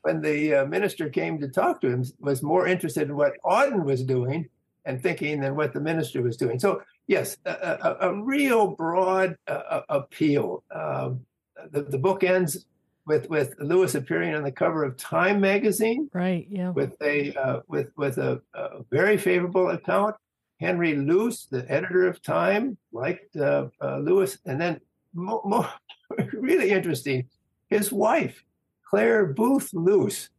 when 0.04 0.22
the 0.22 0.56
uh, 0.56 0.66
minister 0.66 1.10
came 1.10 1.38
to 1.40 1.50
talk 1.50 1.82
to 1.82 1.90
him, 1.90 2.06
was 2.20 2.42
more 2.42 2.66
interested 2.66 3.10
in 3.10 3.18
what 3.18 3.34
Auden 3.44 3.84
was 3.84 4.04
doing 4.04 4.48
and 4.86 5.04
thinking 5.04 5.42
than 5.42 5.58
what 5.58 5.74
the 5.74 5.82
minister 5.82 6.22
was 6.22 6.38
doing. 6.38 6.58
So 6.60 6.82
yes, 7.10 7.38
a, 7.44 7.50
a, 7.52 7.98
a 8.12 8.24
real 8.24 8.68
broad 8.68 9.36
uh, 9.48 9.82
appeal. 9.90 10.64
Um, 10.74 11.26
the, 11.72 11.82
the 11.82 11.98
book 11.98 12.24
ends 12.24 12.66
with 13.06 13.30
with 13.30 13.56
Lewis 13.60 13.96
appearing 13.96 14.36
on 14.36 14.44
the 14.44 14.52
cover 14.52 14.86
of 14.86 14.96
Time 14.96 15.42
magazine, 15.42 16.10
right? 16.14 16.48
Yeah, 16.50 16.70
with 16.70 16.96
a 17.02 17.34
uh, 17.34 17.62
with 17.68 17.92
with 17.98 18.18
a, 18.20 18.42
a, 18.54 18.84
very 18.90 19.18
favorable 19.18 19.72
account. 19.72 20.16
Henry 20.62 20.96
Luce, 20.96 21.46
the 21.46 21.66
editor 21.72 22.08
of 22.08 22.22
Time, 22.22 22.78
liked 22.92 23.36
uh, 23.36 23.68
uh 23.82 23.98
Lewis, 23.98 24.38
and 24.46 24.62
then 24.62 24.80
mo- 25.14 25.42
mo- 25.46 25.70
really 26.34 26.70
interesting, 26.70 27.28
his 27.70 27.92
wife, 27.92 28.44
Clare 28.90 29.34
Boothe 29.34 29.70
Luce, 29.74 30.30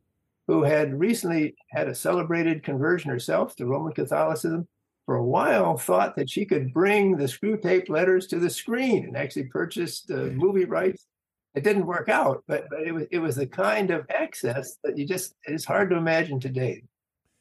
who 0.47 0.63
had 0.63 0.99
recently 0.99 1.57
had 1.71 1.89
a 1.89 1.95
celebrated 1.95 2.63
conversion 2.63 3.11
herself 3.11 3.57
to 3.57 3.67
Roman 3.67 3.93
Catholicism, 3.93 4.69
for 5.11 5.17
a 5.17 5.25
while 5.25 5.77
thought 5.77 6.15
that 6.15 6.31
she 6.31 6.45
could 6.45 6.73
bring 6.73 7.17
the 7.17 7.25
Screwtape 7.25 7.89
letters 7.89 8.29
to 8.29 8.39
the 8.39 8.49
screen 8.49 9.07
and 9.07 9.17
actually 9.17 9.43
purchased 9.43 10.09
uh, 10.09 10.31
movie 10.45 10.67
rights. 10.67 11.09
It 11.57 11.65
didn't 11.65 11.87
work 11.87 12.09
out, 12.09 12.45
but, 12.47 12.69
but 12.71 12.83
it 12.87 12.93
was 12.93 13.07
it 13.11 13.19
was 13.19 13.35
the 13.35 13.49
kind 13.49 13.91
of 13.91 14.07
access 14.09 14.77
that 14.85 14.97
you 14.97 15.05
just 15.05 15.35
it's 15.49 15.65
hard 15.65 15.91
to 15.91 15.97
imagine 15.97 16.39
today. 16.39 16.85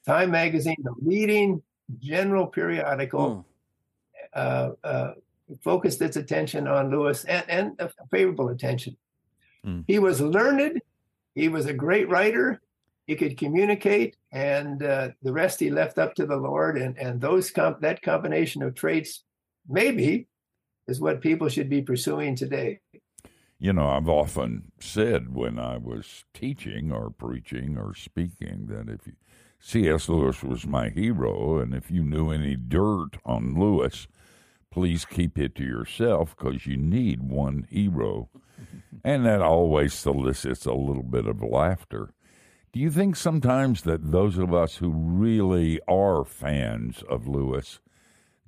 Time 0.07 0.31
magazine, 0.31 0.77
the 0.81 0.95
leading 0.99 1.61
general 1.99 2.47
periodical, 2.47 3.29
mm. 3.29 3.45
uh, 4.33 4.71
uh, 4.83 5.11
focused 5.63 6.01
its 6.01 6.17
attention 6.17 6.67
on 6.67 6.89
Lewis 6.89 7.23
and, 7.25 7.45
and 7.47 7.71
a 7.77 7.91
favorable 8.09 8.49
attention. 8.49 8.97
Mm. 9.63 9.83
He 9.85 9.99
was 9.99 10.19
learned. 10.21 10.81
He 11.35 11.49
was 11.49 11.67
a 11.67 11.73
great 11.73 12.09
writer 12.09 12.61
he 13.09 13.15
could 13.15 13.37
communicate, 13.37 14.17
and 14.31 14.83
uh, 14.83 15.09
the 15.23 15.33
rest 15.33 15.59
he 15.59 15.71
left 15.71 15.97
up 15.97 16.13
to 16.13 16.27
the 16.27 16.37
Lord. 16.37 16.77
And 16.77 16.95
and 16.99 17.19
those 17.19 17.49
comp- 17.49 17.81
that 17.81 18.03
combination 18.03 18.61
of 18.61 18.75
traits, 18.75 19.23
maybe, 19.67 20.27
is 20.87 21.01
what 21.01 21.19
people 21.19 21.49
should 21.49 21.71
be 21.71 21.81
pursuing 21.81 22.35
today. 22.35 22.81
You 23.57 23.73
know, 23.73 23.89
I've 23.89 24.07
often 24.07 24.71
said 24.79 25.33
when 25.33 25.57
I 25.57 25.77
was 25.77 26.23
teaching 26.35 26.91
or 26.91 27.09
preaching 27.09 27.79
or 27.79 27.95
speaking 27.95 28.67
that 28.67 28.93
if 28.93 29.07
you, 29.07 29.13
C.S. 29.59 30.07
Lewis 30.07 30.43
was 30.43 30.67
my 30.67 30.89
hero, 30.89 31.57
and 31.57 31.73
if 31.73 31.89
you 31.89 32.03
knew 32.03 32.29
any 32.29 32.55
dirt 32.55 33.17
on 33.25 33.59
Lewis, 33.59 34.07
please 34.69 35.03
keep 35.03 35.35
it 35.39 35.55
to 35.55 35.63
yourself 35.63 36.35
because 36.37 36.67
you 36.67 36.77
need 36.77 37.23
one 37.23 37.65
hero. 37.71 38.29
and 39.03 39.25
that 39.25 39.41
always 39.41 39.95
solicits 39.95 40.67
a 40.67 40.73
little 40.73 41.01
bit 41.01 41.25
of 41.25 41.41
laughter. 41.41 42.13
Do 42.71 42.79
you 42.79 42.91
think 42.91 43.15
sometimes 43.15 43.81
that 43.83 44.11
those 44.11 44.37
of 44.37 44.53
us 44.53 44.75
who 44.75 44.91
really 44.91 45.79
are 45.87 46.23
fans 46.23 47.03
of 47.09 47.27
Lewis 47.27 47.79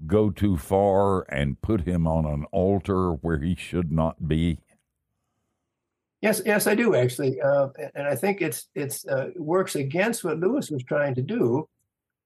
go 0.05 0.29
too 0.29 0.57
far 0.57 1.21
and 1.23 1.59
put 1.61 1.81
him 1.81 2.05
on 2.05 2.25
an 2.25 2.45
altar 2.51 3.13
where 3.13 3.39
he 3.39 3.55
should 3.55 3.91
not 3.91 4.27
be? 4.27 4.59
Yes, 6.21 6.39
yes, 6.45 6.67
I 6.67 6.75
do 6.75 6.93
actually, 6.93 7.41
uh, 7.41 7.69
and 7.95 8.07
I 8.07 8.15
think 8.15 8.43
it's 8.43 8.67
it's 8.75 9.07
uh, 9.07 9.31
works 9.37 9.75
against 9.75 10.23
what 10.23 10.39
Lewis 10.39 10.69
was 10.69 10.83
trying 10.83 11.15
to 11.15 11.23
do, 11.23 11.67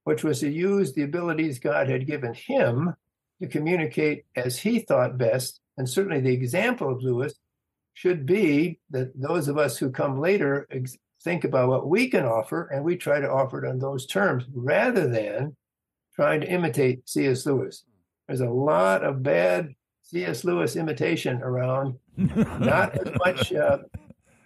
which 0.04 0.22
was 0.22 0.42
to 0.42 0.50
use 0.50 0.92
the 0.92 1.04
abilities 1.04 1.60
God 1.60 1.88
had 1.88 2.06
given 2.06 2.34
him 2.34 2.94
to 3.42 3.48
communicate 3.48 4.26
as 4.36 4.60
he 4.60 4.80
thought 4.80 5.18
best. 5.18 5.62
And 5.78 5.88
certainly, 5.88 6.20
the 6.20 6.34
example 6.34 6.92
of 6.92 7.02
Lewis 7.02 7.36
should 7.94 8.26
be 8.26 8.80
that 8.90 9.14
those 9.16 9.48
of 9.48 9.58
us 9.58 9.78
who 9.78 9.90
come 9.90 10.20
later 10.20 10.68
ex- 10.70 10.98
think 11.26 11.44
about 11.44 11.68
what 11.68 11.90
we 11.90 12.08
can 12.08 12.24
offer 12.24 12.70
and 12.72 12.84
we 12.84 12.96
try 12.96 13.20
to 13.20 13.30
offer 13.30 13.66
it 13.66 13.68
on 13.68 13.80
those 13.80 14.06
terms 14.06 14.46
rather 14.54 15.10
than 15.10 15.56
trying 16.16 16.40
to 16.40 16.48
imitate 16.48 17.10
C.S. 17.10 17.46
Lewis. 17.46 17.84
There's 18.28 18.42
a 18.42 18.50
lot 18.50 19.04
of 19.04 19.24
bad 19.24 19.74
C.S. 20.04 20.46
Lewis 20.46 20.76
imitation 20.76 21.42
around, 21.42 21.96
not 22.16 22.96
as 22.96 23.12
much. 23.26 23.52
Uh, 23.52 23.80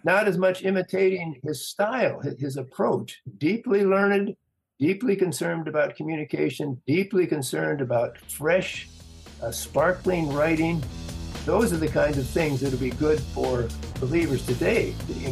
not 0.02 0.26
as 0.26 0.38
much 0.38 0.64
imitating 0.64 1.38
his 1.44 1.68
style, 1.68 2.22
his, 2.22 2.56
approach. 2.56 3.20
Deeply 3.36 3.84
learned, 3.84 4.34
deeply 4.78 5.14
concerned 5.14 5.68
about 5.68 5.94
communication, 5.94 6.80
deeply 6.86 7.26
concerned 7.26 7.82
about 7.82 8.16
fresh, 8.16 8.88
uh, 9.42 9.50
sparkling 9.50 10.32
writing. 10.32 10.82
Those 11.44 11.74
are 11.74 11.76
the 11.76 11.88
kinds 11.88 12.16
of 12.16 12.26
things 12.26 12.62
that 12.62 12.70
would 12.70 12.80
be 12.80 12.88
good 12.92 13.20
for 13.20 13.68
believers 14.00 14.46
today 14.46 14.94
to 15.00 15.12
be 15.12 15.26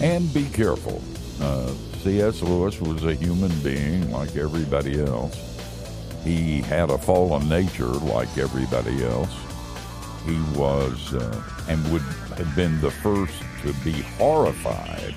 And 0.00 0.32
be 0.32 0.44
careful. 0.46 1.02
Uh, 1.40 1.72
C.S. 2.02 2.40
Lewis 2.42 2.80
was 2.80 3.04
a 3.04 3.14
human 3.14 3.50
being 3.60 4.10
like 4.10 4.36
everybody 4.36 5.00
else. 5.00 5.36
He 6.22 6.60
had 6.60 6.90
a 6.90 6.98
fallen 6.98 7.48
nature 7.48 7.86
like 7.86 8.38
everybody 8.38 9.04
else. 9.04 9.34
He 10.24 10.38
was 10.58 11.14
uh, 11.14 11.42
and 11.68 11.92
would 11.92 12.02
have 12.36 12.54
been 12.54 12.80
the 12.80 12.90
first 12.90 13.34
to 13.62 13.72
be 13.84 14.02
horrified 14.18 15.14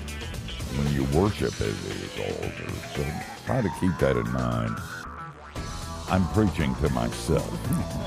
when 0.76 0.92
you 0.92 1.04
worship 1.18 1.52
at 1.60 1.66
his 1.66 2.18
altar. 2.18 2.72
So 2.94 3.04
try 3.46 3.62
to 3.62 3.70
keep 3.80 3.96
that 3.98 4.16
in 4.16 4.32
mind. 4.32 4.76
I'm 6.08 6.26
preaching 6.28 6.74
to 6.76 6.88
myself. 6.90 7.50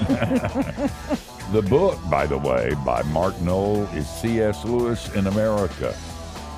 the 1.53 1.61
book, 1.61 1.97
by 2.09 2.25
the 2.25 2.37
way, 2.37 2.73
by 2.85 3.01
Mark 3.03 3.39
Noll 3.41 3.83
is 3.93 4.09
C.S. 4.09 4.65
Lewis 4.65 5.13
in 5.15 5.27
America 5.27 5.95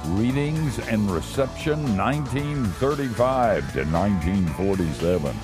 Readings 0.09 0.79
and 0.87 1.09
Reception 1.09 1.97
1935 1.97 3.73
to 3.73 3.83
1947. 3.83 5.35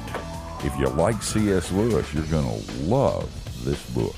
If 0.64 0.78
you 0.78 0.88
like 0.88 1.24
C.S. 1.24 1.72
Lewis, 1.72 2.14
you're 2.14 2.24
going 2.26 2.46
to 2.46 2.72
love 2.84 3.30
this 3.66 3.84
book. 3.90 4.16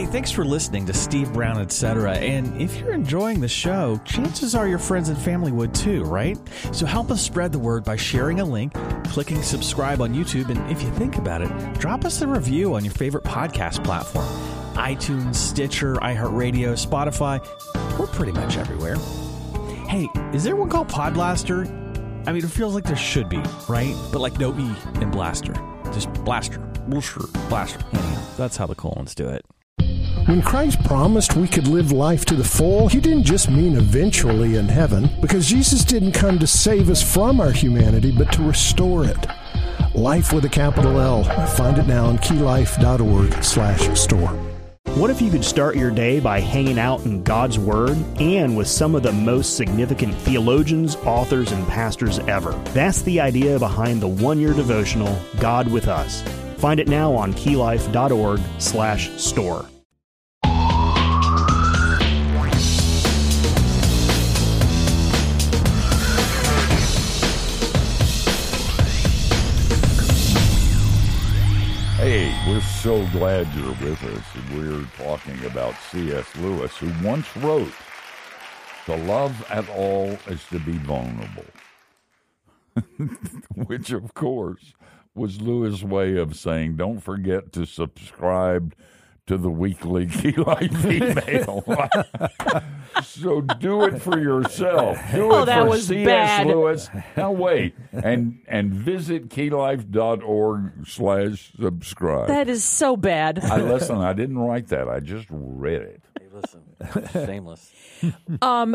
Hey, 0.00 0.06
thanks 0.06 0.30
for 0.30 0.46
listening 0.46 0.86
to 0.86 0.94
Steve 0.94 1.30
Brown, 1.34 1.60
etc. 1.60 2.14
And 2.14 2.58
if 2.58 2.78
you're 2.78 2.94
enjoying 2.94 3.38
the 3.38 3.48
show, 3.48 4.00
chances 4.06 4.54
are 4.54 4.66
your 4.66 4.78
friends 4.78 5.10
and 5.10 5.18
family 5.18 5.52
would 5.52 5.74
too, 5.74 6.04
right? 6.04 6.38
So 6.72 6.86
help 6.86 7.10
us 7.10 7.20
spread 7.20 7.52
the 7.52 7.58
word 7.58 7.84
by 7.84 7.96
sharing 7.96 8.40
a 8.40 8.44
link, 8.46 8.72
clicking 9.08 9.42
subscribe 9.42 10.00
on 10.00 10.14
YouTube, 10.14 10.48
and 10.48 10.70
if 10.70 10.82
you 10.82 10.90
think 10.92 11.18
about 11.18 11.42
it, 11.42 11.74
drop 11.78 12.06
us 12.06 12.22
a 12.22 12.26
review 12.26 12.76
on 12.76 12.82
your 12.82 12.94
favorite 12.94 13.24
podcast 13.24 13.84
platform 13.84 14.24
iTunes, 14.72 15.34
Stitcher, 15.34 15.96
iHeartRadio, 15.96 16.82
Spotify. 16.82 17.38
We're 17.98 18.06
pretty 18.06 18.32
much 18.32 18.56
everywhere. 18.56 18.96
Hey, 19.86 20.08
is 20.32 20.44
there 20.44 20.56
one 20.56 20.70
called 20.70 20.88
Podblaster? 20.88 21.68
I 22.26 22.32
mean, 22.32 22.42
it 22.42 22.50
feels 22.50 22.74
like 22.74 22.84
there 22.84 22.96
should 22.96 23.28
be, 23.28 23.42
right? 23.68 23.94
But 24.12 24.20
like 24.20 24.38
no 24.38 24.58
E 24.58 24.74
in 25.02 25.10
Blaster. 25.10 25.52
Just 25.92 26.10
Blaster. 26.24 26.60
Blaster. 26.88 27.80
That's 28.38 28.56
how 28.56 28.66
the 28.66 28.74
colons 28.74 29.14
do 29.14 29.28
it. 29.28 29.44
When 30.26 30.42
Christ 30.42 30.82
promised 30.84 31.34
we 31.34 31.48
could 31.48 31.66
live 31.66 31.92
life 31.92 32.24
to 32.26 32.36
the 32.36 32.44
full, 32.44 32.88
he 32.88 33.00
didn't 33.00 33.24
just 33.24 33.50
mean 33.50 33.76
eventually 33.76 34.56
in 34.56 34.68
heaven, 34.68 35.10
because 35.20 35.48
Jesus 35.48 35.84
didn't 35.84 36.12
come 36.12 36.38
to 36.38 36.46
save 36.46 36.88
us 36.88 37.02
from 37.02 37.40
our 37.40 37.50
humanity, 37.50 38.12
but 38.16 38.30
to 38.32 38.42
restore 38.42 39.04
it. 39.04 39.26
Life 39.94 40.32
with 40.32 40.44
a 40.44 40.48
capital 40.48 41.00
L. 41.00 41.24
Find 41.56 41.78
it 41.78 41.86
now 41.86 42.06
on 42.06 42.18
keylife.org 42.18 43.42
slash 43.42 43.98
store. 43.98 44.38
What 44.94 45.10
if 45.10 45.20
you 45.20 45.30
could 45.30 45.44
start 45.44 45.76
your 45.76 45.90
day 45.90 46.20
by 46.20 46.40
hanging 46.40 46.78
out 46.78 47.04
in 47.04 47.22
God's 47.22 47.58
Word 47.58 47.96
and 48.20 48.56
with 48.56 48.68
some 48.68 48.94
of 48.94 49.02
the 49.02 49.12
most 49.12 49.56
significant 49.56 50.14
theologians, 50.14 50.96
authors, 50.96 51.52
and 51.52 51.66
pastors 51.66 52.18
ever? 52.20 52.52
That's 52.72 53.02
the 53.02 53.20
idea 53.20 53.58
behind 53.58 54.00
the 54.00 54.08
one-year 54.08 54.54
devotional, 54.54 55.18
God 55.38 55.70
with 55.70 55.88
Us. 55.88 56.22
Find 56.58 56.78
it 56.78 56.88
now 56.88 57.12
on 57.14 57.32
keylife.org 57.34 58.40
slash 58.58 59.10
store. 59.12 59.66
We're 72.46 72.60
so 72.60 73.06
glad 73.08 73.46
you're 73.54 73.68
with 73.68 74.02
us. 74.02 74.24
We're 74.54 74.84
talking 74.96 75.44
about 75.44 75.74
C.S. 75.90 76.24
Lewis, 76.36 76.76
who 76.76 76.90
once 77.06 77.36
wrote, 77.36 77.72
To 78.86 78.96
love 78.96 79.44
at 79.50 79.68
all 79.70 80.18
is 80.26 80.42
to 80.48 80.58
be 80.58 80.78
vulnerable. 80.78 81.44
Which, 83.66 83.90
of 83.90 84.14
course, 84.14 84.74
was 85.14 85.40
Lewis' 85.40 85.82
way 85.82 86.16
of 86.16 86.36
saying, 86.36 86.76
Don't 86.76 87.00
forget 87.00 87.52
to 87.52 87.66
subscribe 87.66 88.74
to 89.30 89.36
the 89.38 89.48
weekly 89.48 90.06
Key 90.06 90.32
Life 90.32 90.84
email. 90.84 91.62
so 93.04 93.40
do 93.40 93.84
it 93.84 94.02
for 94.02 94.18
yourself. 94.18 94.98
Do 95.14 95.30
Oh, 95.32 95.42
it 95.42 95.46
that 95.46 95.62
for 95.62 95.68
was 95.70 95.86
C.S. 95.86 96.04
bad. 96.04 96.46
Lewis. 96.48 96.90
Now 97.16 97.30
wait, 97.30 97.76
and 97.92 98.40
and 98.48 98.74
visit 98.74 99.28
keylife.org 99.28 100.86
slash 100.88 101.52
subscribe. 101.60 102.26
That 102.26 102.48
is 102.48 102.64
so 102.64 102.96
bad. 102.96 103.38
I 103.44 103.58
listen. 103.62 103.98
I 103.98 104.14
didn't 104.14 104.38
write 104.38 104.66
that. 104.68 104.88
I 104.88 104.98
just 104.98 105.26
read 105.30 105.82
it. 105.82 106.02
Hey, 106.18 106.26
listen, 106.32 107.26
shameless. 107.26 107.72
Um, 108.42 108.74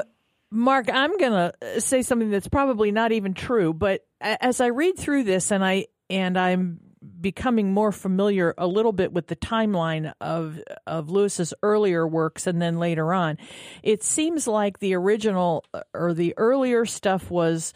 Mark, 0.52 0.88
I'm 0.90 1.18
gonna 1.18 1.52
say 1.80 2.02
something 2.02 2.30
that's 2.30 2.48
probably 2.48 2.92
not 2.92 3.12
even 3.12 3.34
true, 3.34 3.74
but 3.74 4.06
as 4.22 4.62
I 4.62 4.68
read 4.68 4.98
through 4.98 5.24
this 5.26 5.52
and 5.52 5.66
I 5.66 5.88
and 6.10 6.38
I'm 6.38 6.80
becoming 7.22 7.74
more 7.74 7.92
familiar 7.92 8.54
a 8.58 8.68
little 8.68 8.92
bit 8.92 9.12
with 9.14 9.28
the 9.28 9.36
timeline 9.36 10.14
of 10.22 10.60
of 10.88 11.10
Lewis's 11.10 11.54
earlier 11.64 12.08
works 12.08 12.48
and 12.48 12.62
then 12.62 12.80
later 12.80 13.14
on, 13.14 13.38
it 13.84 14.04
seems 14.04 14.48
like 14.48 14.80
the 14.80 14.96
original 14.96 15.64
uh, 15.74 15.82
or 15.94 16.14
the 16.14 16.34
earlier 16.38 16.86
stuff 16.86 17.30
was 17.30 17.74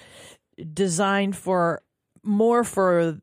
designed 0.73 1.35
for 1.35 1.81
more 2.23 2.63
for 2.63 3.19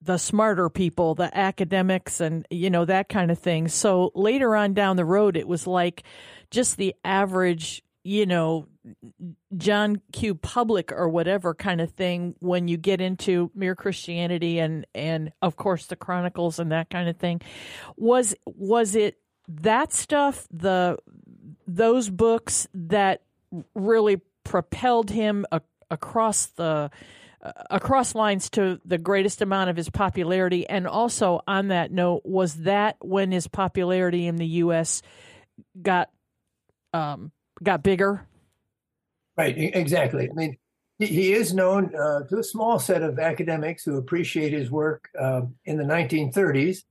the 0.00 0.18
smarter 0.18 0.68
people, 0.70 1.14
the 1.14 1.36
academics, 1.36 2.20
and 2.20 2.46
you 2.50 2.70
know 2.70 2.84
that 2.84 3.08
kind 3.08 3.30
of 3.30 3.38
thing. 3.38 3.68
So 3.68 4.12
later 4.14 4.54
on 4.54 4.74
down 4.74 4.96
the 4.96 5.04
road, 5.04 5.36
it 5.36 5.48
was 5.48 5.66
like 5.66 6.04
just 6.50 6.76
the 6.76 6.94
average, 7.04 7.82
you 8.04 8.26
know, 8.26 8.66
John 9.56 10.00
Q. 10.12 10.34
Public 10.34 10.92
or 10.92 11.08
whatever 11.08 11.54
kind 11.54 11.80
of 11.80 11.90
thing. 11.92 12.34
When 12.40 12.68
you 12.68 12.76
get 12.76 13.00
into 13.00 13.50
mere 13.54 13.74
Christianity 13.74 14.58
and 14.58 14.86
and 14.94 15.32
of 15.42 15.56
course 15.56 15.86
the 15.86 15.96
Chronicles 15.96 16.58
and 16.58 16.72
that 16.72 16.90
kind 16.90 17.08
of 17.08 17.16
thing, 17.16 17.40
was 17.96 18.34
was 18.46 18.94
it 18.94 19.18
that 19.48 19.92
stuff 19.92 20.46
the 20.50 20.98
those 21.66 22.08
books 22.10 22.68
that 22.74 23.22
really 23.74 24.20
propelled 24.44 25.10
him 25.10 25.46
a, 25.52 25.60
across 25.90 26.46
the 26.46 26.90
uh, 27.40 27.52
across 27.70 28.14
lines 28.14 28.50
to 28.50 28.80
the 28.84 28.98
greatest 28.98 29.42
amount 29.42 29.70
of 29.70 29.76
his 29.76 29.88
popularity 29.88 30.68
and 30.68 30.86
also 30.86 31.40
on 31.46 31.68
that 31.68 31.92
note 31.92 32.22
was 32.24 32.54
that 32.54 32.96
when 33.00 33.30
his 33.30 33.46
popularity 33.46 34.26
in 34.26 34.36
the 34.36 34.46
US 34.46 35.02
got 35.80 36.10
um 36.92 37.30
got 37.62 37.82
bigger 37.82 38.26
Right, 39.38 39.54
exactly. 39.56 40.28
I 40.28 40.34
mean, 40.34 40.58
he, 40.98 41.32
is 41.32 41.54
known 41.54 41.94
uh, 41.94 42.24
to 42.24 42.40
a 42.40 42.42
small 42.42 42.80
set 42.80 43.04
of 43.04 43.20
academics 43.20 43.84
who 43.84 43.96
appreciate 43.96 44.52
his 44.52 44.68
work 44.68 45.08
uh, 45.16 45.42
in 45.64 45.76
the 45.76 45.84
1930s. 45.84 46.82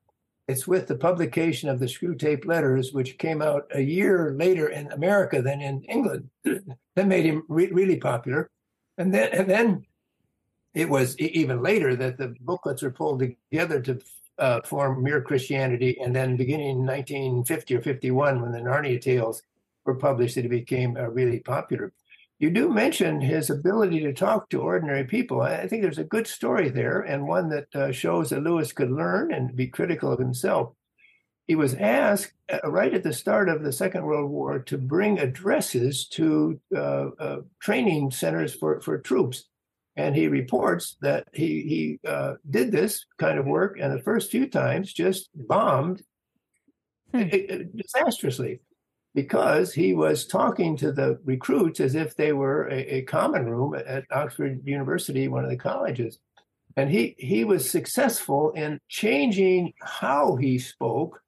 It's 0.48 0.66
with 0.66 0.88
the 0.88 0.96
publication 0.96 1.68
of 1.68 1.80
the 1.80 1.88
Screwtape 1.88 2.46
Letters, 2.46 2.94
which 2.94 3.18
came 3.18 3.42
out 3.42 3.68
a 3.74 3.82
year 3.82 4.34
later 4.38 4.70
in 4.70 4.90
America 4.94 5.42
than 5.42 5.60
in 5.60 5.84
England, 5.84 6.30
that 6.96 7.06
made 7.06 7.26
him 7.26 7.44
re- 7.50 7.72
really 7.74 7.98
popular. 7.98 8.50
And 8.98 9.14
then, 9.14 9.30
and 9.34 9.50
then 9.50 9.86
it 10.74 10.88
was 10.88 11.20
even 11.20 11.62
later 11.62 11.98
that 11.98 12.18
the 12.18 12.34
booklets 12.40 12.82
were 12.82 12.92
pulled 12.92 13.20
together 13.20 13.82
to 13.82 14.00
uh, 14.40 14.62
form 14.62 15.04
Mere 15.04 15.20
Christianity. 15.20 16.00
And 16.02 16.16
then, 16.16 16.38
beginning 16.38 16.70
in 16.70 16.86
1950 16.86 17.76
or 17.76 17.82
51, 17.82 18.42
when 18.42 18.54
the 18.54 18.60
Narnia 18.60 19.02
Tales 19.02 19.44
were 19.84 19.96
published, 19.96 20.36
he 20.36 20.48
became 20.48 20.96
uh, 20.96 21.10
really 21.10 21.40
popular 21.40 21.92
you 22.40 22.52
do 22.52 22.70
mention 22.70 23.20
his 23.20 23.50
ability 23.50 24.00
to 24.02 24.14
talk 24.14 24.50
to 24.50 24.62
ordinary 24.62 25.06
people. 25.06 25.42
I 25.42 25.68
think 25.68 25.82
there's 25.82 25.98
a 25.98 26.04
good 26.04 26.28
story 26.28 26.70
there, 26.70 27.02
and 27.02 27.28
one 27.28 27.50
that 27.50 27.76
uh, 27.76 27.92
shows 27.92 28.30
that 28.30 28.44
Lewis 28.44 28.72
could 28.72 28.92
learn 28.92 29.34
and 29.34 29.56
be 29.56 29.68
critical 29.68 30.12
of 30.12 30.20
himself. 30.20 30.74
He 31.48 31.56
was 31.56 31.74
asked 31.76 32.34
uh, 32.52 32.70
right 32.70 32.94
at 32.94 33.04
the 33.04 33.14
start 33.14 33.50
of 33.50 33.64
the 33.64 33.72
Second 33.72 34.04
World 34.06 34.30
War 34.30 34.60
to 34.60 34.78
bring 34.78 35.18
addresses 35.18 36.08
to 36.10 36.60
uh, 36.76 37.08
uh, 37.20 37.38
training 37.60 38.12
centers 38.12 38.54
for, 38.54 38.82
for 38.82 39.00
troops. 39.00 39.46
And 39.96 40.16
he 40.16 40.28
reports 40.28 40.98
that 41.02 41.28
he, 41.34 41.64
he 41.64 42.00
uh, 42.08 42.34
did 42.48 42.72
this 42.72 43.06
kind 43.18 43.40
of 43.40 43.48
work, 43.48 43.78
and 43.82 43.92
the 43.92 44.04
first 44.04 44.30
few 44.30 44.48
times 44.48 44.94
just 44.94 45.30
bombed 45.34 46.04
uh, 47.16 47.20
uh, 47.20 47.58
disastrously 47.76 48.60
because 49.18 49.74
he 49.74 49.96
was 49.96 50.28
talking 50.28 50.78
to 50.78 50.92
the 50.92 51.20
recruits 51.26 51.80
as 51.80 51.96
if 51.96 52.16
they 52.16 52.34
were 52.34 52.68
a, 52.68 52.98
a 52.98 53.02
common 53.02 53.50
room 53.50 53.74
at 53.74 54.06
Oxford 54.12 54.62
University, 54.64 55.28
one 55.28 55.44
of 55.44 55.50
the 55.50 55.58
colleges. 55.58 56.20
And 56.76 56.88
he, 56.92 57.16
he 57.18 57.44
was 57.44 57.68
successful 57.68 58.52
in 58.52 58.80
changing 58.90 59.74
how 59.82 60.36
he 60.36 60.60
spoke 60.60 61.20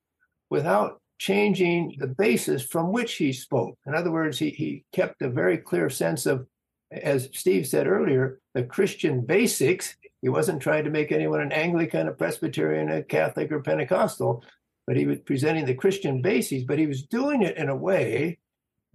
without 0.51 1.01
changing 1.17 1.95
the 1.97 2.05
basis 2.05 2.61
from 2.61 2.91
which 2.91 3.15
he 3.15 3.33
spoke. 3.33 3.75
In 3.87 3.95
other 3.95 4.11
words, 4.11 4.37
he, 4.37 4.51
he 4.51 4.83
kept 4.93 5.23
a 5.23 5.27
very 5.27 5.57
clear 5.57 5.89
sense 5.89 6.27
of, 6.27 6.45
as 6.91 7.29
Steve 7.33 7.65
said 7.65 7.87
earlier, 7.87 8.39
the 8.53 8.61
Christian 8.61 9.21
basics. 9.21 9.95
He 10.21 10.29
wasn't 10.29 10.61
trying 10.61 10.83
to 10.83 10.91
make 10.91 11.11
anyone 11.11 11.41
an 11.41 11.51
Anglican, 11.51 12.07
a 12.07 12.11
Presbyterian, 12.11 12.91
a 12.91 13.01
Catholic, 13.01 13.51
or 13.51 13.61
Pentecostal 13.61 14.43
but 14.89 14.97
he 14.97 15.05
was 15.05 15.19
presenting 15.19 15.65
the 15.65 15.75
Christian 15.75 16.19
bases, 16.19 16.63
but 16.63 16.79
he 16.79 16.87
was 16.87 17.03
doing 17.03 17.43
it 17.43 17.57
in 17.57 17.69
a 17.69 17.75
way 17.75 18.39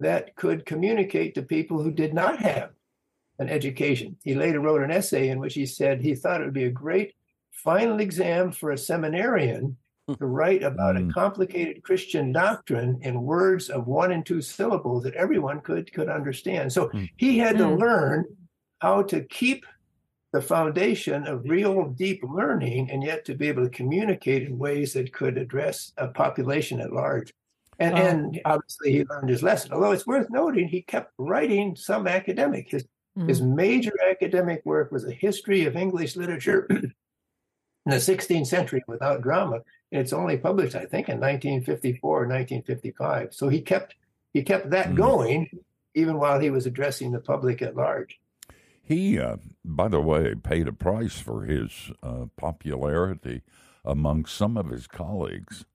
that 0.01 0.35
could 0.35 0.65
communicate 0.65 1.33
to 1.33 1.41
people 1.41 1.81
who 1.81 1.89
did 1.89 2.13
not 2.13 2.37
have 2.37 2.71
an 3.39 3.47
education. 3.47 4.17
He 4.21 4.35
later 4.35 4.59
wrote 4.59 4.81
an 4.81 4.91
essay 4.91 5.29
in 5.29 5.39
which 5.39 5.53
he 5.53 5.65
said 5.65 6.01
he 6.01 6.13
thought 6.13 6.41
it 6.41 6.43
would 6.43 6.53
be 6.53 6.65
a 6.65 6.69
great 6.69 7.15
final 7.51 8.01
exam 8.01 8.51
for 8.51 8.71
a 8.71 8.77
seminarian 8.77 9.77
hmm. 10.05 10.15
to 10.15 10.25
write 10.25 10.63
about 10.63 10.97
a 10.97 10.99
hmm. 10.99 11.11
complicated 11.11 11.81
Christian 11.81 12.33
doctrine 12.33 12.99
in 13.03 13.21
words 13.21 13.69
of 13.69 13.87
one 13.87 14.11
and 14.11 14.25
two 14.25 14.41
syllables 14.41 15.03
that 15.03 15.13
everyone 15.13 15.61
could 15.61 15.93
could 15.93 16.09
understand. 16.09 16.73
So 16.73 16.89
hmm. 16.89 17.05
he 17.15 17.37
had 17.37 17.57
to 17.57 17.69
learn 17.69 18.25
how 18.79 19.01
to 19.03 19.21
keep 19.21 19.65
the 20.35 20.41
foundation 20.41 21.25
of 21.27 21.45
real 21.45 21.85
deep 21.91 22.21
learning, 22.23 22.91
and 22.91 23.01
yet 23.01 23.23
to 23.23 23.33
be 23.35 23.47
able 23.47 23.63
to 23.63 23.69
communicate 23.69 24.43
in 24.43 24.57
ways 24.57 24.91
that 24.91 25.13
could 25.13 25.37
address 25.37 25.93
a 25.97 26.09
population 26.09 26.81
at 26.81 26.91
large. 26.91 27.33
And, 27.79 27.93
Wow. 27.93 28.01
and 28.01 28.41
obviously, 28.43 28.91
he 28.91 29.05
learned 29.05 29.29
his 29.29 29.41
lesson. 29.41 29.71
Although 29.71 29.91
it's 29.91 30.05
worth 30.05 30.29
noting, 30.29 30.67
he 30.67 30.81
kept 30.81 31.13
writing 31.17 31.75
some 31.77 32.05
academic. 32.05 32.69
His, 32.69 32.85
his 33.27 33.41
major 33.41 33.93
academic 34.11 34.61
work 34.65 34.91
was 34.91 35.05
a 35.05 35.11
history 35.13 35.63
of 35.65 35.77
English 35.77 36.17
literature 36.17 36.67
in 36.69 36.91
the 37.85 37.95
16th 37.95 38.47
century 38.47 38.83
without 38.89 39.21
drama. 39.21 39.61
It's 39.89 40.11
only 40.11 40.35
published, 40.37 40.75
I 40.75 40.85
think, 40.85 41.07
in 41.07 41.19
1954 41.21 42.09
or 42.09 42.27
1955. 42.27 43.33
So 43.33 43.47
he 43.47 43.61
kept 43.61 43.95
he 44.33 44.43
kept 44.43 44.71
that 44.71 44.89
Mm. 44.89 44.95
going 44.97 45.49
even 45.93 46.17
while 46.17 46.41
he 46.41 46.49
was 46.49 46.65
addressing 46.65 47.11
the 47.13 47.21
public 47.21 47.61
at 47.61 47.77
large. 47.77 48.19
He, 48.85 49.19
uh, 49.19 49.37
by 49.63 49.87
the 49.87 49.99
way, 49.99 50.35
paid 50.35 50.67
a 50.67 50.73
price 50.73 51.19
for 51.19 51.43
his 51.43 51.91
uh, 52.03 52.25
popularity 52.37 53.41
among 53.83 54.25
some 54.25 54.57
of 54.57 54.69
his 54.69 54.85
colleagues. 54.87 55.65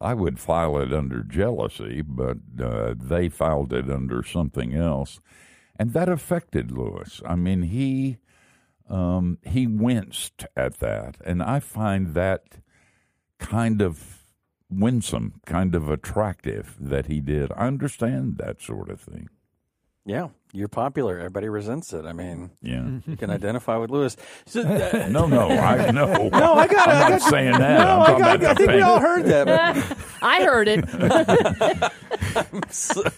I 0.00 0.14
would 0.14 0.40
file 0.40 0.76
it 0.78 0.92
under 0.92 1.22
jealousy, 1.22 2.02
but 2.02 2.38
uh, 2.60 2.94
they 2.96 3.28
filed 3.28 3.72
it 3.72 3.88
under 3.88 4.24
something 4.24 4.74
else, 4.74 5.20
and 5.76 5.92
that 5.92 6.08
affected 6.08 6.72
Lewis. 6.72 7.22
I 7.24 7.36
mean, 7.36 7.62
he 7.62 8.18
um, 8.90 9.38
he 9.44 9.68
winced 9.68 10.44
at 10.56 10.80
that, 10.80 11.18
and 11.24 11.40
I 11.40 11.60
find 11.60 12.14
that 12.14 12.58
kind 13.38 13.80
of 13.80 14.24
winsome, 14.68 15.40
kind 15.46 15.74
of 15.74 15.88
attractive 15.88 16.76
that 16.80 17.06
he 17.06 17.20
did. 17.20 17.52
I 17.52 17.68
understand 17.68 18.38
that 18.38 18.60
sort 18.60 18.90
of 18.90 19.00
thing. 19.00 19.28
Yeah, 20.04 20.30
you're 20.52 20.68
popular. 20.68 21.16
Everybody 21.18 21.48
resents 21.48 21.92
it. 21.94 22.04
I 22.04 22.12
mean, 22.12 22.50
Yeah. 22.60 22.84
you 23.06 23.16
can 23.16 23.30
identify 23.30 23.76
with 23.78 23.90
Lewis. 23.90 24.16
So, 24.46 24.60
uh, 24.60 25.08
No, 25.10 25.26
no, 25.26 25.48
I 25.50 25.90
no. 25.90 26.28
No, 26.28 26.54
I 26.54 26.66
got 26.66 26.88
it. 26.88 26.90
I'm 26.90 27.06
I 27.06 27.08
not 27.08 27.20
got- 27.20 27.30
saying 27.30 27.52
that. 27.58 27.78
No, 27.78 28.00
I'm 28.00 28.16
I, 28.16 28.18
got, 28.18 28.36
about 28.36 28.50
I 28.50 28.52
the 28.52 28.58
think 28.58 28.70
we 28.72 28.80
all 28.82 29.00
heard 29.00 29.24
that. 29.26 29.96
I 30.22 30.44
heard 30.44 30.68
it. 30.68 30.84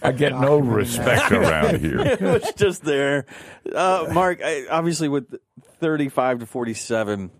I 0.01 0.11
get 0.11 0.33
no 0.33 0.57
respect 0.57 1.31
around 1.31 1.79
here. 1.79 1.99
it 1.99 2.21
was 2.21 2.51
just 2.55 2.83
there. 2.83 3.25
Uh, 3.73 4.07
Mark, 4.11 4.41
I, 4.43 4.65
obviously, 4.69 5.07
with 5.09 5.35
35 5.79 6.39
to 6.39 6.45
47, 6.45 7.31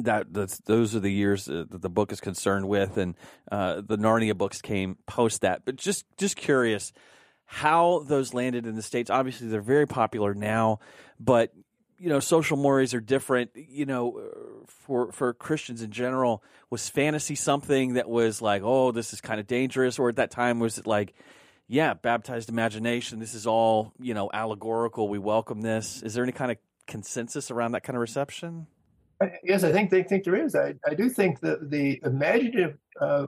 that 0.00 0.32
that's, 0.32 0.58
those 0.58 0.94
are 0.94 1.00
the 1.00 1.10
years 1.12 1.46
that 1.46 1.82
the 1.82 1.90
book 1.90 2.12
is 2.12 2.20
concerned 2.20 2.68
with, 2.68 2.96
and 2.96 3.14
uh, 3.50 3.82
the 3.84 3.98
Narnia 3.98 4.36
books 4.36 4.62
came 4.62 4.96
post 5.06 5.40
that. 5.42 5.64
But 5.64 5.76
just 5.76 6.04
just 6.16 6.36
curious 6.36 6.92
how 7.52 8.04
those 8.06 8.32
landed 8.32 8.64
in 8.64 8.76
the 8.76 8.82
states. 8.82 9.10
Obviously, 9.10 9.48
they're 9.48 9.60
very 9.60 9.86
popular 9.86 10.34
now, 10.34 10.78
but 11.18 11.52
you 11.98 12.08
know, 12.08 12.20
social 12.20 12.56
mores 12.56 12.94
are 12.94 13.00
different. 13.00 13.50
You 13.56 13.86
know, 13.86 14.22
for 14.68 15.10
for 15.10 15.34
Christians 15.34 15.82
in 15.82 15.90
general, 15.90 16.44
was 16.70 16.88
fantasy 16.88 17.34
something 17.34 17.94
that 17.94 18.08
was 18.08 18.40
like, 18.40 18.62
oh, 18.64 18.92
this 18.92 19.12
is 19.12 19.20
kind 19.20 19.40
of 19.40 19.48
dangerous, 19.48 19.98
or 19.98 20.10
at 20.10 20.16
that 20.16 20.30
time 20.30 20.60
was 20.60 20.78
it 20.78 20.86
like, 20.86 21.12
yeah, 21.66 21.92
baptized 21.94 22.48
imagination. 22.48 23.18
This 23.18 23.34
is 23.34 23.48
all 23.48 23.92
you 23.98 24.14
know, 24.14 24.30
allegorical. 24.32 25.08
We 25.08 25.18
welcome 25.18 25.60
this. 25.60 26.04
Is 26.04 26.14
there 26.14 26.22
any 26.22 26.32
kind 26.32 26.52
of 26.52 26.56
consensus 26.86 27.50
around 27.50 27.72
that 27.72 27.82
kind 27.82 27.96
of 27.96 28.00
reception? 28.00 28.68
Yes, 29.42 29.64
I 29.64 29.72
think 29.72 29.90
they 29.90 30.04
think 30.04 30.22
there 30.22 30.36
is. 30.36 30.54
I, 30.54 30.74
I 30.88 30.94
do 30.94 31.10
think 31.10 31.40
that 31.40 31.68
the 31.68 32.00
imaginative 32.04 32.78
uh, 33.00 33.26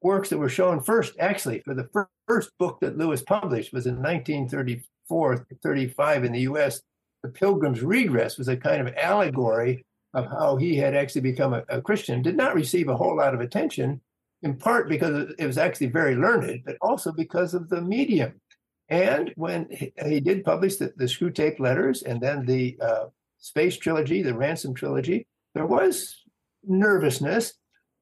works 0.00 0.28
that 0.30 0.38
were 0.38 0.48
shown 0.48 0.80
first, 0.80 1.14
actually, 1.18 1.60
for 1.60 1.74
the 1.74 1.88
fir- 1.92 2.08
first 2.26 2.50
book 2.58 2.78
that 2.80 2.98
Lewis 2.98 3.22
published 3.22 3.72
was 3.72 3.86
in 3.86 3.96
1934, 3.96 5.46
35 5.62 6.24
in 6.24 6.32
the 6.32 6.40
U.S. 6.40 6.80
The 7.22 7.28
Pilgrim's 7.30 7.82
Regress 7.82 8.38
was 8.38 8.48
a 8.48 8.56
kind 8.56 8.86
of 8.86 8.94
allegory 8.94 9.84
of 10.14 10.26
how 10.26 10.56
he 10.56 10.76
had 10.76 10.94
actually 10.94 11.20
become 11.22 11.54
a, 11.54 11.64
a 11.68 11.82
Christian. 11.82 12.22
Did 12.22 12.36
not 12.36 12.54
receive 12.54 12.88
a 12.88 12.96
whole 12.96 13.16
lot 13.16 13.34
of 13.34 13.40
attention, 13.40 14.00
in 14.42 14.56
part 14.56 14.88
because 14.88 15.32
it 15.38 15.46
was 15.46 15.58
actually 15.58 15.88
very 15.88 16.14
learned, 16.14 16.62
but 16.64 16.76
also 16.80 17.12
because 17.12 17.54
of 17.54 17.68
the 17.68 17.80
medium. 17.80 18.40
And 18.88 19.32
when 19.36 19.68
he, 19.70 19.92
he 20.06 20.20
did 20.20 20.44
publish 20.44 20.76
the, 20.76 20.92
the 20.96 21.04
Screwtape 21.04 21.60
letters 21.60 22.02
and 22.02 22.20
then 22.20 22.46
the 22.46 22.78
uh, 22.80 23.06
space 23.38 23.76
trilogy, 23.76 24.22
the 24.22 24.34
ransom 24.34 24.74
trilogy, 24.74 25.26
there 25.54 25.66
was 25.66 26.24
nervousness. 26.64 27.54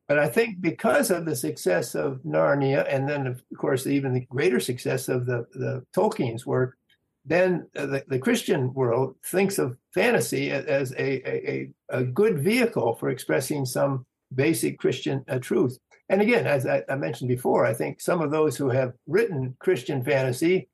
But 0.09 0.19
I 0.19 0.29
think 0.29 0.61
because 0.61 1.11
of 1.11 1.25
the 1.25 1.35
success 1.35 1.95
of 1.95 2.21
Narnia, 2.25 2.87
and 2.89 3.09
then 3.09 3.27
of 3.27 3.43
course 3.59 3.87
even 3.87 4.15
the 4.15 4.27
greater 4.27 4.61
success 4.61 5.09
of 5.09 5.27
the, 5.27 5.47
the 5.53 5.85
Tolkien's 5.95 6.47
work, 6.47 6.77
then 7.25 7.67
the, 7.75 8.05
the 8.07 8.21
Christian 8.21 8.73
world 8.73 9.17
thinks 9.25 9.59
of 9.59 9.77
fantasy 9.93 10.51
as 10.51 10.93
a, 10.93 10.97
a, 10.99 11.51
a, 11.51 11.99
a 12.01 12.05
good 12.05 12.39
vehicle 12.39 12.95
for 12.95 13.11
expressing 13.11 13.67
some 13.67 14.07
basic 14.35 14.79
Christian 14.79 15.25
uh, 15.29 15.39
truth. 15.41 15.77
And 16.09 16.23
again, 16.23 16.47
as 16.47 16.67
I, 16.67 16.85
I 16.89 16.95
mentioned 16.95 17.29
before, 17.29 17.67
I 17.67 17.75
think 17.75 18.01
some 18.01 18.23
of 18.23 18.31
those 18.31 18.57
who 18.57 18.71
have 18.71 18.93
written 19.09 19.57
Christian 19.59 20.05
fantasy 20.05 20.69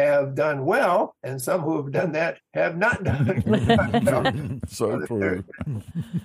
have 0.00 0.34
done 0.34 0.64
well, 0.64 1.14
and 1.22 1.40
some 1.40 1.60
who 1.62 1.76
have 1.82 1.92
done 1.92 2.12
that 2.12 2.38
have 2.54 2.76
not 2.76 3.02
done 3.04 3.42
well. 4.04 4.60
so 4.68 5.00
true. 5.06 5.44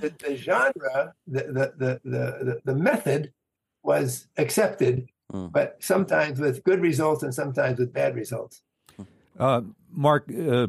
the, 0.02 0.14
the 0.20 0.36
genre, 0.36 1.14
the, 1.28 1.44
the, 1.44 1.74
the, 1.78 2.02
the, 2.04 2.62
the 2.66 2.76
method 2.76 3.32
was 3.84 4.28
accepted, 4.38 5.08
Mm. 5.32 5.52
but 5.52 5.78
sometimes 5.80 6.40
with 6.40 6.64
good 6.64 6.82
results 6.82 7.24
and 7.24 7.34
sometimes 7.34 7.80
with 7.80 7.94
bad 7.94 8.14
results. 8.14 8.62
Uh, 9.40 9.62
Mark, 9.90 10.30
uh, 10.30 10.68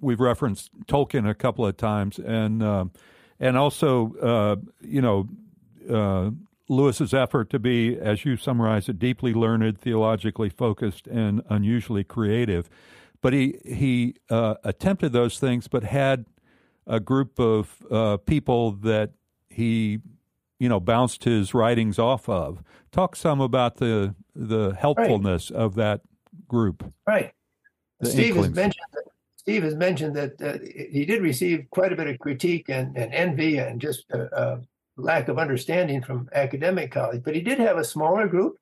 we've 0.00 0.20
referenced 0.20 0.70
Tolkien 0.86 1.28
a 1.28 1.34
couple 1.34 1.66
of 1.66 1.76
times, 1.76 2.18
and 2.18 2.62
uh, 2.62 2.84
and 3.40 3.58
also, 3.58 4.14
uh, 4.22 4.56
you 4.80 5.02
know, 5.02 5.28
uh, 5.92 6.30
Lewis's 6.70 7.12
effort 7.12 7.50
to 7.50 7.58
be, 7.58 7.98
as 7.98 8.24
you 8.24 8.36
summarize 8.36 8.88
it, 8.88 8.98
deeply 8.98 9.34
learned, 9.34 9.76
theologically 9.78 10.48
focused, 10.48 11.08
and 11.08 11.42
unusually 11.50 12.04
creative. 12.04 12.70
But 13.20 13.32
he 13.32 13.58
he 13.64 14.14
uh, 14.30 14.54
attempted 14.62 15.12
those 15.12 15.40
things, 15.40 15.66
but 15.66 15.82
had 15.82 16.26
a 16.86 17.00
group 17.00 17.40
of 17.40 17.76
uh, 17.90 18.18
people 18.18 18.70
that 18.70 19.10
he, 19.48 19.98
you 20.60 20.68
know, 20.68 20.78
bounced 20.78 21.24
his 21.24 21.52
writings 21.52 21.98
off 21.98 22.28
of. 22.28 22.62
Talk 22.92 23.16
some 23.16 23.40
about 23.40 23.76
the 23.76 24.14
the 24.34 24.76
helpfulness 24.78 25.50
of 25.50 25.74
that 25.74 26.02
group. 26.46 26.84
Right. 27.04 27.32
Steve 28.04 28.36
has 28.36 28.48
mentioned 28.50 28.86
that, 28.92 29.04
Steve 29.36 29.64
has 29.64 29.74
mentioned 29.74 30.14
that 30.14 30.40
uh, 30.40 30.58
he 30.90 31.04
did 31.04 31.20
receive 31.20 31.66
quite 31.70 31.92
a 31.92 31.96
bit 31.96 32.06
of 32.06 32.18
critique 32.20 32.68
and, 32.68 32.96
and 32.96 33.12
envy 33.12 33.58
and 33.58 33.80
just 33.80 34.04
uh, 34.14 34.18
uh, 34.34 34.60
lack 35.02 35.28
of 35.28 35.38
understanding 35.38 36.02
from 36.02 36.28
academic 36.34 36.92
colleagues, 36.92 37.22
but 37.24 37.34
he 37.34 37.40
did 37.40 37.58
have 37.58 37.78
a 37.78 37.84
smaller 37.84 38.28
group, 38.28 38.56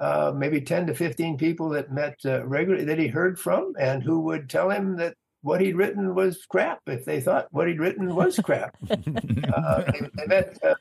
uh, 0.00 0.32
maybe 0.34 0.60
10 0.60 0.86
to 0.86 0.94
15 0.94 1.36
people 1.36 1.68
that 1.70 1.92
met 1.92 2.18
uh, 2.24 2.44
regularly 2.46 2.84
that 2.84 2.98
he 2.98 3.08
heard 3.08 3.38
from 3.38 3.72
and 3.78 4.02
who 4.02 4.20
would 4.20 4.48
tell 4.48 4.70
him 4.70 4.96
that 4.96 5.14
what 5.42 5.60
he'd 5.60 5.76
written 5.76 6.14
was 6.14 6.44
crap 6.46 6.80
if 6.86 7.04
they 7.04 7.20
thought 7.20 7.48
what 7.50 7.68
he'd 7.68 7.80
written 7.80 8.14
was 8.14 8.38
crap. 8.44 8.76
uh, 8.90 9.82
they, 9.92 10.00
they 10.14 10.26
met 10.26 10.58
uh, 10.62 10.74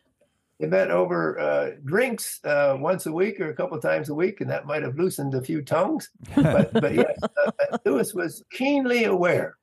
they 0.60 0.68
met 0.68 0.92
over 0.92 1.40
uh, 1.40 1.72
drinks 1.86 2.40
uh, 2.44 2.76
once 2.78 3.06
a 3.06 3.12
week 3.12 3.40
or 3.40 3.50
a 3.50 3.56
couple 3.56 3.80
times 3.80 4.10
a 4.10 4.14
week, 4.14 4.42
and 4.42 4.50
that 4.50 4.66
might 4.66 4.84
have 4.84 4.98
loosened 4.98 5.34
a 5.34 5.42
few 5.42 5.62
tongues. 5.62 6.10
But, 6.36 6.74
but 6.74 6.94
yes, 6.96 7.18
uh, 7.24 7.78
Lewis 7.86 8.14
was 8.14 8.44
keenly 8.52 9.06
aware 9.06 9.56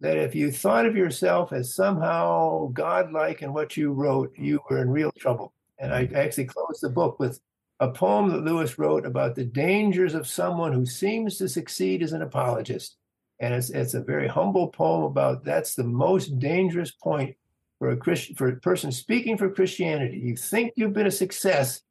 that 0.00 0.18
if 0.18 0.34
you 0.34 0.50
thought 0.50 0.86
of 0.86 0.96
yourself 0.96 1.52
as 1.52 1.74
somehow 1.74 2.68
godlike 2.72 3.42
in 3.42 3.52
what 3.52 3.76
you 3.76 3.92
wrote, 3.92 4.32
you 4.36 4.60
were 4.68 4.82
in 4.82 4.90
real 4.90 5.12
trouble. 5.12 5.52
And 5.78 5.92
I 5.92 6.08
actually 6.14 6.46
closed 6.46 6.82
the 6.82 6.90
book 6.90 7.18
with 7.18 7.40
a 7.80 7.90
poem 7.90 8.30
that 8.30 8.44
Lewis 8.44 8.78
wrote 8.78 9.04
about 9.04 9.34
the 9.34 9.44
dangers 9.44 10.14
of 10.14 10.26
someone 10.26 10.72
who 10.72 10.86
seems 10.86 11.38
to 11.38 11.48
succeed 11.48 12.02
as 12.02 12.12
an 12.12 12.22
apologist. 12.22 12.96
And 13.40 13.54
it's, 13.54 13.70
it's 13.70 13.94
a 13.94 14.00
very 14.00 14.28
humble 14.28 14.68
poem 14.68 15.02
about 15.02 15.44
that's 15.44 15.74
the 15.74 15.84
most 15.84 16.38
dangerous 16.38 16.90
point 16.90 17.36
for 17.78 17.90
a 17.90 17.96
Christian 17.96 18.34
for 18.36 18.48
a 18.48 18.56
person 18.56 18.90
speaking 18.90 19.36
for 19.36 19.50
Christianity. 19.50 20.18
You 20.18 20.36
think 20.36 20.72
you've 20.76 20.94
been 20.94 21.06
a 21.06 21.10
success, 21.10 21.82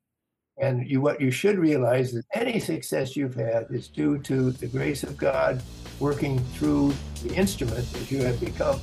and 0.58 0.90
you 0.90 1.02
what 1.02 1.22
you 1.22 1.30
should 1.30 1.60
realize 1.60 2.16
is 2.16 2.26
any 2.34 2.60
success 2.60 3.16
you've 3.16 3.36
had 3.36 3.68
is 3.70 3.88
due 3.88 4.18
to 4.20 4.52
the 4.52 4.68
grace 4.68 5.04
of 5.04 5.18
God 5.18 5.62
working 6.00 6.40
through 6.56 6.94
the 7.24 7.34
instrument 7.36 7.92
that 7.94 8.12
you 8.12 8.24
have 8.24 8.40
become. 8.40 8.80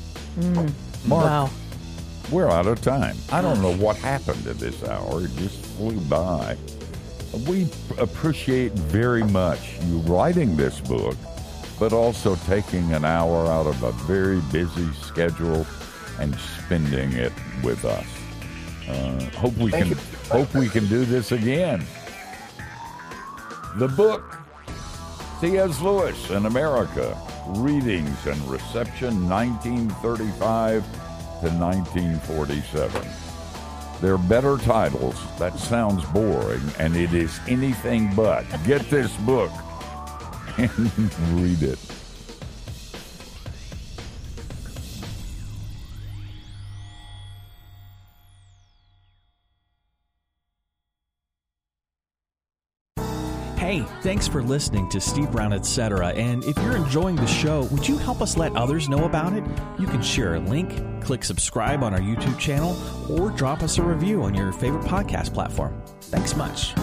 Mark, 1.07 1.25
Wow. 1.25 1.51
we're 2.31 2.49
out 2.49 2.67
of 2.67 2.81
time. 2.81 3.17
I 3.31 3.43
don't 3.43 3.61
know 3.61 3.75
what 3.75 3.97
happened 3.97 4.43
to 4.45 4.55
this 4.55 4.83
hour. 4.85 5.25
It 5.25 5.37
just 5.37 5.57
flew 5.77 5.99
by. 6.01 6.57
We 7.49 7.67
appreciate 7.99 8.73
very 8.73 9.23
much 9.25 9.61
you 9.85 9.99
writing 10.01 10.57
this 10.57 10.81
book, 10.81 11.17
but 11.79 11.93
also 11.93 12.37
taking 12.47 12.93
an 12.93 13.05
hour 13.05 13.47
out 13.47 13.67
of 13.67 13.83
a 13.83 13.93
very 14.07 14.41
busy 14.53 14.91
schedule 15.03 15.67
and 16.19 16.35
spending 16.65 17.13
it 17.13 17.33
with 17.63 17.85
us. 17.85 18.07
Uh, 18.89 19.21
hope 19.39 19.57
we 19.57 19.71
Thank 19.71 19.85
can 19.85 19.91
you. 19.91 19.97
hope 20.31 20.55
we 20.55 20.69
can 20.69 20.87
do 20.89 21.05
this 21.05 21.33
again. 21.33 21.85
The 23.77 23.89
book, 23.89 24.39
C.S. 25.43 25.81
Lewis 25.81 26.31
in 26.31 26.47
America, 26.47 27.21
Readings 27.49 28.27
and 28.27 28.41
Reception 28.49 29.29
1935 29.29 30.85
to 30.85 31.49
1947. 31.51 33.09
They're 34.01 34.17
better 34.17 34.57
titles. 34.59 35.17
That 35.41 35.59
sounds 35.59 36.05
boring, 36.11 36.63
and 36.79 36.95
it 36.95 37.13
is 37.13 37.41
anything 37.49 38.15
but. 38.15 38.45
Get 38.65 38.89
this 38.89 39.13
book 39.17 39.51
and 40.59 41.13
read 41.33 41.65
it. 41.65 42.02
Thanks 54.03 54.27
for 54.27 54.43
listening 54.43 54.89
to 54.89 55.01
Steve 55.01 55.31
Brown, 55.31 55.53
etc. 55.53 56.09
And 56.09 56.43
if 56.45 56.57
you're 56.59 56.77
enjoying 56.77 57.15
the 57.15 57.27
show, 57.27 57.65
would 57.67 57.87
you 57.87 57.97
help 57.97 58.21
us 58.21 58.37
let 58.37 58.55
others 58.57 58.89
know 58.89 59.05
about 59.05 59.33
it? 59.33 59.45
You 59.79 59.87
can 59.87 60.03
share 60.03 60.35
a 60.35 60.41
link, 60.41 60.73
click 61.03 61.23
subscribe 61.23 61.85
on 61.85 61.95
our 61.95 62.01
YouTube 62.01 62.39
channel, 62.39 62.77
or 63.09 63.31
drop 63.31 63.63
us 63.63 63.79
a 63.79 63.83
review 63.83 64.25
on 64.25 64.35
your 64.35 64.53
favorite 64.53 64.85
podcast 64.85 65.33
platform. 65.33 65.81
Thanks 66.01 66.35
much. 66.35 66.75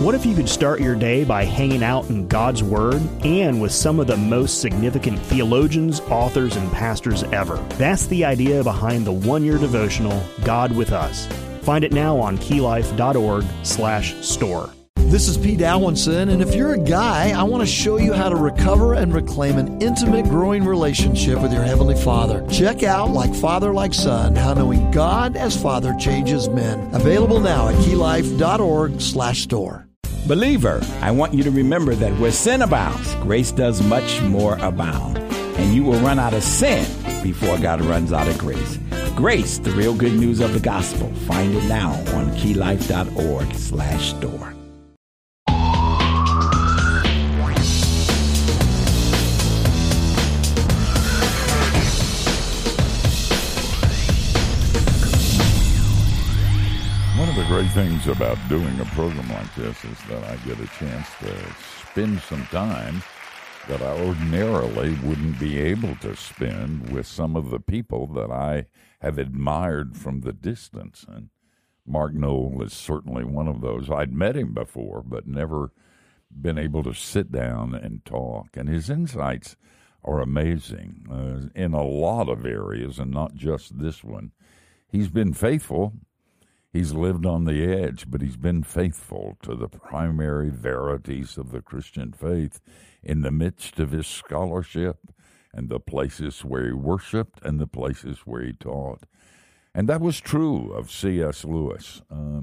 What 0.00 0.16
if 0.16 0.26
you 0.26 0.34
could 0.34 0.48
start 0.48 0.80
your 0.80 0.96
day 0.96 1.22
by 1.22 1.44
hanging 1.44 1.84
out 1.84 2.10
in 2.10 2.26
God's 2.26 2.62
Word 2.62 3.00
and 3.24 3.62
with 3.62 3.70
some 3.70 4.00
of 4.00 4.08
the 4.08 4.16
most 4.16 4.60
significant 4.60 5.18
theologians, 5.20 6.00
authors, 6.00 6.56
and 6.56 6.70
pastors 6.72 7.22
ever? 7.24 7.56
That's 7.78 8.08
the 8.08 8.24
idea 8.24 8.64
behind 8.64 9.06
the 9.06 9.12
one-year 9.12 9.58
devotional, 9.58 10.20
God 10.42 10.74
with 10.74 10.92
Us. 10.92 11.28
Find 11.62 11.84
it 11.84 11.92
now 11.92 12.18
on 12.18 12.36
keylife.org 12.36 13.44
slash 13.62 14.14
store. 14.16 14.70
This 15.14 15.28
is 15.28 15.38
Pete 15.38 15.62
Alwinson, 15.62 16.28
and 16.28 16.42
if 16.42 16.56
you're 16.56 16.74
a 16.74 16.78
guy, 16.78 17.30
I 17.30 17.44
want 17.44 17.60
to 17.60 17.66
show 17.68 17.98
you 17.98 18.12
how 18.14 18.28
to 18.28 18.34
recover 18.34 18.94
and 18.94 19.14
reclaim 19.14 19.58
an 19.58 19.80
intimate, 19.80 20.24
growing 20.24 20.64
relationship 20.64 21.40
with 21.40 21.52
your 21.52 21.62
Heavenly 21.62 21.94
Father. 21.94 22.44
Check 22.50 22.82
out 22.82 23.10
Like 23.10 23.32
Father, 23.32 23.72
Like 23.72 23.94
Son, 23.94 24.34
How 24.34 24.54
Knowing 24.54 24.90
God 24.90 25.36
as 25.36 25.56
Father 25.56 25.94
Changes 26.00 26.48
Men. 26.48 26.92
Available 26.92 27.38
now 27.38 27.68
at 27.68 27.76
keylife.org 27.76 29.00
slash 29.00 29.42
store. 29.42 29.86
Believer, 30.26 30.80
I 31.00 31.12
want 31.12 31.32
you 31.32 31.44
to 31.44 31.50
remember 31.52 31.94
that 31.94 32.18
where 32.18 32.32
sin 32.32 32.62
abounds, 32.62 33.14
grace 33.22 33.52
does 33.52 33.82
much 33.86 34.20
more 34.22 34.56
abound. 34.56 35.18
And 35.18 35.72
you 35.72 35.84
will 35.84 36.00
run 36.00 36.18
out 36.18 36.34
of 36.34 36.42
sin 36.42 36.84
before 37.22 37.56
God 37.58 37.80
runs 37.82 38.12
out 38.12 38.26
of 38.26 38.36
grace. 38.38 38.78
Grace, 39.14 39.58
the 39.58 39.70
real 39.70 39.94
good 39.94 40.14
news 40.14 40.40
of 40.40 40.52
the 40.54 40.60
gospel. 40.60 41.08
Find 41.28 41.54
it 41.54 41.64
now 41.68 41.92
on 42.16 42.32
keylife.org 42.32 43.54
slash 43.54 44.10
store. 44.10 44.53
Great 57.64 57.86
things 57.86 58.08
about 58.08 58.36
doing 58.48 58.78
a 58.80 58.84
program 58.86 59.28
like 59.30 59.54
this 59.54 59.84
is 59.84 59.98
that 60.08 60.22
I 60.24 60.36
get 60.46 60.58
a 60.58 60.66
chance 60.78 61.06
to 61.20 61.34
spend 61.88 62.20
some 62.20 62.44
time 62.46 63.02
that 63.68 63.80
I 63.80 64.04
ordinarily 64.04 64.94
wouldn't 65.02 65.38
be 65.38 65.58
able 65.58 65.94
to 65.96 66.16
spend 66.16 66.90
with 66.90 67.06
some 67.06 67.36
of 67.36 67.50
the 67.50 67.60
people 67.60 68.06
that 68.08 68.30
I 68.30 68.66
have 69.00 69.18
admired 69.18 69.96
from 69.96 70.20
the 70.20 70.32
distance. 70.32 71.06
And 71.08 71.30
Mark 71.86 72.12
Noll 72.12 72.60
is 72.62 72.72
certainly 72.72 73.24
one 73.24 73.48
of 73.48 73.60
those. 73.60 73.90
I'd 73.90 74.12
met 74.12 74.36
him 74.36 74.52
before, 74.52 75.02
but 75.02 75.26
never 75.26 75.72
been 76.30 76.58
able 76.58 76.82
to 76.82 76.92
sit 76.92 77.30
down 77.32 77.74
and 77.74 78.04
talk. 78.04 78.56
And 78.56 78.68
his 78.68 78.90
insights 78.90 79.56
are 80.04 80.20
amazing 80.20 81.06
uh, 81.10 81.58
in 81.58 81.72
a 81.72 81.84
lot 81.84 82.28
of 82.28 82.44
areas 82.44 82.98
and 82.98 83.10
not 83.10 83.34
just 83.34 83.78
this 83.78 84.02
one. 84.04 84.32
He's 84.90 85.08
been 85.08 85.32
faithful 85.32 85.94
He's 86.74 86.92
lived 86.92 87.24
on 87.24 87.44
the 87.44 87.62
edge, 87.62 88.10
but 88.10 88.20
he's 88.20 88.36
been 88.36 88.64
faithful 88.64 89.38
to 89.42 89.54
the 89.54 89.68
primary 89.68 90.50
verities 90.50 91.38
of 91.38 91.52
the 91.52 91.62
Christian 91.62 92.12
faith 92.12 92.60
in 93.00 93.22
the 93.22 93.30
midst 93.30 93.78
of 93.78 93.92
his 93.92 94.08
scholarship 94.08 94.96
and 95.52 95.68
the 95.68 95.78
places 95.78 96.44
where 96.44 96.66
he 96.66 96.72
worshiped 96.72 97.38
and 97.44 97.60
the 97.60 97.68
places 97.68 98.22
where 98.24 98.42
he 98.42 98.54
taught. 98.54 99.04
And 99.72 99.88
that 99.88 100.00
was 100.00 100.20
true 100.20 100.72
of 100.72 100.90
C.S. 100.90 101.44
Lewis. 101.44 102.02
Uh, 102.10 102.40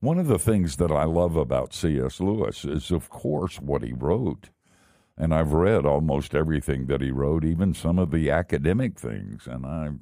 one 0.00 0.18
of 0.18 0.26
the 0.26 0.38
things 0.38 0.76
that 0.76 0.92
I 0.92 1.04
love 1.04 1.36
about 1.36 1.72
C.S. 1.72 2.20
Lewis 2.20 2.66
is, 2.66 2.90
of 2.90 3.08
course, 3.08 3.58
what 3.58 3.82
he 3.82 3.94
wrote. 3.94 4.50
And 5.16 5.32
I've 5.32 5.54
read 5.54 5.86
almost 5.86 6.34
everything 6.34 6.88
that 6.88 7.00
he 7.00 7.10
wrote, 7.10 7.42
even 7.42 7.72
some 7.72 7.98
of 7.98 8.10
the 8.10 8.30
academic 8.30 9.00
things, 9.00 9.46
and 9.46 9.64
I 9.64 9.92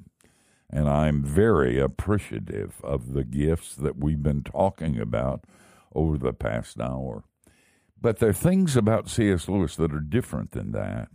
and 0.71 0.89
I'm 0.89 1.23
very 1.23 1.79
appreciative 1.79 2.79
of 2.83 3.13
the 3.13 3.23
gifts 3.23 3.75
that 3.75 3.97
we've 3.97 4.23
been 4.23 4.43
talking 4.43 4.99
about 4.99 5.43
over 5.93 6.17
the 6.17 6.33
past 6.33 6.79
hour. 6.79 7.23
But 7.99 8.19
there 8.19 8.29
are 8.29 8.33
things 8.33 8.75
about 8.75 9.09
C.S. 9.09 9.47
Lewis 9.47 9.75
that 9.75 9.93
are 9.93 9.99
different 9.99 10.51
than 10.51 10.71
that. 10.71 11.09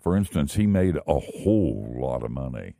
For 0.00 0.16
instance, 0.16 0.54
he 0.54 0.66
made 0.66 0.96
a 1.06 1.18
whole 1.18 1.94
lot 1.98 2.22
of 2.22 2.30
money 2.30 2.74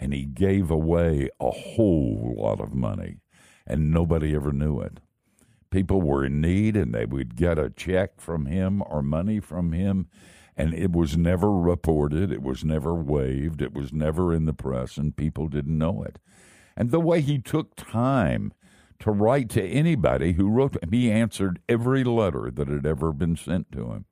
and 0.00 0.14
he 0.14 0.24
gave 0.24 0.70
away 0.70 1.28
a 1.38 1.50
whole 1.50 2.34
lot 2.38 2.58
of 2.58 2.72
money, 2.72 3.18
and 3.66 3.92
nobody 3.92 4.34
ever 4.34 4.50
knew 4.50 4.80
it. 4.80 4.98
People 5.70 6.00
were 6.00 6.24
in 6.24 6.40
need 6.40 6.74
and 6.74 6.94
they 6.94 7.04
would 7.04 7.36
get 7.36 7.58
a 7.58 7.68
check 7.70 8.18
from 8.18 8.46
him 8.46 8.82
or 8.86 9.02
money 9.02 9.38
from 9.40 9.72
him, 9.72 10.08
and 10.60 10.74
it 10.74 10.92
was 10.92 11.16
never 11.16 11.50
reported, 11.50 12.30
it 12.30 12.42
was 12.42 12.64
never 12.64 12.94
waived, 12.94 13.62
it 13.62 13.72
was 13.72 13.94
never 13.94 14.34
in 14.34 14.44
the 14.44 14.52
press, 14.52 14.98
and 14.98 15.16
people 15.16 15.48
didn't 15.48 15.78
know 15.78 16.02
it. 16.02 16.18
And 16.76 16.90
the 16.90 17.00
way 17.00 17.22
he 17.22 17.38
took 17.38 17.74
time 17.76 18.52
to 18.98 19.10
write 19.10 19.48
to 19.50 19.62
anybody 19.62 20.34
who 20.34 20.50
wrote, 20.50 20.76
he 20.90 21.10
answered 21.10 21.60
every 21.66 22.04
letter 22.04 22.50
that 22.50 22.68
had 22.68 22.84
ever 22.84 23.12
been 23.12 23.36
sent 23.36 23.72
to 23.72 23.92
him. 23.92 24.04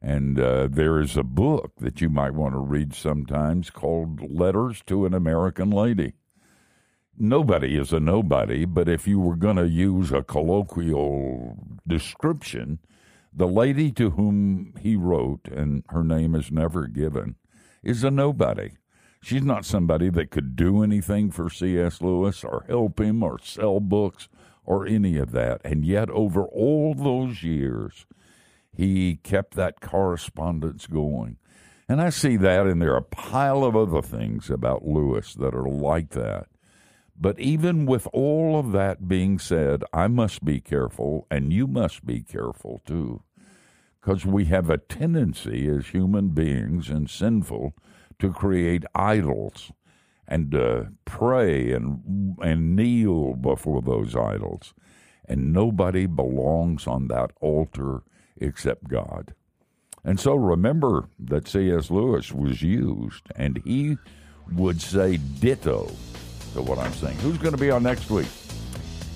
And 0.00 0.40
uh, 0.40 0.68
there 0.70 1.00
is 1.00 1.18
a 1.18 1.22
book 1.22 1.72
that 1.80 2.00
you 2.00 2.08
might 2.08 2.34
want 2.34 2.54
to 2.54 2.58
read 2.58 2.94
sometimes 2.94 3.68
called 3.68 4.20
Letters 4.30 4.82
to 4.86 5.04
an 5.04 5.12
American 5.12 5.70
Lady. 5.70 6.14
Nobody 7.18 7.76
is 7.76 7.92
a 7.92 8.00
nobody, 8.00 8.64
but 8.64 8.88
if 8.88 9.06
you 9.06 9.20
were 9.20 9.36
going 9.36 9.56
to 9.56 9.68
use 9.68 10.12
a 10.12 10.22
colloquial 10.22 11.58
description, 11.86 12.80
the 13.34 13.48
lady 13.48 13.90
to 13.92 14.10
whom 14.10 14.74
he 14.80 14.96
wrote, 14.96 15.48
and 15.48 15.82
her 15.88 16.04
name 16.04 16.34
is 16.34 16.52
never 16.52 16.86
given, 16.86 17.36
is 17.82 18.04
a 18.04 18.10
nobody. 18.10 18.72
She's 19.22 19.42
not 19.42 19.64
somebody 19.64 20.10
that 20.10 20.30
could 20.30 20.54
do 20.54 20.82
anything 20.82 21.30
for 21.30 21.48
C.S. 21.48 22.00
Lewis 22.00 22.44
or 22.44 22.64
help 22.68 23.00
him 23.00 23.22
or 23.22 23.38
sell 23.38 23.80
books 23.80 24.28
or 24.64 24.86
any 24.86 25.16
of 25.16 25.32
that. 25.32 25.60
And 25.64 25.84
yet, 25.84 26.10
over 26.10 26.44
all 26.44 26.94
those 26.94 27.42
years, 27.42 28.06
he 28.70 29.16
kept 29.16 29.54
that 29.54 29.80
correspondence 29.80 30.86
going. 30.86 31.38
And 31.88 32.00
I 32.00 32.10
see 32.10 32.36
that, 32.36 32.66
and 32.66 32.80
there 32.80 32.92
are 32.92 32.98
a 32.98 33.02
pile 33.02 33.64
of 33.64 33.76
other 33.76 34.02
things 34.02 34.50
about 34.50 34.86
Lewis 34.86 35.34
that 35.34 35.54
are 35.54 35.68
like 35.68 36.10
that. 36.10 36.46
But 37.16 37.38
even 37.38 37.86
with 37.86 38.08
all 38.12 38.58
of 38.58 38.72
that 38.72 39.08
being 39.08 39.38
said, 39.38 39.84
I 39.92 40.08
must 40.08 40.44
be 40.44 40.60
careful, 40.60 41.26
and 41.30 41.52
you 41.52 41.66
must 41.66 42.04
be 42.04 42.20
careful 42.22 42.82
too, 42.84 43.22
because 44.00 44.26
we 44.26 44.46
have 44.46 44.68
a 44.68 44.78
tendency 44.78 45.68
as 45.68 45.88
human 45.88 46.28
beings 46.30 46.90
and 46.90 47.08
sinful 47.08 47.74
to 48.18 48.32
create 48.32 48.84
idols 48.94 49.70
and 50.26 50.54
uh, 50.54 50.84
pray 51.04 51.72
and 51.72 52.36
and 52.42 52.74
kneel 52.74 53.34
before 53.34 53.82
those 53.82 54.16
idols, 54.16 54.74
and 55.28 55.52
nobody 55.52 56.06
belongs 56.06 56.86
on 56.86 57.08
that 57.08 57.30
altar 57.40 58.02
except 58.36 58.88
God. 58.88 59.34
And 60.02 60.18
so 60.18 60.34
remember 60.34 61.08
that 61.18 61.48
C.S. 61.48 61.90
Lewis 61.90 62.32
was 62.32 62.62
used, 62.62 63.28
and 63.36 63.62
he 63.64 63.98
would 64.50 64.80
say 64.80 65.16
ditto 65.16 65.90
to 66.54 66.62
what 66.62 66.78
I'm 66.78 66.92
saying. 66.94 67.16
Who's 67.18 67.38
going 67.38 67.52
to 67.52 67.60
be 67.60 67.70
on 67.70 67.82
next 67.82 68.10
week? 68.10 68.26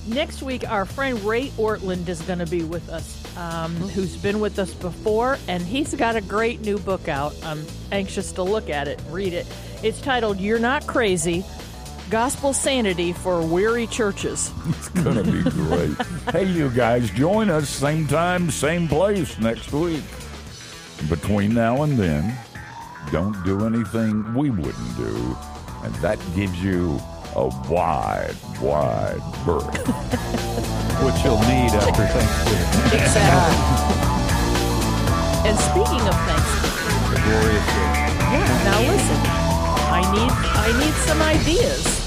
Next 0.06 0.42
week, 0.42 0.68
our 0.68 0.86
friend 0.86 1.20
Ray 1.20 1.48
Ortlund 1.50 2.08
is 2.08 2.22
going 2.22 2.38
to 2.38 2.46
be 2.46 2.62
with 2.62 2.88
us, 2.88 3.36
um, 3.36 3.74
who's 3.76 4.16
been 4.16 4.40
with 4.40 4.58
us 4.58 4.72
before, 4.72 5.38
and 5.48 5.62
he's 5.62 5.94
got 5.94 6.16
a 6.16 6.22
great 6.22 6.62
new 6.62 6.78
book 6.78 7.08
out. 7.08 7.34
I'm 7.44 7.64
anxious 7.92 8.32
to 8.32 8.42
look 8.42 8.70
at 8.70 8.88
it, 8.88 9.02
read 9.10 9.34
it. 9.34 9.46
It's 9.82 10.00
titled 10.00 10.40
You're 10.40 10.58
Not 10.58 10.86
Crazy 10.86 11.44
Gospel 12.08 12.54
Sanity 12.54 13.12
for 13.12 13.42
Weary 13.42 13.86
Churches. 13.86 14.50
It's 14.68 14.88
going 14.88 15.16
to 15.16 15.30
be 15.30 15.42
great. 15.50 15.96
hey, 16.32 16.44
you 16.44 16.70
guys, 16.70 17.10
join 17.10 17.50
us 17.50 17.68
same 17.68 18.06
time, 18.06 18.50
same 18.50 18.88
place 18.88 19.38
next 19.38 19.72
week. 19.72 20.02
Between 21.10 21.52
now 21.52 21.82
and 21.82 21.98
then, 21.98 22.34
don't 23.12 23.44
do 23.44 23.66
anything 23.66 24.34
we 24.34 24.48
wouldn't 24.48 24.96
do, 24.96 25.36
and 25.84 25.94
that 25.96 26.18
gives 26.34 26.62
you 26.62 26.98
a 27.36 27.46
wide, 27.70 28.34
wide 28.60 29.20
berth. 29.44 29.86
Which 31.04 31.18
you'll 31.24 31.38
need 31.46 31.70
after 31.72 32.06
Thanksgiving. 32.06 33.00
Exactly. 33.00 33.56
and 35.48 35.58
speaking 35.58 36.02
of 36.08 36.14
Thanksgiving, 36.26 37.14
the 37.14 37.20
glorious 37.22 37.66
day. 37.66 38.08
Yeah. 38.32 38.64
Now 38.64 38.80
listen, 38.80 39.20
I 39.90 40.02
need 40.12 40.32
I 40.32 40.78
need 40.80 40.94
some 41.06 41.22
ideas. 41.22 41.97